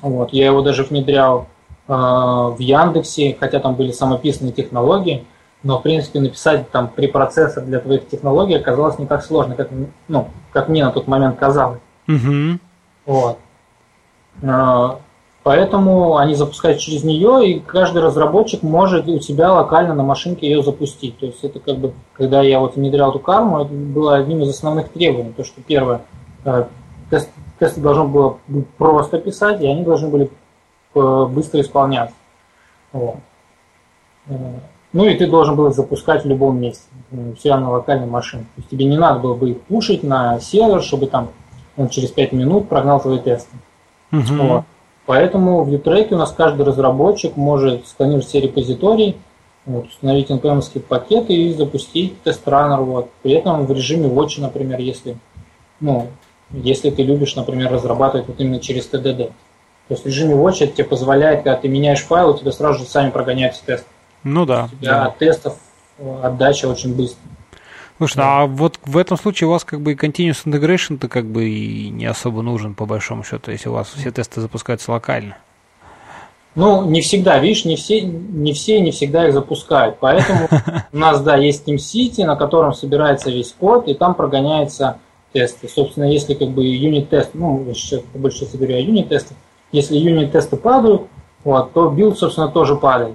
Вот, 0.00 0.32
я 0.32 0.46
его 0.46 0.62
даже 0.62 0.84
внедрял 0.84 1.46
э, 1.88 1.92
в 1.92 2.56
Яндексе, 2.58 3.36
хотя 3.38 3.58
там 3.58 3.74
были 3.74 3.90
самописные 3.90 4.52
технологии 4.52 5.24
но, 5.62 5.78
в 5.78 5.82
принципе, 5.82 6.20
написать 6.20 6.70
там 6.70 6.88
препроцессор 6.88 7.64
для 7.64 7.80
твоих 7.80 8.08
технологий 8.08 8.54
оказалось 8.54 8.98
не 8.98 9.06
так 9.06 9.22
сложно, 9.22 9.54
как, 9.54 9.68
ну, 10.08 10.28
как 10.52 10.68
мне 10.68 10.84
на 10.84 10.90
тот 10.90 11.06
момент 11.06 11.38
казалось. 11.38 11.80
Угу. 12.08 12.58
Вот. 13.06 13.38
А, 14.42 15.00
поэтому 15.42 16.16
они 16.16 16.34
запускают 16.34 16.78
через 16.78 17.04
нее, 17.04 17.46
и 17.46 17.60
каждый 17.60 18.02
разработчик 18.02 18.62
может 18.62 19.06
у 19.06 19.20
себя 19.20 19.52
локально 19.52 19.94
на 19.94 20.02
машинке 20.02 20.48
ее 20.48 20.62
запустить. 20.62 21.18
То 21.18 21.26
есть 21.26 21.44
это 21.44 21.60
как 21.60 21.76
бы, 21.76 21.92
когда 22.14 22.40
я 22.40 22.58
вот 22.58 22.76
внедрял 22.76 23.10
эту 23.10 23.18
карму, 23.18 23.60
это 23.60 23.72
было 23.72 24.16
одним 24.16 24.42
из 24.42 24.48
основных 24.48 24.88
требований. 24.90 25.32
То, 25.32 25.44
что 25.44 25.60
первое, 25.60 26.02
э, 26.44 26.64
тест, 27.10 27.28
тесты 27.58 27.82
должны 27.82 28.04
было 28.04 28.38
просто 28.78 29.18
писать, 29.18 29.60
и 29.60 29.66
они 29.66 29.84
должны 29.84 30.08
были 30.08 30.30
э, 30.94 31.26
быстро 31.26 31.60
исполняться. 31.60 32.14
Вот. 32.92 33.16
Ну 34.92 35.06
и 35.06 35.14
ты 35.14 35.28
должен 35.28 35.54
был 35.54 35.68
их 35.68 35.74
запускать 35.74 36.24
в 36.24 36.28
любом 36.28 36.60
месте, 36.60 36.82
все 37.38 37.56
на 37.56 37.70
локальной 37.70 38.06
машине. 38.06 38.42
То 38.56 38.60
есть 38.60 38.70
тебе 38.70 38.86
не 38.86 38.98
надо 38.98 39.20
было 39.20 39.34
бы 39.34 39.50
их 39.50 39.60
пушить 39.62 40.02
на 40.02 40.40
сервер, 40.40 40.82
чтобы 40.82 41.06
там 41.06 41.30
он 41.76 41.88
через 41.88 42.10
5 42.10 42.32
минут 42.32 42.68
прогнал 42.68 43.00
твои 43.00 43.18
тесты. 43.18 43.56
Угу. 44.12 44.34
Вот. 44.42 44.64
Поэтому 45.06 45.62
в 45.62 45.72
Utreck 45.72 46.12
у 46.12 46.16
нас 46.16 46.32
каждый 46.32 46.66
разработчик 46.66 47.36
может 47.36 47.86
сканировать 47.86 48.26
все 48.26 48.40
репозитории, 48.40 49.16
вот, 49.64 49.86
установить 49.86 50.30
npm 50.30 50.80
пакеты 50.80 51.34
и 51.34 51.52
запустить 51.52 52.20
тест-раннер. 52.22 52.80
Вот. 52.80 53.10
При 53.22 53.32
этом 53.32 53.66
в 53.66 53.72
режиме 53.72 54.08
watch, 54.08 54.40
например, 54.40 54.80
если, 54.80 55.16
ну, 55.80 56.08
если 56.50 56.90
ты 56.90 57.02
любишь, 57.02 57.36
например, 57.36 57.72
разрабатывать 57.72 58.26
вот 58.28 58.40
именно 58.40 58.60
через 58.60 58.88
TDD. 58.90 59.26
То 59.88 59.94
есть 59.94 60.04
в 60.04 60.06
режиме 60.06 60.34
watch 60.34 60.56
это 60.60 60.74
тебе 60.74 60.84
позволяет, 60.84 61.44
когда 61.44 61.56
ты 61.56 61.68
меняешь 61.68 62.02
файл, 62.02 62.30
у 62.30 62.36
тебя 62.36 62.52
сразу 62.52 62.80
же 62.80 62.84
сами 62.84 63.10
прогоняются 63.10 63.64
тесты. 63.64 63.86
Ну 64.24 64.46
да. 64.46 64.68
Тебя 64.80 65.04
да. 65.04 65.10
тестов 65.18 65.56
э, 65.98 66.20
отдача 66.22 66.66
очень 66.66 66.94
быстро. 66.94 67.20
Слушай, 67.98 68.16
да. 68.16 68.40
а 68.40 68.46
вот 68.46 68.78
в 68.84 68.96
этом 68.96 69.18
случае 69.18 69.48
у 69.48 69.50
вас 69.50 69.64
как 69.64 69.80
бы 69.80 69.92
и 69.92 69.94
continuous 69.94 70.46
integration-то 70.46 71.08
как 71.08 71.26
бы 71.26 71.48
и 71.48 71.90
не 71.90 72.06
особо 72.06 72.40
нужен, 72.40 72.74
по 72.74 72.86
большому 72.86 73.24
счету, 73.24 73.50
если 73.50 73.68
у 73.68 73.72
вас 73.72 73.88
все 73.94 74.10
тесты 74.10 74.40
запускаются 74.40 74.90
локально. 74.92 75.36
Ну, 76.54 76.84
не 76.84 77.00
всегда, 77.00 77.38
видишь, 77.38 77.64
не 77.64 77.76
все, 77.76 78.00
не 78.00 78.52
все 78.52 78.80
не 78.80 78.90
всегда 78.90 79.28
их 79.28 79.34
запускают. 79.34 79.98
Поэтому 80.00 80.48
у 80.92 80.96
нас, 80.96 81.22
да, 81.22 81.36
есть 81.36 81.68
Team 81.68 82.24
на 82.24 82.36
котором 82.36 82.72
собирается 82.72 83.30
весь 83.30 83.54
код, 83.58 83.86
и 83.86 83.94
там 83.94 84.14
прогоняются 84.14 84.98
тесты. 85.32 85.68
Собственно, 85.68 86.04
если 86.04 86.34
как 86.34 86.48
бы 86.48 86.64
юнит-тест, 86.64 87.30
ну, 87.34 87.64
сейчас 87.74 88.00
части 88.34 88.56
говорю 88.56 88.76
о 88.76 88.80
юнит-тестах, 88.80 89.36
если 89.70 89.96
юнит-тесты 89.96 90.56
падают, 90.56 91.02
вот, 91.44 91.72
то 91.72 91.88
билд, 91.88 92.18
собственно, 92.18 92.48
тоже 92.48 92.76
падает. 92.76 93.14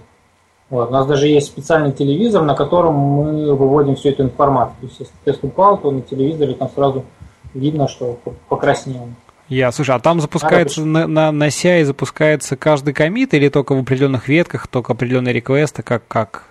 Вот. 0.69 0.89
У 0.89 0.91
нас 0.91 1.05
даже 1.05 1.27
есть 1.27 1.47
специальный 1.47 1.91
телевизор, 1.91 2.43
на 2.43 2.55
котором 2.55 2.95
мы 2.95 3.55
выводим 3.55 3.95
всю 3.95 4.09
эту 4.09 4.23
информацию. 4.23 4.75
То 4.81 4.87
есть, 4.87 4.99
если 4.99 5.13
тест 5.23 5.43
упал, 5.43 5.77
то 5.77 5.91
на 5.91 6.01
телевизоре 6.01 6.55
там 6.55 6.69
сразу 6.73 7.05
видно, 7.53 7.87
что 7.87 8.17
покраснел. 8.49 9.07
Я, 9.47 9.71
слушай, 9.71 9.95
а 9.95 9.99
там 9.99 10.21
запускается 10.21 10.81
а, 10.81 10.85
на, 10.85 11.07
на, 11.07 11.31
на 11.31 11.47
CI 11.49 11.85
запускается 11.85 12.55
каждый 12.55 12.95
коммит 12.95 13.35
или 13.35 13.49
только 13.49 13.75
в 13.75 13.79
определенных 13.79 14.27
ветках, 14.27 14.67
только 14.67 14.93
определенные 14.93 15.33
реквесты, 15.33 15.83
как 15.83 16.07
как? 16.07 16.45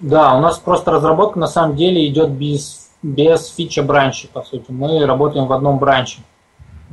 Да, 0.00 0.34
у 0.34 0.40
нас 0.40 0.58
просто 0.58 0.90
разработка 0.90 1.38
на 1.38 1.46
самом 1.46 1.76
деле 1.76 2.06
идет 2.06 2.30
без, 2.30 2.88
без 3.02 3.46
фича 3.54 3.82
бранча, 3.82 4.26
по 4.32 4.42
сути. 4.42 4.64
Мы 4.70 5.04
работаем 5.04 5.46
в 5.46 5.52
одном 5.52 5.78
бранче 5.78 6.22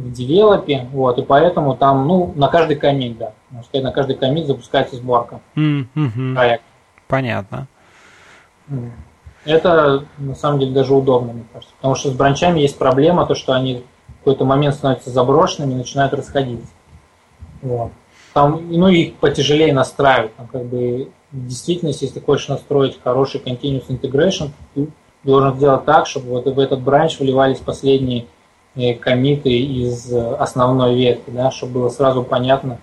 в 0.01 0.11
девелопе, 0.11 0.87
вот, 0.91 1.17
и 1.17 1.21
поэтому 1.21 1.75
там, 1.75 2.07
ну, 2.07 2.33
на 2.35 2.47
каждый 2.47 2.75
комит, 2.75 3.17
да, 3.17 3.33
на 3.73 3.91
каждый 3.91 4.15
комит 4.15 4.47
запускается 4.47 4.95
сборка 4.95 5.39
mm-hmm. 5.55 6.33
проекта. 6.33 6.65
Понятно. 7.07 7.67
Это, 9.45 10.05
на 10.17 10.35
самом 10.35 10.59
деле, 10.59 10.71
даже 10.71 10.93
удобно, 10.93 11.33
мне 11.33 11.43
кажется, 11.51 11.73
потому 11.77 11.95
что 11.95 12.09
с 12.09 12.13
бранчами 12.13 12.59
есть 12.59 12.77
проблема, 12.77 13.25
то, 13.25 13.35
что 13.35 13.53
они 13.53 13.83
в 14.07 14.17
какой-то 14.19 14.45
момент 14.45 14.75
становятся 14.75 15.09
заброшенными 15.09 15.73
и 15.73 15.77
начинают 15.77 16.13
расходиться. 16.13 16.71
Вот. 17.61 17.91
Там, 18.33 18.61
ну, 18.69 18.87
их 18.87 19.15
потяжелее 19.15 19.73
настраивать, 19.73 20.35
там, 20.35 20.47
как 20.47 20.65
бы, 20.65 21.09
в 21.31 21.47
действительности, 21.47 22.05
если 22.05 22.19
ты 22.19 22.25
хочешь 22.25 22.47
настроить 22.47 22.99
хороший 23.03 23.41
continuous 23.41 23.87
integration, 23.87 24.51
ты 24.73 24.87
должен 25.23 25.55
сделать 25.55 25.85
так, 25.85 26.07
чтобы 26.07 26.29
вот 26.29 26.45
в 26.45 26.59
этот 26.59 26.81
бранч 26.81 27.19
вливались 27.19 27.59
последние 27.59 28.25
э, 28.75 28.93
комиты 28.93 29.49
из 29.49 30.11
основной 30.13 30.95
ветки, 30.95 31.29
да, 31.29 31.51
чтобы 31.51 31.73
было 31.73 31.89
сразу 31.89 32.23
понятно, 32.23 32.79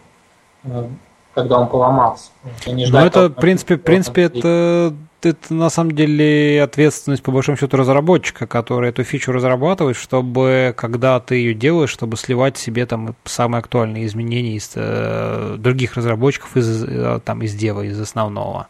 э, 0.65 0.87
когда 1.35 1.59
он 1.59 1.69
поломался. 1.69 2.31
Не 2.67 2.87
ждать, 2.87 3.01
Но 3.01 3.07
это, 3.07 3.29
в 3.29 3.41
принципе, 3.41 3.77
в 3.77 3.83
принципе, 3.83 4.23
это 4.23 4.95
это 5.23 5.53
на 5.53 5.69
самом 5.69 5.93
деле 5.93 6.63
ответственность 6.63 7.23
по 7.23 7.33
большому 7.33 7.59
счету 7.59 7.77
разработчика, 7.77 8.47
который 8.47 8.91
эту 8.91 9.03
фичу 9.03 9.33
разрабатывает, 9.33 9.97
чтобы 9.97 10.75
когда 10.77 11.19
ты 11.19 11.37
ее 11.37 11.55
делаешь, 11.55 11.91
чтобы 11.91 12.17
сливать 12.17 12.57
себе 12.57 12.87
там 12.87 13.17
самые 13.25 13.61
актуальные 13.61 14.07
изменения 14.07 14.55
из 14.57 14.71
э, 14.75 15.57
других 15.59 15.95
разработчиков 15.95 16.57
из 16.57 16.85
э, 16.85 17.21
там 17.25 17.43
из 17.43 17.55
дева, 17.55 17.83
из 17.83 18.01
основного. 18.01 18.69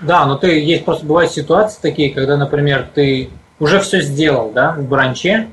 Да, 0.00 0.26
но 0.26 0.36
ты 0.36 0.60
есть 0.60 0.84
просто 0.84 1.04
бывают 1.06 1.32
ситуации 1.32 1.78
такие, 1.80 2.12
когда, 2.12 2.36
например, 2.36 2.88
ты 2.94 3.30
уже 3.58 3.80
все 3.80 4.00
сделал, 4.00 4.52
да, 4.52 4.72
в 4.72 4.86
бранче, 4.86 5.48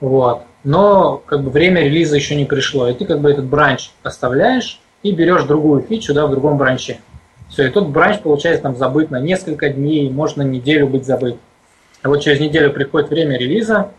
вот, 0.00 0.42
но 0.64 1.22
как 1.26 1.42
бы 1.42 1.50
время 1.50 1.82
релиза 1.82 2.16
еще 2.16 2.34
не 2.34 2.44
пришло, 2.44 2.88
и 2.88 2.94
ты 2.94 3.04
как 3.04 3.20
бы 3.20 3.30
этот 3.30 3.46
бранч 3.46 3.90
оставляешь 4.02 4.80
и 5.02 5.12
берешь 5.12 5.44
другую 5.44 5.82
фичу, 5.82 6.14
да, 6.14 6.26
в 6.26 6.30
другом 6.30 6.58
бранче. 6.58 7.00
Все, 7.48 7.66
и 7.66 7.70
тут 7.70 7.88
бранч 7.88 8.20
получается 8.20 8.62
там 8.62 8.76
забыт 8.76 9.10
на 9.10 9.20
несколько 9.20 9.70
дней, 9.70 10.10
можно 10.10 10.42
неделю 10.42 10.86
быть 10.86 11.06
забыт. 11.06 11.36
А 12.02 12.08
вот 12.08 12.22
через 12.22 12.40
неделю 12.40 12.72
приходит 12.72 13.10
время 13.10 13.38
релиза, 13.38 13.90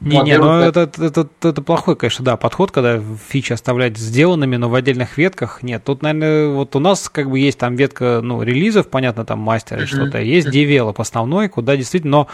не, 0.00 0.20
не, 0.22 0.38
ну 0.38 0.60
это, 0.60 0.82
это, 0.82 1.04
это, 1.06 1.28
это 1.48 1.60
плохой, 1.60 1.96
конечно, 1.96 2.24
да, 2.24 2.36
подход, 2.36 2.70
когда 2.70 3.00
фичи 3.28 3.52
оставлять 3.52 3.98
сделанными, 3.98 4.54
но 4.54 4.68
в 4.68 4.74
отдельных 4.76 5.18
ветках 5.18 5.64
нет. 5.64 5.82
Тут, 5.82 6.02
наверное, 6.02 6.50
вот 6.50 6.76
у 6.76 6.78
нас 6.78 7.08
как 7.08 7.28
бы 7.28 7.40
есть 7.40 7.58
там 7.58 7.74
ветка, 7.74 8.20
ну, 8.22 8.40
релизов, 8.42 8.88
понятно, 8.90 9.24
там 9.24 9.40
мастера 9.40 9.80
mm-hmm. 9.80 9.86
что-то, 9.86 10.20
есть 10.20 10.50
девелоп 10.50 11.00
основной, 11.00 11.48
куда 11.48 11.76
действительно, 11.76 12.10
но 12.12 12.28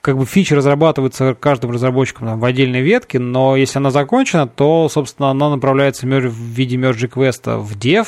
как 0.00 0.16
бы 0.16 0.26
фичи 0.26 0.54
разрабатываются 0.54 1.34
каждым 1.34 1.70
разработчиком 1.70 2.28
там, 2.28 2.40
в 2.40 2.44
отдельной 2.44 2.80
ветке, 2.80 3.18
но 3.18 3.56
если 3.56 3.78
она 3.78 3.90
закончена, 3.90 4.46
то, 4.46 4.88
собственно, 4.88 5.30
она 5.30 5.50
направляется 5.50 6.06
в 6.06 6.32
виде 6.32 6.76
merge 6.76 7.08
квеста 7.08 7.58
в 7.58 7.76
dev, 7.76 8.06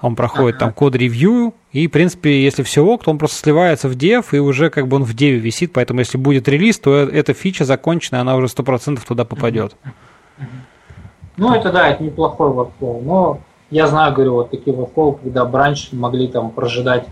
он 0.00 0.14
проходит 0.14 0.56
ага. 0.56 0.66
там 0.66 0.74
код-ревью, 0.74 1.54
и, 1.72 1.88
в 1.88 1.90
принципе, 1.90 2.42
если 2.42 2.62
все 2.62 2.84
ок, 2.84 3.04
то 3.04 3.10
он 3.10 3.18
просто 3.18 3.38
сливается 3.38 3.88
в 3.88 3.96
dev, 3.96 4.24
и 4.32 4.38
уже 4.38 4.70
как 4.70 4.86
бы 4.86 4.96
он 4.96 5.04
в 5.04 5.14
деве 5.14 5.38
висит, 5.38 5.72
поэтому 5.72 6.00
если 6.00 6.18
будет 6.18 6.48
релиз, 6.48 6.78
то 6.78 6.96
э, 6.96 7.10
эта 7.10 7.34
фича 7.34 7.64
закончена, 7.64 8.20
она 8.20 8.36
уже 8.36 8.46
100% 8.46 9.00
туда 9.06 9.24
попадет. 9.24 9.76
Ну, 11.36 11.54
это 11.54 11.72
да, 11.72 11.88
это 11.88 12.02
неплохой 12.02 12.50
workflow, 12.50 13.02
но 13.02 13.40
я 13.70 13.86
знаю, 13.86 14.14
говорю, 14.14 14.34
вот 14.34 14.50
такие 14.50 14.74
workflow, 14.74 15.18
когда 15.22 15.44
бранч 15.44 15.90
могли 15.92 16.28
там 16.28 16.50
прожидать 16.50 17.06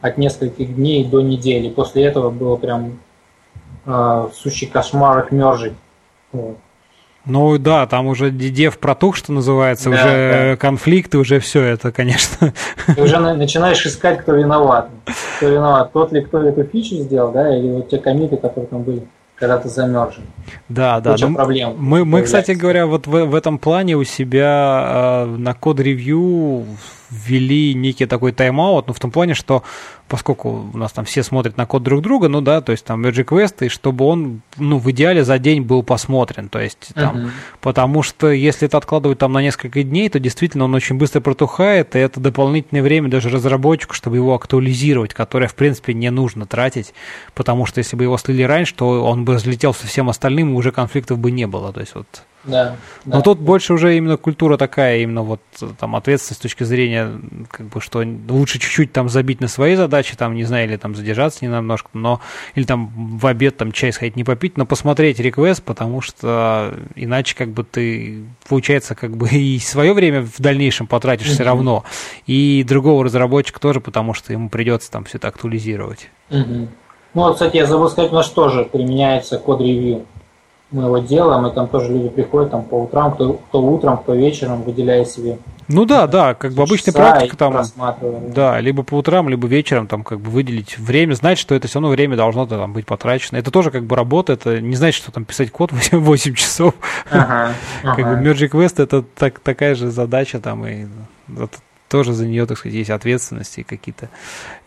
от 0.00 0.18
нескольких 0.18 0.74
дней 0.74 1.04
до 1.04 1.20
недели. 1.20 1.68
После 1.68 2.04
этого 2.04 2.30
было 2.30 2.56
прям 2.56 2.98
э, 3.86 4.28
сущий 4.34 4.66
кошмар 4.66 5.24
их 5.24 5.32
мержить. 5.32 5.74
Вот. 6.32 6.56
Ну 7.26 7.58
да, 7.58 7.86
там 7.86 8.06
уже 8.06 8.30
дев 8.30 8.78
протух, 8.78 9.14
что 9.14 9.32
называется, 9.32 9.90
да, 9.90 9.96
уже 9.96 10.50
да. 10.50 10.56
конфликты, 10.56 11.18
уже 11.18 11.38
все 11.38 11.62
это, 11.62 11.92
конечно. 11.92 12.54
Ты 12.86 13.02
уже 13.02 13.18
начинаешь 13.18 13.84
искать, 13.84 14.20
кто 14.22 14.32
виноват. 14.32 14.88
Кто 15.36 15.48
виноват, 15.48 15.92
тот 15.92 16.12
ли, 16.12 16.22
кто 16.22 16.42
эту 16.42 16.64
фичу 16.64 16.96
сделал, 16.96 17.30
да, 17.32 17.56
или 17.56 17.68
вот 17.72 17.90
те 17.90 17.98
комиты, 17.98 18.36
которые 18.36 18.66
там 18.66 18.82
были 18.82 19.06
когда 19.40 19.56
ты 19.56 19.70
замерзший. 19.70 20.22
Да, 20.68 21.00
да. 21.00 21.16
Ну, 21.18 21.34
проблем. 21.34 21.74
Мы, 21.78 22.04
мы, 22.04 22.22
кстати 22.22 22.50
говоря, 22.50 22.86
вот 22.86 23.06
в, 23.06 23.24
в 23.24 23.34
этом 23.34 23.58
плане 23.58 23.96
у 23.96 24.04
себя 24.04 25.24
э, 25.24 25.36
на 25.36 25.54
код-ревью 25.54 26.66
ввели 27.10 27.74
некий 27.74 28.06
такой 28.06 28.32
тайм-аут, 28.32 28.86
ну, 28.88 28.92
в 28.92 29.00
том 29.00 29.10
плане, 29.10 29.34
что 29.34 29.62
поскольку 30.08 30.70
у 30.72 30.76
нас 30.76 30.92
там 30.92 31.04
все 31.04 31.22
смотрят 31.22 31.56
на 31.56 31.66
код 31.66 31.82
друг 31.82 32.02
друга, 32.02 32.28
ну 32.28 32.40
да, 32.40 32.60
то 32.60 32.72
есть 32.72 32.84
там 32.84 33.04
Magic 33.04 33.26
Quest, 33.26 33.66
и 33.66 33.68
чтобы 33.68 34.04
он, 34.04 34.42
ну, 34.56 34.78
в 34.78 34.90
идеале 34.90 35.24
за 35.24 35.38
день 35.38 35.62
был 35.62 35.82
посмотрен, 35.82 36.48
то 36.48 36.60
есть 36.60 36.92
там, 36.94 37.16
uh-huh. 37.16 37.30
потому 37.60 38.02
что 38.02 38.30
если 38.30 38.66
это 38.66 38.76
откладывать 38.76 39.18
там 39.18 39.32
на 39.32 39.40
несколько 39.40 39.82
дней, 39.84 40.08
то 40.08 40.18
действительно 40.18 40.64
он 40.64 40.74
очень 40.74 40.96
быстро 40.96 41.20
протухает, 41.20 41.94
и 41.94 42.00
это 42.00 42.18
дополнительное 42.18 42.82
время 42.82 43.08
даже 43.08 43.28
разработчику, 43.28 43.94
чтобы 43.94 44.16
его 44.16 44.34
актуализировать, 44.34 45.14
которое, 45.14 45.46
в 45.46 45.54
принципе, 45.54 45.94
не 45.94 46.10
нужно 46.10 46.44
тратить, 46.44 46.92
потому 47.34 47.66
что 47.66 47.78
если 47.78 47.96
бы 47.96 48.04
его 48.04 48.18
слили 48.18 48.42
раньше, 48.42 48.74
то 48.74 49.04
он 49.04 49.24
бы 49.24 49.34
разлетел 49.34 49.74
со 49.74 49.86
всем 49.86 50.08
остальным, 50.08 50.50
и 50.50 50.54
уже 50.54 50.72
конфликтов 50.72 51.18
бы 51.18 51.30
не 51.30 51.46
было, 51.46 51.72
то 51.72 51.80
есть 51.80 51.94
вот 51.94 52.24
да, 52.44 52.76
Но 53.04 53.16
да. 53.16 53.20
тут 53.20 53.38
больше 53.38 53.74
уже 53.74 53.96
именно 53.96 54.16
культура 54.16 54.56
такая, 54.56 55.00
именно 55.00 55.22
вот 55.22 55.40
там 55.78 55.94
ответственность 55.94 56.40
с 56.40 56.42
точки 56.42 56.64
зрения, 56.64 57.20
как 57.50 57.66
бы, 57.66 57.80
что 57.82 58.02
лучше 58.28 58.58
чуть-чуть 58.58 58.92
там 58.92 59.10
забить 59.10 59.40
на 59.40 59.48
свои 59.48 59.74
задачи, 59.76 60.16
там, 60.16 60.34
не 60.34 60.44
знаю, 60.44 60.66
или 60.66 60.76
там 60.76 60.94
задержаться 60.94 61.44
немножко, 61.44 61.90
но, 61.92 62.20
или 62.54 62.64
там 62.64 63.18
в 63.18 63.26
обед 63.26 63.58
там 63.58 63.72
чай 63.72 63.92
сходить 63.92 64.16
не 64.16 64.24
попить, 64.24 64.56
но 64.56 64.64
посмотреть 64.64 65.20
реквест, 65.20 65.62
потому 65.62 66.00
что 66.00 66.74
иначе 66.94 67.36
как 67.36 67.50
бы 67.50 67.62
ты, 67.62 68.24
получается, 68.48 68.94
как 68.94 69.16
бы 69.16 69.28
и 69.28 69.58
свое 69.58 69.92
время 69.92 70.22
в 70.22 70.40
дальнейшем 70.40 70.86
потратишь 70.86 71.28
mm-hmm. 71.28 71.34
все 71.34 71.44
равно, 71.44 71.84
и 72.26 72.64
другого 72.66 73.04
разработчика 73.04 73.60
тоже, 73.60 73.80
потому 73.80 74.14
что 74.14 74.32
ему 74.32 74.48
придется 74.48 74.90
там 74.90 75.04
все 75.04 75.18
это 75.18 75.28
актуализировать. 75.28 76.08
Mm-hmm. 76.30 76.68
Ну, 77.12 77.22
вот, 77.22 77.34
кстати, 77.34 77.56
я 77.56 77.66
забыл 77.66 77.90
сказать, 77.90 78.12
у 78.12 78.14
нас 78.14 78.30
тоже 78.30 78.64
применяется 78.64 79.38
код-ревью 79.38 80.06
мы 80.72 80.84
его 80.84 80.98
делаем, 80.98 81.46
и 81.46 81.54
там 81.54 81.68
тоже 81.68 81.92
люди 81.92 82.08
приходят 82.08 82.50
там 82.50 82.62
по 82.62 82.82
утрам, 82.82 83.12
кто, 83.12 83.34
кто 83.34 83.62
утром, 83.62 83.98
кто 83.98 84.14
вечером, 84.14 84.62
выделяя 84.62 85.04
себе. 85.04 85.38
Ну 85.68 85.84
да, 85.84 86.06
да, 86.06 86.34
как 86.34 86.52
бы 86.52 86.62
обычная 86.62 86.92
практика 86.92 87.36
там, 87.36 87.62
да, 88.34 88.60
либо 88.60 88.82
по 88.82 88.94
утрам, 88.94 89.28
либо 89.28 89.46
вечером 89.46 89.86
там 89.86 90.02
как 90.02 90.20
бы 90.20 90.30
выделить 90.30 90.78
время, 90.78 91.14
знать, 91.14 91.38
что 91.38 91.54
это 91.54 91.68
все 91.68 91.78
равно 91.78 91.90
время 91.90 92.16
должно 92.16 92.46
там 92.46 92.72
быть 92.72 92.86
потрачено. 92.86 93.38
Это 93.38 93.50
тоже 93.50 93.70
как 93.70 93.84
бы 93.84 93.94
работа, 93.94 94.32
это 94.32 94.60
не 94.60 94.74
значит, 94.74 95.02
что 95.02 95.12
там 95.12 95.24
писать 95.24 95.50
код 95.50 95.70
8, 95.72 95.98
8 95.98 96.34
часов. 96.34 96.74
Ага, 97.10 97.54
ага. 97.82 97.96
Как 97.96 98.04
бы 98.04 98.28
Magic 98.28 98.50
Quest 98.50 98.82
это 98.82 99.02
так, 99.02 99.38
такая 99.38 99.74
же 99.74 99.90
задача 99.90 100.40
там 100.40 100.66
и 100.66 100.86
тоже 101.90 102.12
за 102.12 102.26
нее, 102.26 102.46
так 102.46 102.56
сказать, 102.56 102.76
есть 102.76 102.90
ответственности 102.90 103.62
какие-то. 103.68 104.08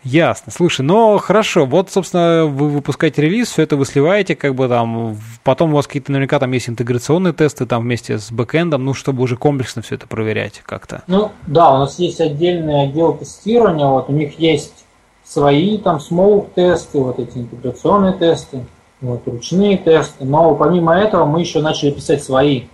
Ясно. 0.02 0.52
Слушай, 0.52 0.82
ну 0.82 1.16
хорошо, 1.18 1.64
вот, 1.64 1.90
собственно, 1.90 2.44
вы 2.44 2.68
выпускаете 2.68 3.22
релиз, 3.22 3.48
все 3.48 3.62
это 3.62 3.76
вы 3.76 3.86
сливаете, 3.86 4.36
как 4.36 4.54
бы 4.54 4.68
там, 4.68 5.16
потом 5.42 5.72
у 5.72 5.76
вас 5.76 5.86
какие-то 5.86 6.12
наверняка 6.12 6.38
там 6.38 6.52
есть 6.52 6.68
интеграционные 6.68 7.32
тесты 7.32 7.64
там 7.64 7.82
вместе 7.82 8.18
с 8.18 8.30
бэкэндом, 8.30 8.84
ну, 8.84 8.92
чтобы 8.92 9.22
уже 9.22 9.36
комплексно 9.36 9.80
все 9.80 9.94
это 9.94 10.06
проверять 10.06 10.62
как-то. 10.66 11.02
Ну, 11.06 11.32
да, 11.46 11.74
у 11.74 11.78
нас 11.78 11.98
есть 11.98 12.20
отдельный 12.20 12.84
отдел 12.84 13.14
тестирования, 13.14 13.86
вот 13.86 14.10
у 14.10 14.12
них 14.12 14.38
есть 14.38 14.84
свои 15.24 15.78
там 15.78 16.00
смоук 16.00 16.52
тесты, 16.52 16.98
вот 16.98 17.18
эти 17.18 17.38
интеграционные 17.38 18.12
тесты, 18.12 18.66
вот 19.00 19.26
ручные 19.26 19.78
тесты, 19.78 20.26
но 20.26 20.54
помимо 20.54 20.94
этого 20.94 21.24
мы 21.24 21.40
еще 21.40 21.62
начали 21.62 21.90
писать 21.90 22.22
свои 22.22 22.64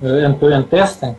э, 0.00 0.06
end-to-end 0.06 0.70
тесты, 0.70 1.16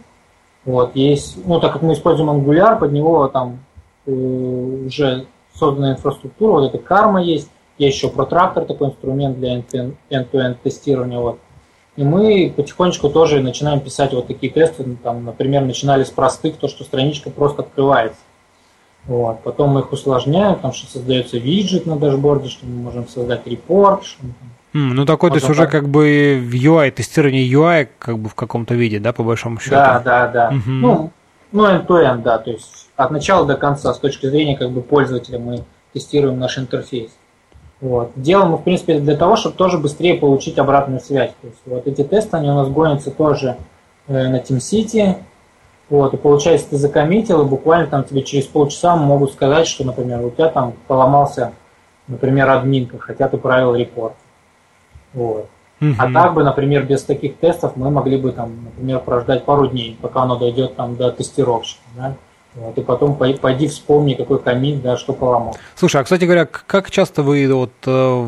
вот, 0.69 0.95
есть, 0.95 1.35
ну, 1.47 1.59
так 1.59 1.73
как 1.73 1.81
мы 1.81 1.93
используем 1.93 2.29
Angular, 2.29 2.77
под 2.77 2.91
него 2.91 3.27
там 3.27 3.59
э, 4.05 4.11
уже 4.11 5.25
создана 5.55 5.93
инфраструктура, 5.93 6.61
вот 6.61 6.73
эта 6.73 6.77
карма 6.77 7.23
есть, 7.23 7.49
есть 7.79 7.97
еще 7.97 8.09
протрактор, 8.09 8.65
такой 8.65 8.89
инструмент 8.89 9.39
для 9.39 9.57
end-to-end 9.57 10.57
тестирования, 10.61 11.17
вот. 11.17 11.39
И 11.95 12.03
мы 12.03 12.53
потихонечку 12.55 13.09
тоже 13.09 13.41
начинаем 13.41 13.79
писать 13.79 14.13
вот 14.13 14.27
такие 14.27 14.53
тесты, 14.53 14.83
ну, 14.85 14.97
там, 15.01 15.25
например, 15.25 15.63
начинали 15.63 16.03
с 16.03 16.11
простых, 16.11 16.57
то, 16.57 16.67
что 16.67 16.83
страничка 16.83 17.31
просто 17.31 17.63
открывается. 17.63 18.21
Вот. 19.05 19.41
Потом 19.41 19.71
мы 19.71 19.79
их 19.79 19.91
усложняем, 19.91 20.59
там, 20.59 20.71
что 20.71 20.85
создается 20.85 21.39
виджет 21.39 21.87
на 21.87 21.97
дашборде, 21.97 22.47
что 22.47 22.67
мы 22.67 22.83
можем 22.83 23.07
создать 23.07 23.47
репорт, 23.47 24.05
что 24.05 24.23
мы 24.23 24.33
Mm, 24.73 24.93
ну 24.93 25.05
такой, 25.05 25.29
то 25.31 25.37
есть 25.37 25.49
уже 25.49 25.67
как 25.67 25.89
бы 25.89 26.39
в 26.41 26.53
UI, 26.53 26.91
тестирование 26.91 27.49
UI 27.49 27.87
как 27.97 28.19
бы 28.19 28.29
в 28.29 28.35
каком-то 28.35 28.75
виде, 28.75 28.99
да, 28.99 29.13
по 29.13 29.23
большому 29.23 29.59
счету? 29.59 29.71
Да, 29.71 29.99
да, 29.99 30.27
да. 30.27 30.49
Угу. 30.49 30.61
Ну, 30.67 31.11
ну, 31.51 31.65
end-to-end, 31.65 32.21
да, 32.21 32.37
то 32.37 32.51
есть 32.51 32.89
от 32.95 33.11
начала 33.11 33.45
до 33.45 33.55
конца, 33.55 33.93
с 33.93 33.99
точки 33.99 34.27
зрения 34.27 34.57
как 34.57 34.69
бы 34.71 34.81
пользователя 34.81 35.39
мы 35.39 35.63
тестируем 35.93 36.37
наш 36.39 36.57
интерфейс. 36.57 37.11
Вот. 37.81 38.11
Делаем 38.15 38.51
мы, 38.51 38.57
в 38.57 38.63
принципе, 38.63 38.99
для 38.99 39.15
того, 39.15 39.37
чтобы 39.37 39.55
тоже 39.55 39.77
быстрее 39.77 40.15
получить 40.15 40.59
обратную 40.59 40.99
связь. 40.99 41.31
То 41.41 41.47
есть 41.47 41.59
вот 41.65 41.87
эти 41.87 42.03
тесты, 42.03 42.37
они 42.37 42.49
у 42.49 42.55
нас 42.55 42.67
гонятся 42.67 43.09
тоже 43.09 43.57
э, 44.07 44.27
на 44.27 44.37
TeamCity. 44.37 45.15
Вот, 45.89 46.13
и 46.13 46.17
получается, 46.17 46.67
ты 46.69 46.77
закоммитил, 46.77 47.41
и 47.41 47.45
буквально 47.45 47.87
там 47.87 48.03
тебе 48.03 48.21
через 48.21 48.45
полчаса 48.45 48.95
могут 48.95 49.31
сказать, 49.31 49.65
что, 49.65 49.83
например, 49.85 50.23
у 50.23 50.29
тебя 50.29 50.49
там 50.49 50.73
поломался 50.87 51.53
например, 52.09 52.49
админка, 52.49 52.97
хотя 52.97 53.29
ты 53.29 53.37
правил 53.37 53.75
репорт. 53.75 54.15
Вот. 55.13 55.49
Uh-huh. 55.81 55.95
А 55.97 56.11
так 56.11 56.33
бы, 56.33 56.43
например, 56.43 56.83
без 56.83 57.03
таких 57.03 57.37
тестов 57.37 57.77
мы 57.77 57.89
могли 57.89 58.17
бы, 58.17 58.31
там, 58.31 58.65
например, 58.65 58.99
прождать 58.99 59.45
пару 59.45 59.67
дней, 59.67 59.97
пока 60.01 60.23
оно 60.23 60.37
дойдет 60.37 60.75
там, 60.75 60.97
до 60.97 61.11
тестировщика. 61.11 61.81
Да? 61.95 62.15
Вот, 62.55 62.77
и 62.77 62.81
потом 62.81 63.15
пойди 63.15 63.67
вспомни, 63.67 64.15
какой 64.15 64.39
комит, 64.39 64.81
да, 64.81 64.97
что 64.97 65.13
поломал. 65.13 65.55
Слушай, 65.75 66.01
а, 66.01 66.03
кстати 66.03 66.25
говоря, 66.25 66.45
как 66.45 66.89
часто 66.89 67.21
вы 67.21 67.47
вот 67.53 67.71
э, 67.85 68.27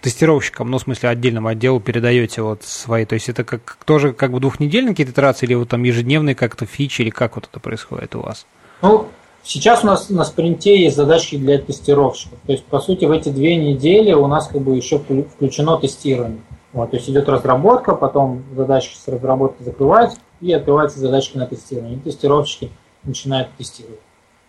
тестировщикам, 0.00 0.70
ну, 0.70 0.78
в 0.78 0.82
смысле, 0.82 1.08
отдельному 1.08 1.48
отделу 1.48 1.78
передаете 1.78 2.42
вот 2.42 2.64
свои, 2.64 3.04
то 3.04 3.14
есть 3.14 3.28
это 3.28 3.44
как 3.44 3.78
тоже 3.84 4.12
как 4.12 4.32
бы 4.32 4.40
двухнедельные 4.40 4.92
какие-то 4.92 5.12
итерации 5.12 5.46
или 5.46 5.54
вот 5.54 5.68
там 5.68 5.84
ежедневные 5.84 6.34
как-то 6.34 6.66
фичи, 6.66 7.02
или 7.02 7.10
как 7.10 7.36
вот 7.36 7.48
это 7.48 7.60
происходит 7.60 8.16
у 8.16 8.22
вас? 8.22 8.44
Ну, 8.82 9.06
сейчас 9.44 9.84
у 9.84 9.86
нас 9.86 10.10
на 10.10 10.24
спринте 10.24 10.80
есть 10.80 10.96
задачки 10.96 11.36
для 11.36 11.58
тестировщиков. 11.58 12.38
То 12.46 12.52
есть, 12.52 12.64
по 12.64 12.80
сути, 12.80 13.04
в 13.04 13.12
эти 13.12 13.28
две 13.28 13.56
недели 13.56 14.12
у 14.12 14.26
нас 14.26 14.48
как 14.48 14.60
бы 14.62 14.76
еще 14.76 14.98
включено 14.98 15.78
тестирование. 15.78 16.40
Вот, 16.72 16.90
то 16.90 16.96
есть 16.96 17.08
идет 17.08 17.28
разработка, 17.28 17.94
потом 17.94 18.42
задачки 18.56 18.96
с 18.96 19.06
разработки 19.06 19.62
закрываются 19.62 20.18
и 20.40 20.52
открываются 20.52 20.98
задачки 20.98 21.36
на 21.36 21.46
тестирование. 21.46 21.96
И 21.96 22.00
тестировщики 22.00 22.70
начинают 23.04 23.48
тестировать. 23.56 24.00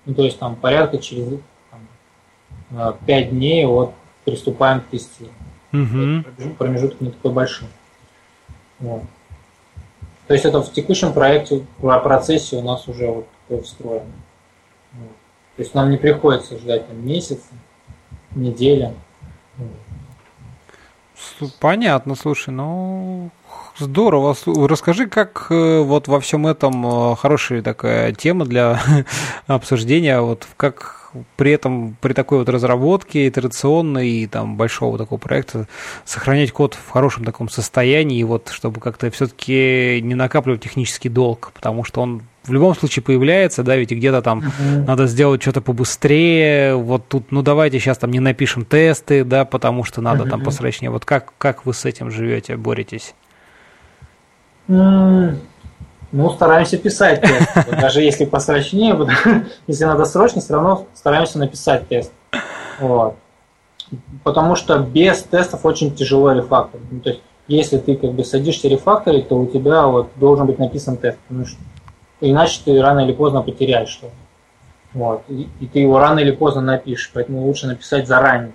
Ну, 0.05 0.15
то 0.15 0.23
есть 0.23 0.39
там 0.39 0.55
порядка 0.55 0.97
через 0.97 1.39
там, 2.71 2.95
5 3.05 3.29
дней 3.29 3.65
вот 3.65 3.91
приступаем 4.23 4.81
к 4.81 4.87
тестированию. 4.87 6.23
Угу. 6.41 6.55
Промежуток 6.57 7.01
не 7.01 7.11
такой 7.11 7.31
большой. 7.31 7.67
Вот. 8.79 9.01
То 10.27 10.33
есть 10.33 10.45
это 10.45 10.61
в 10.61 10.71
текущем 10.71 11.13
проекте, 11.13 11.63
в 11.77 11.99
процессе 11.99 12.55
у 12.57 12.61
нас 12.61 12.87
уже 12.87 13.07
вот 13.07 13.27
такое 13.47 13.63
встроено. 13.63 14.11
То 15.55 15.63
есть 15.63 15.73
нам 15.73 15.89
не 15.89 15.97
приходится 15.97 16.57
ждать 16.57 16.87
там, 16.87 17.05
месяца, 17.05 17.47
неделя. 18.35 18.93
Понятно, 21.59 22.15
слушай, 22.15 22.49
ну 22.49 23.31
Здорово. 23.77 24.35
Расскажи, 24.45 25.07
как 25.07 25.47
э, 25.49 25.79
вот 25.79 26.07
во 26.07 26.21
всем 26.21 26.47
этом 26.47 27.11
э, 27.11 27.15
хорошая 27.17 27.61
такая 27.61 28.13
тема 28.13 28.45
для 28.45 28.81
обсуждения, 29.47 30.21
вот 30.21 30.47
как 30.55 31.11
при 31.35 31.51
этом, 31.51 31.97
при 31.99 32.13
такой 32.13 32.39
вот 32.39 32.47
разработке 32.47 33.27
итерационной 33.27 34.09
и 34.09 34.27
там 34.27 34.55
большого 34.55 34.97
такого 34.97 35.19
проекта 35.19 35.67
сохранять 36.05 36.53
код 36.53 36.73
в 36.73 36.89
хорошем 36.89 37.25
таком 37.25 37.49
состоянии, 37.49 38.23
вот 38.23 38.47
чтобы 38.49 38.79
как-то 38.79 39.11
все-таки 39.11 39.99
не 40.01 40.15
накапливать 40.15 40.61
технический 40.61 41.09
долг, 41.09 41.51
потому 41.53 41.83
что 41.83 42.01
он 42.01 42.21
в 42.45 42.53
любом 42.53 42.75
случае 42.75 43.03
появляется, 43.03 43.63
да, 43.63 43.75
ведь 43.75 43.91
где-то 43.91 44.21
там 44.21 44.39
uh-huh. 44.39 44.85
надо 44.85 45.07
сделать 45.07 45.41
что-то 45.41 45.61
побыстрее, 45.61 46.75
вот 46.75 47.07
тут, 47.07 47.31
ну 47.31 47.41
давайте 47.41 47.79
сейчас 47.79 47.97
там 47.97 48.11
не 48.11 48.19
напишем 48.19 48.65
тесты, 48.65 49.23
да, 49.23 49.45
потому 49.45 49.83
что 49.83 50.01
надо 50.01 50.23
uh-huh. 50.23 50.29
там 50.29 50.43
посрочнее. 50.43 50.91
Вот 50.91 51.05
как, 51.05 51.33
как 51.37 51.65
вы 51.65 51.73
с 51.73 51.85
этим 51.85 52.11
живете, 52.11 52.55
боретесь? 52.55 53.15
Ну, 54.67 56.29
стараемся 56.29 56.77
писать 56.77 57.21
тест. 57.21 57.69
Даже 57.69 58.01
если 58.01 58.25
посрочнее, 58.25 58.97
если 59.67 59.83
надо 59.83 60.05
срочно, 60.05 60.39
все 60.39 60.53
равно 60.53 60.87
стараемся 60.93 61.39
написать 61.39 61.87
тест. 61.89 62.11
Вот. 62.79 63.15
Потому 64.23 64.55
что 64.55 64.79
без 64.79 65.21
тестов 65.23 65.65
очень 65.65 65.93
тяжело 65.93 66.31
рефакторить. 66.31 66.85
Ну, 66.89 66.99
то 67.01 67.09
есть, 67.09 67.21
если 67.47 67.77
ты 67.77 67.95
как 67.95 68.13
бы 68.13 68.23
садишься 68.23 68.67
рефакторить, 68.67 69.27
то 69.27 69.37
у 69.37 69.45
тебя 69.45 69.87
вот 69.87 70.09
должен 70.15 70.47
быть 70.47 70.57
написан 70.57 70.97
тест. 70.97 71.17
Потому 71.27 71.45
что 71.45 71.57
иначе 72.21 72.61
ты 72.63 72.81
рано 72.81 73.01
или 73.01 73.13
поздно 73.13 73.41
потеряешь 73.41 73.89
что-то. 73.89 74.13
Вот. 74.93 75.23
И, 75.27 75.47
и 75.59 75.67
ты 75.67 75.79
его 75.79 75.99
рано 75.99 76.19
или 76.19 76.31
поздно 76.31 76.61
напишешь. 76.61 77.11
Поэтому 77.13 77.45
лучше 77.45 77.67
написать 77.67 78.07
заранее. 78.07 78.53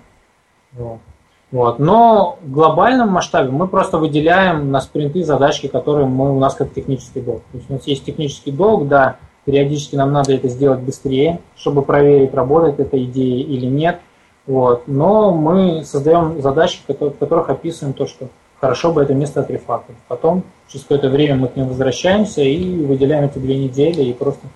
Вот. 1.51 1.79
Но 1.79 2.39
в 2.41 2.51
глобальном 2.51 3.09
масштабе 3.09 3.51
мы 3.51 3.67
просто 3.67 3.97
выделяем 3.97 4.71
на 4.71 4.79
спринты 4.79 5.23
задачки, 5.23 5.67
которые 5.67 6.07
мы, 6.07 6.35
у 6.35 6.39
нас 6.39 6.55
как 6.55 6.73
технический 6.73 7.21
долг. 7.21 7.43
То 7.51 7.57
есть 7.57 7.69
у 7.69 7.73
нас 7.73 7.87
есть 7.87 8.05
технический 8.05 8.51
долг, 8.51 8.87
да, 8.87 9.17
периодически 9.45 9.95
нам 9.95 10.13
надо 10.13 10.33
это 10.33 10.47
сделать 10.47 10.79
быстрее, 10.79 11.41
чтобы 11.57 11.81
проверить, 11.81 12.33
работает 12.33 12.79
эта 12.79 13.03
идея 13.03 13.43
или 13.43 13.65
нет. 13.65 13.99
Вот. 14.47 14.87
Но 14.87 15.31
мы 15.31 15.83
создаем 15.83 16.41
задачи, 16.41 16.79
в 16.87 17.17
которых 17.19 17.49
описываем 17.49 17.93
то, 17.93 18.07
что 18.07 18.29
хорошо 18.61 18.93
бы 18.93 19.01
это 19.01 19.13
место 19.13 19.41
отрефакторить. 19.41 19.99
Потом, 20.07 20.43
через 20.67 20.83
какое-то 20.83 21.09
время 21.09 21.35
мы 21.35 21.47
к 21.47 21.55
ним 21.55 21.67
возвращаемся 21.67 22.41
и 22.41 22.85
выделяем 22.85 23.25
эти 23.25 23.39
две 23.39 23.57
недели 23.57 24.03
и 24.03 24.13
просто 24.13 24.47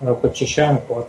э, 0.00 0.14
подчищаем 0.20 0.78
код. 0.78 1.08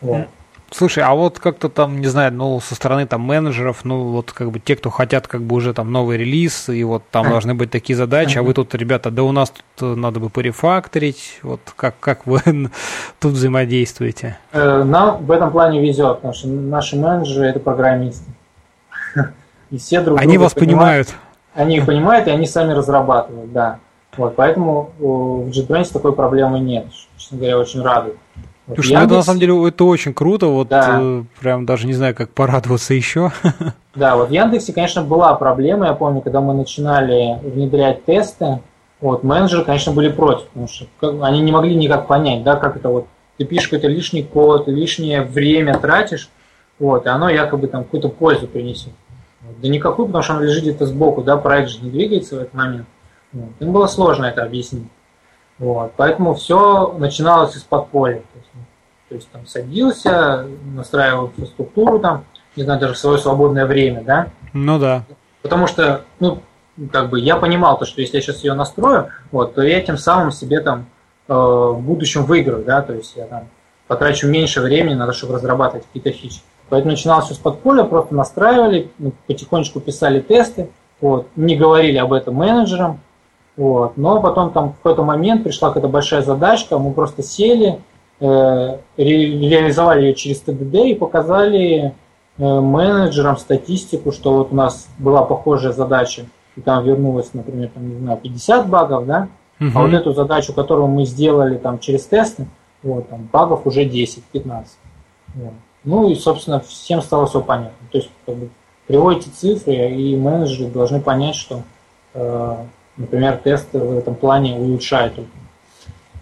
Вот. 0.00 0.26
Слушай, 0.72 1.02
а 1.02 1.14
вот 1.14 1.40
как-то 1.40 1.68
там, 1.68 2.00
не 2.00 2.06
знаю, 2.06 2.32
ну, 2.32 2.60
со 2.60 2.76
стороны 2.76 3.04
там 3.04 3.22
менеджеров, 3.22 3.84
ну, 3.84 4.12
вот 4.12 4.30
как 4.30 4.52
бы 4.52 4.60
те, 4.60 4.76
кто 4.76 4.88
хотят 4.88 5.26
как 5.26 5.42
бы 5.42 5.56
уже 5.56 5.74
там 5.74 5.90
новый 5.90 6.16
релиз, 6.16 6.68
и 6.68 6.84
вот 6.84 7.02
там 7.10 7.28
должны 7.28 7.54
быть 7.54 7.72
такие 7.72 7.96
задачи, 7.96 8.38
а 8.38 8.44
вы 8.44 8.54
тут, 8.54 8.72
ребята, 8.76 9.10
да 9.10 9.24
у 9.24 9.32
нас 9.32 9.52
тут 9.76 9.96
надо 9.96 10.20
бы 10.20 10.28
порефакторить, 10.28 11.40
вот 11.42 11.60
как, 11.74 11.98
как 11.98 12.24
вы 12.24 12.40
тут 13.18 13.32
взаимодействуете? 13.32 14.38
Э, 14.52 14.84
нам 14.84 15.24
в 15.24 15.30
этом 15.32 15.50
плане 15.50 15.80
везет, 15.80 16.16
потому 16.16 16.34
что 16.34 16.46
наши 16.46 16.96
менеджеры– 16.96 17.46
это 17.48 17.58
программисты. 17.58 18.30
И 19.70 19.78
все 19.78 20.00
друг 20.00 20.20
Они 20.20 20.38
вас 20.38 20.54
понимают. 20.54 21.14
Они 21.54 21.76
их 21.76 21.86
понимают, 21.86 22.28
и 22.28 22.30
они 22.30 22.46
сами 22.46 22.72
разрабатывают, 22.72 23.52
да. 23.52 23.78
Вот, 24.16 24.36
поэтому 24.36 24.90
в 24.98 25.48
JetBrains 25.48 25.92
такой 25.92 26.12
проблемы 26.12 26.60
нет. 26.60 26.86
Честно 27.16 27.38
говоря, 27.38 27.58
очень 27.58 27.82
радует. 27.82 28.16
Слушай, 28.74 28.92
Яндекс... 28.92 29.00
ну 29.00 29.06
это 29.06 29.14
на 29.14 29.22
самом 29.22 29.40
деле 29.40 29.68
это 29.68 29.84
очень 29.84 30.14
круто, 30.14 30.46
вот 30.46 30.68
да. 30.68 30.98
э, 31.00 31.24
прям 31.40 31.66
даже 31.66 31.86
не 31.86 31.92
знаю, 31.92 32.14
как 32.14 32.30
порадоваться 32.30 32.94
еще. 32.94 33.32
Да, 33.92 34.14
вот 34.14 34.28
в 34.28 34.32
Яндексе, 34.32 34.72
конечно, 34.72 35.02
была 35.02 35.34
проблема, 35.34 35.86
я 35.86 35.94
помню, 35.94 36.20
когда 36.20 36.40
мы 36.40 36.54
начинали 36.54 37.40
внедрять 37.42 38.04
тесты, 38.04 38.60
вот, 39.00 39.24
менеджеры, 39.24 39.64
конечно, 39.64 39.90
были 39.90 40.10
против, 40.10 40.46
потому 40.46 40.68
что 40.68 40.86
они 41.24 41.40
не 41.40 41.50
могли 41.50 41.74
никак 41.74 42.06
понять, 42.06 42.44
да, 42.44 42.54
как 42.54 42.76
это 42.76 42.88
вот, 42.88 43.06
ты 43.36 43.44
пишешь 43.44 43.66
какой-то 43.66 43.88
лишний 43.88 44.22
код, 44.22 44.68
лишнее 44.68 45.22
время 45.22 45.76
тратишь, 45.76 46.30
вот, 46.78 47.04
и 47.04 47.08
оно 47.08 47.28
якобы 47.28 47.66
там 47.66 47.82
какую-то 47.82 48.10
пользу 48.10 48.46
принесет. 48.46 48.92
Да 49.58 49.68
никакую, 49.68 50.06
потому 50.06 50.22
что 50.22 50.34
оно 50.34 50.44
лежит 50.44 50.62
где-то 50.62 50.86
сбоку, 50.86 51.22
да, 51.22 51.36
проект 51.36 51.70
же 51.70 51.80
не 51.80 51.90
двигается 51.90 52.36
в 52.36 52.38
этот 52.40 52.54
момент. 52.54 52.86
Вот. 53.32 53.50
Им 53.60 53.72
было 53.72 53.86
сложно 53.86 54.26
это 54.26 54.42
объяснить. 54.42 54.88
Вот, 55.58 55.92
поэтому 55.96 56.34
все 56.34 56.94
начиналось 56.98 57.54
из 57.56 57.62
подполья. 57.62 58.22
То 58.32 58.38
есть, 58.38 58.50
то 59.08 59.14
есть 59.14 59.30
там 59.30 59.46
садился, 59.46 60.46
настраивал 60.74 61.26
инфраструктуру 61.26 61.98
там, 61.98 62.24
не 62.56 62.62
знаю, 62.62 62.80
даже 62.80 62.94
в 62.94 62.98
свое 62.98 63.18
свободное 63.18 63.66
время, 63.66 64.02
да? 64.02 64.28
Ну 64.52 64.78
да. 64.78 65.04
Потому 65.42 65.66
что, 65.66 66.02
ну, 66.18 66.42
как 66.92 67.10
бы 67.10 67.20
я 67.20 67.36
понимал 67.36 67.78
то, 67.78 67.84
что 67.84 68.00
если 68.00 68.16
я 68.16 68.22
сейчас 68.22 68.42
ее 68.42 68.54
настрою, 68.54 69.08
вот, 69.32 69.54
то 69.54 69.62
я 69.62 69.80
тем 69.80 69.98
самым 69.98 70.32
себе 70.32 70.60
там 70.60 70.86
э, 71.28 71.34
в 71.34 71.80
будущем 71.80 72.24
выиграю, 72.24 72.64
да, 72.64 72.82
то 72.82 72.94
есть 72.94 73.14
я 73.16 73.26
там 73.26 73.48
потрачу 73.86 74.28
меньше 74.28 74.60
времени 74.60 74.94
на 74.94 75.06
то, 75.06 75.12
чтобы 75.12 75.34
разрабатывать 75.34 75.86
какие-то 75.86 76.12
фичи. 76.12 76.40
Поэтому 76.70 76.92
начиналось 76.92 77.26
все 77.26 77.34
с 77.34 77.38
подполья, 77.38 77.82
просто 77.82 78.14
настраивали, 78.14 78.90
ну, 78.98 79.12
потихонечку 79.26 79.80
писали 79.80 80.20
тесты, 80.20 80.70
вот, 81.00 81.26
не 81.34 81.56
говорили 81.56 81.98
об 81.98 82.12
этом 82.12 82.36
менеджерам, 82.36 83.00
вот. 83.56 83.96
Но 83.96 84.22
потом 84.22 84.52
там 84.52 84.72
в 84.72 84.76
какой-то 84.76 85.02
момент 85.02 85.42
пришла 85.42 85.68
какая-то 85.68 85.88
большая 85.88 86.22
задачка, 86.22 86.78
мы 86.78 86.92
просто 86.92 87.24
сели, 87.24 87.80
э, 88.20 88.78
реализовали 88.96 90.06
ее 90.06 90.14
через 90.14 90.40
ТДД 90.40 90.76
и 90.76 90.94
показали 90.94 91.92
э, 92.38 92.60
менеджерам 92.60 93.36
статистику, 93.36 94.12
что 94.12 94.32
вот 94.32 94.52
у 94.52 94.54
нас 94.54 94.88
была 94.98 95.22
похожая 95.24 95.72
задача, 95.72 96.26
и 96.54 96.60
там 96.60 96.84
вернулось, 96.84 97.34
например, 97.34 97.70
там, 97.74 97.88
не 97.88 97.98
знаю, 97.98 98.18
50 98.22 98.68
багов, 98.68 99.06
да, 99.06 99.28
угу. 99.60 99.70
а 99.74 99.82
вот 99.82 99.92
эту 99.92 100.12
задачу, 100.12 100.52
которую 100.52 100.86
мы 100.86 101.04
сделали 101.04 101.56
там 101.56 101.80
через 101.80 102.04
тесты, 102.04 102.46
вот, 102.84 103.08
там 103.08 103.28
багов 103.32 103.66
уже 103.66 103.84
10-15. 103.84 104.66
Вот. 105.34 105.52
Ну 105.84 106.08
и, 106.10 106.14
собственно, 106.14 106.60
всем 106.60 107.02
стало 107.02 107.26
все 107.26 107.40
понятно. 107.40 107.88
То 107.90 107.98
есть, 107.98 108.10
как 108.26 108.36
бы, 108.36 108.50
приводите 108.86 109.30
цифры, 109.30 109.90
и 109.90 110.16
менеджеры 110.16 110.70
должны 110.70 111.00
понять, 111.00 111.36
что 111.36 111.62
э, 112.14 112.64
Например, 113.00 113.38
тесты 113.38 113.78
в 113.78 113.96
этом 113.96 114.14
плане 114.14 114.56
улучшают, 114.56 115.14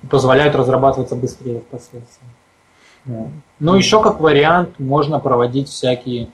позволяют 0.08 0.54
разрабатываться 0.54 1.16
быстрее 1.16 1.58
впоследствии. 1.58 2.28
Ну, 3.58 3.74
еще 3.74 4.00
как 4.00 4.20
вариант 4.20 4.78
можно 4.78 5.18
проводить 5.18 5.68
всякие 5.68 6.28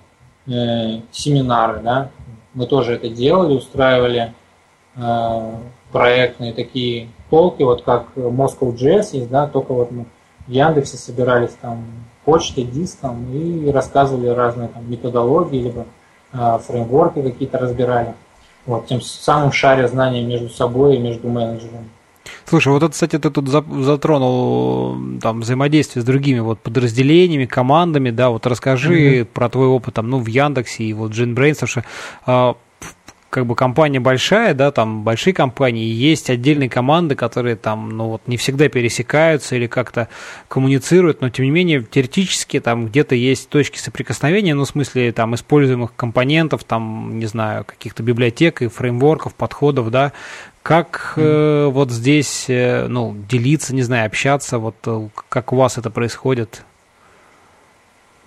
э, 0.47 1.01
семинары, 1.13 1.81
да. 1.83 2.11
Мы 2.53 2.67
тоже 2.67 2.95
это 2.95 3.09
делали, 3.09 3.55
устраивали 3.55 4.35
э, 4.97 5.53
проектные 5.93 6.53
такие 6.53 7.09
полки, 7.31 7.63
вот 7.63 7.83
как 7.83 8.09
Moscow 8.15 8.77
JS 8.77 9.11
есть, 9.13 9.31
да, 9.31 9.47
только 9.47 9.73
вот 9.73 9.93
мы 9.93 10.05
в 10.47 10.51
Яндексе 10.51 10.99
собирались 10.99 11.57
там 11.63 11.87
почтой, 12.25 12.65
диском 12.65 13.27
и 13.33 13.71
рассказывали 13.71 14.29
разные 14.29 14.69
там 14.69 14.91
методологии, 14.91 15.63
либо 15.63 15.87
э, 16.33 16.59
фреймворки 16.67 17.23
какие-то 17.23 17.59
разбирали. 17.59 18.15
Вот, 18.67 18.87
тем 18.87 19.01
самым 19.01 19.53
шаря 19.53 19.89
знания 19.89 20.23
между 20.23 20.49
собой 20.49 20.97
и 20.97 20.99
между 20.99 21.29
менеджерами. 21.29 21.89
Слушай, 22.47 22.69
вот 22.69 22.83
это, 22.83 22.93
кстати, 22.93 23.19
ты 23.19 23.31
тут 23.31 23.49
затронул 23.49 24.97
там 25.21 25.41
взаимодействие 25.41 26.03
с 26.03 26.07
другими 26.07 26.41
вот 26.41 26.61
подразделениями, 26.61 27.45
командами, 27.45 28.11
да, 28.11 28.31
вот 28.31 28.47
расскажи 28.47 29.21
mm-hmm. 29.21 29.25
про 29.27 29.49
твой 29.49 29.67
опыт 29.67 29.95
там, 29.95 30.09
ну, 30.09 30.19
в 30.19 30.27
Яндексе 30.27 30.85
и 30.85 30.93
вот 30.93 31.13
JetBrains, 31.13 31.55
потому 31.55 31.69
что 31.69 32.57
как 33.35 33.47
бы 33.47 33.57
компания 33.57 33.99
большая, 33.99 34.55
да, 34.55 34.71
там 34.71 35.03
большие 35.03 35.35
компании, 35.35 35.87
есть 35.87 36.31
отдельные 36.31 36.71
команды, 36.71 37.17
которые 37.17 37.57
там, 37.57 37.89
ну 37.89 38.11
вот 38.11 38.23
не 38.29 38.37
всегда 38.37 38.69
пересекаются 38.69 39.57
или 39.57 39.67
как-то 39.67 40.07
коммуницируют, 40.47 41.21
но 41.21 41.31
тем 41.31 41.47
не 41.47 41.51
менее 41.51 41.83
теоретически 41.83 42.61
там 42.61 42.87
где-то 42.87 43.17
есть 43.17 43.49
точки 43.49 43.79
соприкосновения, 43.79 44.55
ну 44.55 44.63
в 44.63 44.69
смысле 44.69 45.11
там 45.11 45.35
используемых 45.35 45.97
компонентов, 45.97 46.63
там, 46.63 47.19
не 47.19 47.27
знаю, 47.27 47.65
каких-то 47.65 48.05
библиотек 48.05 48.63
и 48.63 48.69
фреймворков, 48.69 49.35
подходов, 49.35 49.91
да, 49.91 50.13
как 50.63 51.15
э, 51.17 51.69
вот 51.73 51.91
здесь, 51.91 52.45
э, 52.47 52.87
ну, 52.87 53.17
делиться, 53.29 53.75
не 53.75 53.83
знаю, 53.83 54.07
общаться, 54.07 54.61
вот 54.61 54.77
э, 54.87 55.09
как 55.29 55.53
у 55.53 55.57
вас 55.57 55.77
это 55.77 55.91
происходит? 55.91 56.63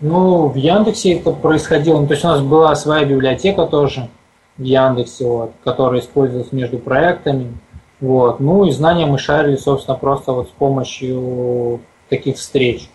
Ну, 0.01 0.49
в 0.49 0.55
Яндексе 0.55 1.13
это 1.13 1.31
происходило, 1.31 2.01
ну, 2.01 2.07
то 2.07 2.13
есть 2.13 2.25
у 2.25 2.27
нас 2.27 2.41
была 2.41 2.75
своя 2.75 3.05
библиотека 3.05 3.65
тоже, 3.67 4.09
в 4.57 4.63
Яндексе, 4.63 5.25
вот, 5.25 5.51
который 5.63 5.99
использовался 5.99 6.55
между 6.55 6.79
проектами. 6.79 7.57
Вот. 7.99 8.39
Ну 8.39 8.65
и 8.65 8.71
знания 8.71 9.05
мы 9.05 9.17
шарили, 9.17 9.55
собственно, 9.55 9.97
просто 9.97 10.31
вот 10.31 10.49
с 10.49 10.51
помощью 10.51 11.79
таких 12.09 12.37
встреч. 12.37 12.89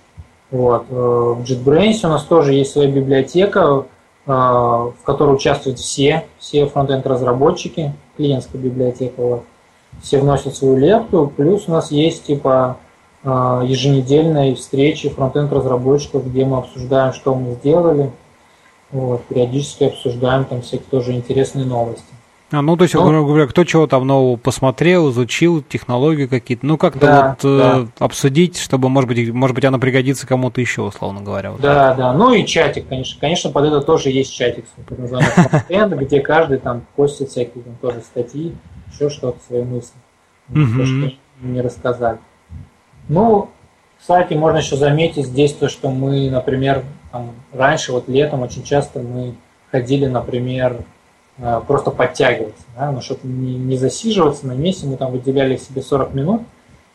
Вот. 0.51 0.87
Э, 0.91 0.95
в 0.95 1.43
JetBrains 1.43 2.01
у 2.05 2.09
нас 2.09 2.25
тоже 2.25 2.53
есть 2.53 2.73
своя 2.73 2.89
библиотека, 2.89 3.87
э, 4.27 4.31
в 4.31 4.97
которой 5.05 5.35
участвуют 5.35 5.79
все, 5.79 6.27
все 6.39 6.67
фронтенд 6.67 7.07
разработчики, 7.07 7.95
клиентская 8.17 8.61
библиотека. 8.61 9.21
Вот. 9.21 9.45
Все 10.03 10.19
вносят 10.19 10.57
свою 10.57 10.77
лепту, 10.77 11.33
плюс 11.37 11.65
у 11.69 11.73
нас 11.73 11.91
есть 11.91 12.25
типа 12.25 12.79
э, 13.25 13.63
еженедельные 13.65 14.55
встречи 14.55 15.09
фронтенд 15.09 15.53
разработчиков, 15.53 16.27
где 16.27 16.45
мы 16.45 16.59
обсуждаем, 16.59 17.13
что 17.13 17.35
мы 17.35 17.55
сделали, 17.55 18.11
вот, 18.93 19.24
периодически 19.24 19.84
обсуждаем 19.84 20.45
там 20.45 20.62
всякие 20.62 20.86
тоже 20.90 21.12
интересные 21.12 21.64
новости. 21.64 22.05
А, 22.53 22.61
ну, 22.61 22.76
то 22.76 22.82
есть, 22.82 22.95
ну, 22.95 23.07
грубо 23.07 23.28
говоря, 23.28 23.47
кто 23.47 23.64
чего 23.64 23.86
там 23.86 24.07
нового 24.07 24.36
посмотрел, 24.36 25.11
изучил, 25.11 25.62
технологии 25.62 26.26
какие-то, 26.26 26.66
ну, 26.66 26.76
как-то 26.76 27.01
да, 27.01 27.28
вот 27.30 27.51
э, 27.51 27.59
да. 27.59 27.78
Э, 27.78 27.86
обсудить, 27.99 28.59
чтобы, 28.59 28.90
может 28.90 29.09
быть, 29.09 29.32
может 29.32 29.55
быть, 29.55 29.64
она 29.64 29.78
пригодится 29.78 30.26
кому-то 30.26 30.61
еще, 30.61 30.82
условно 30.82 31.22
говоря. 31.22 31.53
Вот 31.53 31.62
да, 31.62 31.95
да, 31.95 32.12
ну 32.12 32.34
и 32.34 32.45
чатик, 32.45 32.88
конечно. 32.88 33.18
Конечно, 33.18 33.51
под 33.51 33.64
это 33.64 33.80
тоже 33.80 34.11
есть 34.11 34.34
чатик, 34.34 34.66
так 34.86 34.99
называемый 34.99 36.05
где 36.05 36.20
каждый 36.20 36.59
там 36.59 36.82
постит 36.95 37.30
всякие 37.30 37.64
там 37.64 37.74
тоже 37.80 38.01
статьи, 38.03 38.55
еще 38.93 39.09
что-то, 39.09 39.38
свои 39.47 39.62
мысли, 39.62 39.97
то, 40.49 40.84
что 40.84 41.12
не 41.40 41.62
рассказали. 41.62 42.18
Ну, 43.09 43.49
кстати, 43.99 44.34
можно 44.34 44.59
еще 44.59 44.76
заметить 44.76 45.26
здесь 45.26 45.55
то, 45.55 45.70
что 45.70 45.90
мы, 45.90 46.28
например, 46.28 46.84
там, 47.13 47.31
раньше, 47.53 47.93
вот 47.93 48.09
летом 48.09 48.43
очень 48.43 48.65
часто 48.65 49.01
мы 49.01 49.35
ходили, 49.71 50.07
например, 50.07 50.79
э, 51.39 51.61
просто 51.67 51.91
подтягиваться, 51.91 52.65
да, 52.77 52.91
но 52.91 53.01
чтобы 53.01 53.21
не, 53.29 53.55
не 53.57 53.77
засиживаться 53.77 54.47
на 54.47 54.53
месте, 54.53 54.87
мы 54.87 54.97
там 54.97 55.13
выделяли 55.13 55.57
себе 55.57 55.83
40 55.83 56.15
минут 56.15 56.43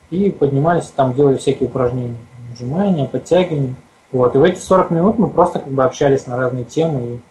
и 0.10 0.32
поднимались, 0.32 0.88
там 0.88 1.14
делали 1.14 1.38
всякие 1.38 1.70
упражнения, 1.70 2.18
нажимания, 2.50 3.06
подтягивания. 3.06 3.76
Вот. 4.12 4.36
И 4.36 4.38
в 4.38 4.44
эти 4.44 4.60
40 4.60 4.92
минут 4.92 5.20
мы 5.20 5.30
просто 5.30 5.60
как 5.60 5.72
бы 5.72 5.84
общались 5.84 6.28
на 6.28 6.38
разные 6.38 6.66
темы, 6.66 7.22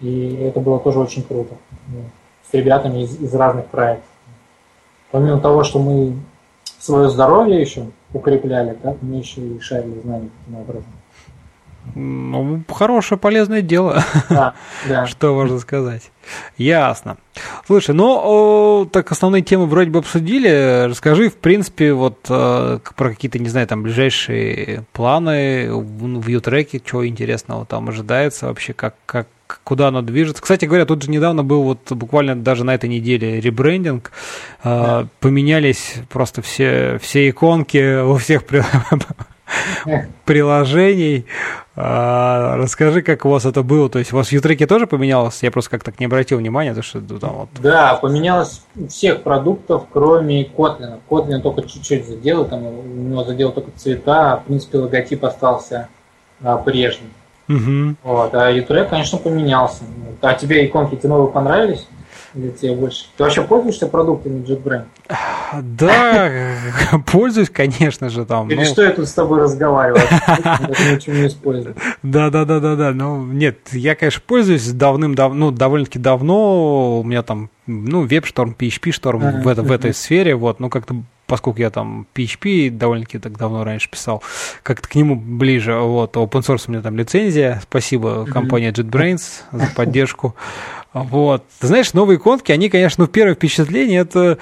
и, 0.00 0.06
и 0.06 0.34
это 0.42 0.60
было 0.60 0.78
тоже 0.80 0.98
очень 0.98 1.22
круто. 1.22 1.54
Ну, 1.88 2.02
с 2.50 2.54
ребятами 2.54 3.02
из, 3.02 3.20
из 3.20 3.34
разных 3.34 3.66
проектов. 3.66 4.08
Помимо 5.10 5.40
того, 5.40 5.64
что 5.64 5.78
мы 5.78 6.14
свое 6.78 7.08
здоровье 7.08 7.60
еще 7.60 7.86
укрепляли, 8.12 8.76
да, 8.82 8.96
мы 9.00 9.16
еще 9.16 9.40
и 9.40 9.60
шарили 9.60 10.00
знания 10.00 10.30
таким 10.40 10.60
образом. 10.60 10.92
Ну, 11.94 12.62
хорошее, 12.68 13.18
полезное 13.18 13.62
дело. 13.62 14.02
Да, 14.28 14.54
да. 14.88 15.06
Что 15.08 15.34
можно 15.34 15.58
сказать? 15.58 16.10
Ясно. 16.56 17.16
Слушай, 17.66 17.94
ну, 17.94 18.88
так 18.92 19.10
основные 19.12 19.42
темы 19.42 19.66
вроде 19.66 19.90
бы 19.90 20.00
обсудили. 20.00 20.86
Расскажи, 20.88 21.30
в 21.30 21.36
принципе, 21.36 21.92
вот 21.92 22.26
э, 22.28 22.78
про 22.96 23.10
какие-то, 23.10 23.38
не 23.38 23.48
знаю, 23.48 23.66
там, 23.66 23.82
ближайшие 23.82 24.84
планы 24.92 25.72
в, 25.72 26.28
Ютреке, 26.28 26.80
чего 26.80 27.06
интересного 27.06 27.64
там 27.64 27.88
ожидается 27.88 28.46
вообще, 28.46 28.72
как, 28.72 28.94
как, 29.06 29.28
куда 29.64 29.88
оно 29.88 30.02
движется. 30.02 30.42
Кстати 30.42 30.64
говоря, 30.64 30.84
тут 30.84 31.02
же 31.02 31.10
недавно 31.10 31.44
был 31.44 31.62
вот 31.62 31.90
буквально 31.92 32.36
даже 32.36 32.64
на 32.64 32.74
этой 32.74 32.88
неделе 32.88 33.40
ребрендинг. 33.40 34.10
Э, 34.64 35.06
поменялись 35.20 35.94
просто 36.08 36.42
все, 36.42 36.98
все 37.00 37.30
иконки 37.30 38.02
у 38.02 38.16
всех 38.16 38.42
приложений. 40.24 41.26
А, 41.80 42.56
расскажи, 42.56 43.02
как 43.02 43.24
у 43.24 43.28
вас 43.28 43.46
это 43.46 43.62
было. 43.62 43.88
То 43.88 44.00
есть 44.00 44.12
у 44.12 44.16
вас 44.16 44.28
в 44.28 44.32
Ютреке 44.32 44.66
тоже 44.66 44.88
поменялось? 44.88 45.40
Я 45.44 45.52
просто 45.52 45.70
как-то 45.70 45.92
не 46.00 46.06
обратил 46.06 46.38
внимания, 46.38 46.74
то 46.74 46.82
что 46.82 47.00
там 47.00 47.34
вот. 47.34 47.48
Да, 47.60 47.94
поменялось 47.94 48.62
всех 48.88 49.22
продуктов, 49.22 49.84
кроме 49.92 50.42
Kotlin. 50.42 50.98
Kotlin 51.08 51.40
только 51.40 51.62
чуть-чуть 51.62 52.08
задел, 52.08 52.46
там 52.46 52.66
у 52.66 52.82
него 52.82 53.22
задел 53.22 53.52
только 53.52 53.70
цвета, 53.76 54.32
а, 54.32 54.36
в 54.38 54.44
принципе 54.44 54.78
логотип 54.78 55.24
остался 55.24 55.88
а, 56.42 56.56
прежним. 56.56 57.12
Угу. 57.48 57.96
Вот, 58.02 58.34
а 58.34 58.50
Ютрек, 58.50 58.88
конечно, 58.88 59.18
поменялся. 59.18 59.84
А 60.20 60.34
тебе 60.34 60.66
иконки 60.66 60.96
эти 60.96 61.06
новые 61.06 61.30
понравились? 61.30 61.86
Или 62.38 62.50
тебе 62.50 62.72
больше? 62.72 63.06
Ты 63.16 63.24
вообще 63.24 63.42
пользуешься 63.42 63.88
продуктами 63.88 64.44
JetBrains? 64.44 64.84
Да, 65.60 66.30
пользуюсь, 67.10 67.50
конечно 67.50 68.08
же, 68.10 68.24
там. 68.24 68.48
Или 68.48 68.60
ну... 68.60 68.64
что 68.64 68.82
я 68.82 68.90
тут 68.90 69.08
с 69.08 69.12
тобой 69.12 69.42
разговариваю? 69.42 70.00
Ничего 70.94 71.16
не 71.16 71.26
использую. 71.26 71.74
Да, 72.04 72.30
да, 72.30 72.44
да, 72.44 72.60
да, 72.60 72.76
да. 72.76 72.92
Ну, 72.92 73.26
нет, 73.26 73.58
я, 73.72 73.96
конечно, 73.96 74.22
пользуюсь 74.24 74.70
давным-давно, 74.70 75.46
ну, 75.46 75.50
довольно-таки 75.50 75.98
давно. 75.98 77.00
У 77.00 77.02
меня 77.02 77.24
там, 77.24 77.50
ну, 77.66 78.02
веб-шторм, 78.02 78.54
PHP-шторм 78.56 79.42
в, 79.42 79.54
в 79.54 79.72
этой 79.72 79.92
сфере, 79.92 80.36
вот, 80.36 80.60
ну, 80.60 80.70
как-то 80.70 80.94
поскольку 81.28 81.60
я 81.60 81.70
там 81.70 82.06
PHP 82.14 82.70
довольно-таки 82.70 83.18
так 83.18 83.36
давно 83.36 83.62
раньше 83.62 83.90
писал, 83.90 84.22
как-то 84.64 84.88
к 84.88 84.94
нему 84.94 85.14
ближе. 85.14 85.74
Вот, 85.74 86.16
open 86.16 86.40
source 86.40 86.64
у 86.66 86.72
меня 86.72 86.82
там 86.82 86.96
лицензия. 86.96 87.60
Спасибо 87.62 88.24
компании 88.24 88.72
JetBrains 88.72 89.42
за 89.52 89.66
поддержку. 89.76 90.34
Вот. 90.92 91.44
Ты 91.60 91.66
знаешь, 91.66 91.92
новые 91.92 92.16
иконки, 92.16 92.50
они, 92.50 92.68
конечно, 92.70 93.04
ну, 93.04 93.08
первое 93.08 93.34
впечатление 93.34 94.00
это 94.00 94.38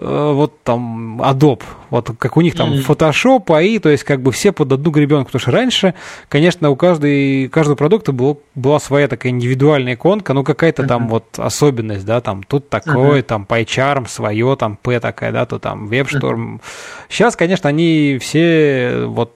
вот 0.00 0.62
там 0.62 1.20
Adobe. 1.20 1.62
Вот 1.90 2.10
как 2.18 2.36
у 2.36 2.40
них 2.40 2.54
там 2.54 2.72
mm-hmm. 2.72 2.86
Photoshop, 2.86 3.46
AI, 3.46 3.78
то 3.80 3.88
есть 3.88 4.04
как 4.04 4.20
бы 4.20 4.32
все 4.32 4.52
под 4.52 4.72
одну 4.72 4.90
гребенку. 4.90 5.26
Потому 5.26 5.40
что 5.40 5.50
раньше, 5.50 5.94
конечно, 6.28 6.70
у 6.70 6.76
каждой, 6.76 7.48
каждого 7.48 7.76
продукта 7.76 8.12
был, 8.12 8.40
была 8.54 8.78
своя 8.78 9.08
такая 9.08 9.32
индивидуальная 9.32 9.94
иконка, 9.94 10.34
ну 10.34 10.44
какая-то 10.44 10.82
mm-hmm. 10.82 10.88
там 10.88 11.08
вот 11.08 11.38
особенность, 11.38 12.04
да, 12.04 12.20
там 12.20 12.42
тут 12.42 12.68
такое, 12.68 13.20
mm-hmm. 13.20 13.22
там 13.22 13.46
PyCharm 13.48 14.08
свое, 14.08 14.56
там 14.56 14.76
P 14.76 15.00
такая, 15.00 15.32
да, 15.32 15.46
то 15.46 15.58
там 15.58 15.88
WebStorm. 15.88 16.56
Mm-hmm. 16.56 16.60
Сейчас, 17.08 17.36
конечно, 17.36 17.68
они 17.68 18.18
все 18.20 19.04
вот 19.06 19.34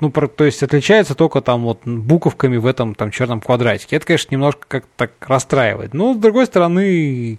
ну, 0.00 0.10
то 0.10 0.44
есть 0.44 0.62
отличается 0.62 1.14
только 1.14 1.40
там 1.40 1.62
вот 1.62 1.80
буковками 1.86 2.56
в 2.56 2.66
этом 2.66 2.94
там 2.94 3.10
черном 3.10 3.40
квадратике. 3.40 3.96
Это, 3.96 4.06
конечно, 4.06 4.34
немножко 4.34 4.66
как-то 4.68 4.90
так 4.96 5.12
расстраивает. 5.26 5.94
Но, 5.94 6.14
с 6.14 6.16
другой 6.18 6.46
стороны, 6.46 7.38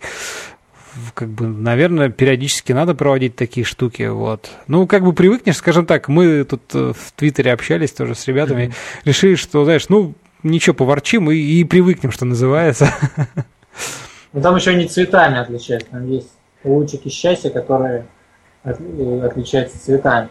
как 1.13 1.29
бы, 1.29 1.47
наверное, 1.47 2.09
периодически 2.09 2.71
надо 2.71 2.95
проводить 2.95 3.35
такие 3.35 3.65
штуки, 3.65 4.03
вот. 4.03 4.49
Ну, 4.67 4.87
как 4.87 5.03
бы 5.03 5.13
привыкнешь, 5.13 5.57
скажем 5.57 5.85
так, 5.85 6.07
мы 6.07 6.43
тут 6.43 6.61
э, 6.73 6.93
в 6.93 7.11
Твиттере 7.13 7.53
общались 7.53 7.91
тоже 7.91 8.15
с 8.15 8.27
ребятами, 8.27 8.63
mm-hmm. 8.63 9.01
решили, 9.05 9.35
что, 9.35 9.63
знаешь, 9.63 9.89
ну, 9.89 10.13
ничего, 10.43 10.73
поворчим 10.73 11.29
и, 11.31 11.35
и 11.35 11.63
привыкнем, 11.63 12.11
что 12.11 12.25
называется. 12.25 12.89
Ну, 14.33 14.41
там 14.41 14.55
еще 14.57 14.75
не 14.75 14.85
цветами 14.85 15.37
отличается, 15.37 15.87
там 15.91 16.09
есть 16.09 16.27
лучики 16.65 17.07
счастья, 17.07 17.49
которые 17.49 18.05
отличаются 18.63 19.81
цветами. 19.81 20.27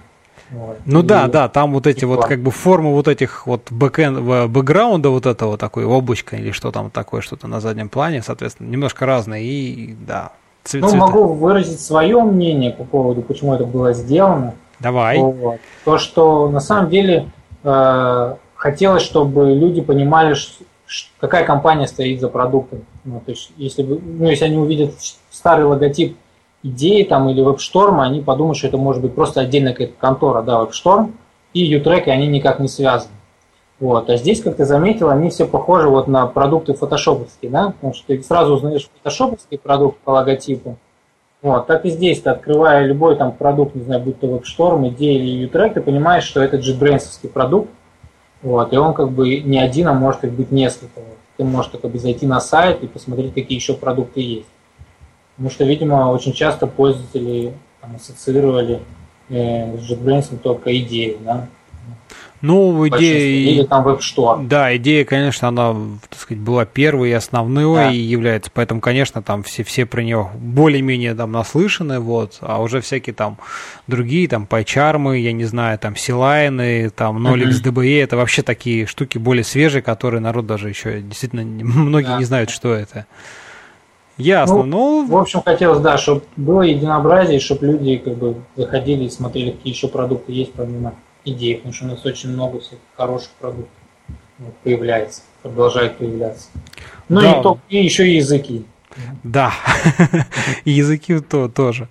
Вот. 0.50 0.78
Ну 0.84 1.00
и 1.00 1.02
да, 1.02 1.26
да, 1.26 1.48
там 1.48 1.72
вот 1.72 1.86
эти 1.86 2.04
вот 2.04 2.26
как 2.26 2.40
бы 2.40 2.50
формы 2.50 2.92
вот 2.92 3.08
этих 3.08 3.46
вот 3.46 3.72
бэкэнд, 3.72 4.50
бэкграунда 4.50 5.08
вот 5.08 5.26
этого 5.26 5.56
такой 5.56 5.84
облачко 5.84 6.36
или 6.36 6.50
что 6.50 6.70
там 6.70 6.90
такое, 6.90 7.22
что-то 7.22 7.46
на 7.46 7.60
заднем 7.60 7.88
плане, 7.88 8.22
соответственно, 8.22 8.68
немножко 8.68 9.06
разные 9.06 9.44
и 9.44 9.94
да. 9.94 10.32
Цвет, 10.64 10.82
ну, 10.82 10.88
цвета. 10.88 11.06
могу 11.06 11.26
выразить 11.26 11.80
свое 11.80 12.22
мнение 12.22 12.72
по 12.72 12.84
поводу, 12.84 13.22
почему 13.22 13.54
это 13.54 13.64
было 13.64 13.92
сделано. 13.92 14.54
Давай. 14.80 15.18
Вот. 15.18 15.60
То, 15.84 15.98
что 15.98 16.48
на 16.48 16.60
самом 16.60 16.90
деле 16.90 17.30
э, 17.62 18.34
хотелось, 18.56 19.02
чтобы 19.02 19.54
люди 19.54 19.82
понимали, 19.82 20.34
какая 21.20 21.44
компания 21.44 21.86
стоит 21.86 22.20
за 22.20 22.28
продуктом. 22.28 22.84
Ну, 23.04 23.20
то 23.24 23.30
есть, 23.30 23.52
если, 23.56 23.82
ну, 23.82 24.28
если 24.28 24.46
они 24.46 24.56
увидят 24.56 24.94
старый 25.30 25.66
логотип 25.66 26.16
идеи 26.62 27.02
там 27.02 27.28
или 27.28 27.44
WebStorm, 27.44 28.00
они 28.00 28.22
подумают, 28.22 28.56
что 28.56 28.68
это 28.68 28.78
может 28.78 29.02
быть 29.02 29.14
просто 29.14 29.42
отдельная 29.42 29.72
какая-то 29.72 29.94
контора, 29.98 30.42
да, 30.42 30.62
WebStorm 30.62 31.12
и 31.52 31.60
U-Track, 31.60 32.04
и 32.06 32.10
они 32.10 32.26
никак 32.26 32.58
не 32.58 32.68
связаны. 32.68 33.12
Вот. 33.80 34.08
А 34.08 34.16
здесь, 34.16 34.40
как 34.40 34.56
ты 34.56 34.64
заметил, 34.64 35.10
они 35.10 35.30
все 35.30 35.46
похожи 35.46 35.88
вот 35.88 36.06
на 36.06 36.26
продукты 36.26 36.74
фотошоповские, 36.74 37.50
да, 37.50 37.70
потому 37.70 37.92
что 37.92 38.06
ты 38.06 38.22
сразу 38.22 38.54
узнаешь 38.54 38.88
фотошоповский 38.98 39.58
продукт 39.58 39.98
по 39.98 40.10
логотипу, 40.10 40.76
Вот, 41.42 41.66
так 41.66 41.84
и 41.84 41.90
здесь, 41.90 42.22
ты 42.22 42.30
открывая 42.30 42.86
любой 42.86 43.16
там 43.16 43.32
продукт, 43.32 43.74
не 43.74 43.82
знаю, 43.82 44.00
будь 44.00 44.18
то 44.20 44.26
WebStorm, 44.26 44.88
идея 44.88 45.18
или 45.18 45.44
U-Track, 45.44 45.74
ты 45.74 45.80
понимаешь, 45.80 46.24
что 46.24 46.40
это 46.40 46.56
JetBrains 46.56 47.28
продукт, 47.28 47.68
вот, 48.42 48.72
и 48.72 48.76
он 48.76 48.94
как 48.94 49.10
бы 49.10 49.40
не 49.40 49.58
один, 49.58 49.88
а 49.88 49.92
может 49.92 50.24
быть 50.30 50.52
несколько. 50.52 51.00
Ты 51.36 51.44
можешь 51.44 51.72
только 51.72 51.88
зайти 51.98 52.26
на 52.26 52.40
сайт 52.40 52.82
и 52.82 52.86
посмотреть, 52.86 53.34
какие 53.34 53.58
еще 53.58 53.74
продукты 53.74 54.20
есть. 54.20 54.46
Потому 55.34 55.50
что, 55.50 55.64
видимо, 55.64 56.12
очень 56.12 56.32
часто 56.32 56.68
пользователи 56.68 57.52
там, 57.80 57.96
ассоциировали 57.96 58.80
э, 59.30 59.76
с 59.76 59.90
JetBrains 59.90 60.36
только 60.38 60.78
идею, 60.78 61.18
да, 61.24 61.48
ну, 62.44 62.86
идея... 62.88 63.52
Или 63.52 63.62
там 63.62 63.88
WebStore. 63.88 64.46
Да, 64.46 64.76
идея, 64.76 65.06
конечно, 65.06 65.48
она, 65.48 65.74
так 66.10 66.20
сказать, 66.20 66.42
была 66.42 66.66
первой 66.66 67.08
и 67.08 67.12
основной 67.12 67.74
да. 67.74 67.90
и 67.90 67.96
является. 67.96 68.50
Поэтому, 68.52 68.82
конечно, 68.82 69.22
там 69.22 69.42
все, 69.42 69.64
все 69.64 69.86
про 69.86 70.02
нее 70.02 70.28
более-менее 70.34 71.14
там 71.14 71.32
наслышаны, 71.32 72.00
вот, 72.00 72.36
а 72.42 72.60
уже 72.60 72.82
всякие 72.82 73.14
там 73.14 73.38
другие, 73.86 74.28
там, 74.28 74.46
пайчармы, 74.46 75.20
я 75.20 75.32
не 75.32 75.46
знаю, 75.46 75.78
там, 75.78 75.96
силайны, 75.96 76.90
там, 76.90 77.26
Nolix 77.26 77.62
DBE, 77.64 78.02
это 78.02 78.18
вообще 78.18 78.42
такие 78.42 78.84
штуки 78.84 79.16
более 79.16 79.44
свежие, 79.44 79.80
которые 79.80 80.20
народ 80.20 80.46
даже 80.46 80.68
еще 80.68 81.00
действительно 81.00 81.44
многие 81.64 82.08
да. 82.08 82.18
не 82.18 82.24
знают, 82.24 82.50
что 82.50 82.74
это. 82.74 83.06
Ясно, 84.18 84.64
ну, 84.64 84.64
ну... 84.64 85.06
В 85.06 85.16
общем, 85.16 85.40
хотелось, 85.42 85.80
да, 85.80 85.96
чтобы 85.96 86.24
было 86.36 86.60
единообразие, 86.60 87.40
чтобы 87.40 87.68
люди 87.68 87.96
как 87.96 88.18
бы 88.18 88.36
заходили 88.54 89.04
и 89.04 89.10
смотрели, 89.10 89.52
какие 89.52 89.72
еще 89.72 89.88
продукты 89.88 90.30
есть 90.30 90.52
помимо 90.52 90.92
идей, 91.24 91.56
потому 91.56 91.74
что 91.74 91.84
у 91.84 91.88
нас 91.88 92.04
очень 92.04 92.30
много 92.30 92.60
всяких 92.60 92.78
хороших 92.96 93.30
продуктов 93.40 93.72
вот, 94.38 94.54
появляется, 94.58 95.22
продолжает 95.42 95.98
появляться. 95.98 96.48
Ну 97.08 97.20
да. 97.20 97.32
и, 97.32 97.42
то, 97.42 97.58
и 97.68 97.84
еще 97.84 98.08
и 98.08 98.16
языки. 98.16 98.64
Да, 99.24 99.52
и 100.64 100.70
языки 100.70 101.18
то 101.18 101.48
тоже. 101.48 101.88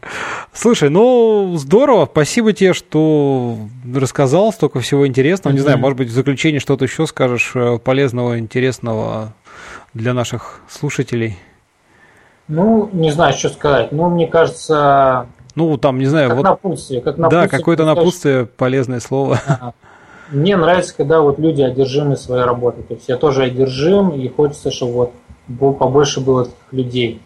Слушай, 0.53 0.89
ну 0.89 1.55
здорово, 1.57 2.07
спасибо 2.09 2.53
тебе, 2.53 2.73
что 2.73 3.57
рассказал 3.93 4.53
столько 4.53 4.79
всего 4.79 5.05
интересного. 5.05 5.53
Не 5.53 5.59
знаю, 5.59 5.79
может 5.79 5.97
быть, 5.97 6.09
в 6.09 6.13
заключение 6.13 6.61
что-то 6.61 6.85
еще 6.85 7.05
скажешь 7.05 7.51
э, 7.55 7.77
полезного, 7.79 8.39
интересного 8.39 9.33
для 9.93 10.13
наших 10.13 10.61
слушателей. 10.69 11.37
Ну, 12.47 12.89
не 12.93 13.11
знаю, 13.11 13.33
что 13.33 13.49
сказать. 13.49 13.91
Ну, 13.91 14.09
мне 14.09 14.27
кажется, 14.27 15.27
ну, 15.55 15.77
там, 15.77 15.99
не 15.99 16.05
знаю, 16.05 16.29
как 16.29 16.37
вот... 16.37 16.43
Напутствие, 16.43 17.01
как 17.01 17.17
напутствие. 17.17 17.49
Да, 17.49 17.57
какое-то 17.57 17.85
напутствие, 17.85 18.45
полезное 18.45 18.99
слово. 18.99 19.39
Ага. 19.45 19.73
Мне 20.31 20.57
нравится, 20.57 20.95
когда 20.95 21.21
вот 21.21 21.37
люди 21.37 21.61
одержимы 21.61 22.17
своей 22.17 22.43
работой. 22.43 22.83
То 22.83 22.95
есть 22.95 23.07
я 23.07 23.17
тоже 23.17 23.43
одержим, 23.43 24.09
и 24.09 24.27
хочется, 24.29 24.71
чтобы 24.71 25.11
вот 25.47 25.77
побольше 25.77 26.21
было 26.21 26.45
таких 26.45 26.73
людей. 26.73 27.21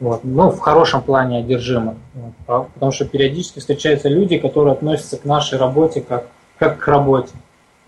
Вот. 0.00 0.20
Ну, 0.24 0.50
в 0.50 0.58
хорошем 0.60 1.02
плане 1.02 1.38
одержимы. 1.38 1.96
Вот. 2.14 2.32
А, 2.46 2.60
потому 2.74 2.92
что 2.92 3.04
периодически 3.04 3.58
встречаются 3.58 4.08
люди, 4.08 4.38
которые 4.38 4.72
относятся 4.72 5.16
к 5.16 5.24
нашей 5.24 5.58
работе 5.58 6.00
как, 6.00 6.26
как 6.58 6.78
к 6.78 6.88
работе. 6.88 7.32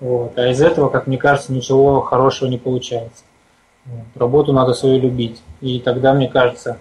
Вот. 0.00 0.38
А 0.38 0.48
из 0.48 0.60
этого, 0.60 0.88
как 0.88 1.06
мне 1.06 1.18
кажется, 1.18 1.52
ничего 1.52 2.00
хорошего 2.00 2.48
не 2.48 2.58
получается. 2.58 3.24
Вот. 3.86 4.04
Работу 4.16 4.52
надо 4.52 4.74
свою 4.74 5.00
любить. 5.00 5.40
И 5.60 5.80
тогда, 5.80 6.12
мне 6.12 6.28
кажется, 6.28 6.78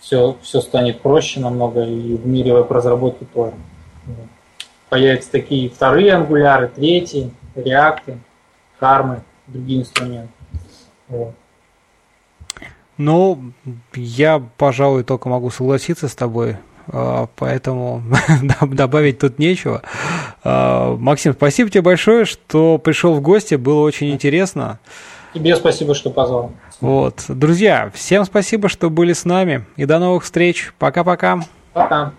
все, 0.00 0.36
все 0.42 0.60
станет 0.60 1.00
проще 1.00 1.40
намного, 1.40 1.82
и 1.84 2.16
в 2.16 2.26
мире 2.26 2.52
веб-разработки 2.52 3.24
тоже. 3.24 3.54
Появятся 4.88 5.32
такие 5.32 5.68
вторые 5.68 6.14
ангуляры, 6.14 6.68
третьи, 6.68 7.32
реакты, 7.54 8.18
кармы, 8.78 9.22
другие 9.46 9.80
инструменты. 9.80 10.32
Ну, 12.98 13.52
я, 13.94 14.42
пожалуй, 14.56 15.04
только 15.04 15.28
могу 15.28 15.50
согласиться 15.50 16.08
с 16.08 16.14
тобой, 16.14 16.56
а, 16.88 17.28
поэтому 17.36 18.02
добавить 18.62 19.18
тут 19.18 19.38
нечего. 19.38 19.82
А, 20.44 20.96
Максим, 20.96 21.34
спасибо 21.34 21.68
тебе 21.68 21.82
большое, 21.82 22.24
что 22.24 22.78
пришел 22.78 23.14
в 23.14 23.20
гости, 23.20 23.56
было 23.56 23.82
очень 23.82 24.10
интересно. 24.10 24.78
Тебе 25.36 25.54
спасибо, 25.54 25.94
что 25.94 26.08
позвал. 26.08 26.52
Вот. 26.80 27.24
Друзья, 27.28 27.90
всем 27.94 28.24
спасибо, 28.24 28.70
что 28.70 28.88
были 28.88 29.12
с 29.12 29.26
нами. 29.26 29.66
И 29.76 29.84
до 29.84 29.98
новых 29.98 30.24
встреч. 30.24 30.72
Пока-пока. 30.78 31.36
Пока. 31.36 31.44
-пока. 31.74 31.88
Пока. 32.06 32.12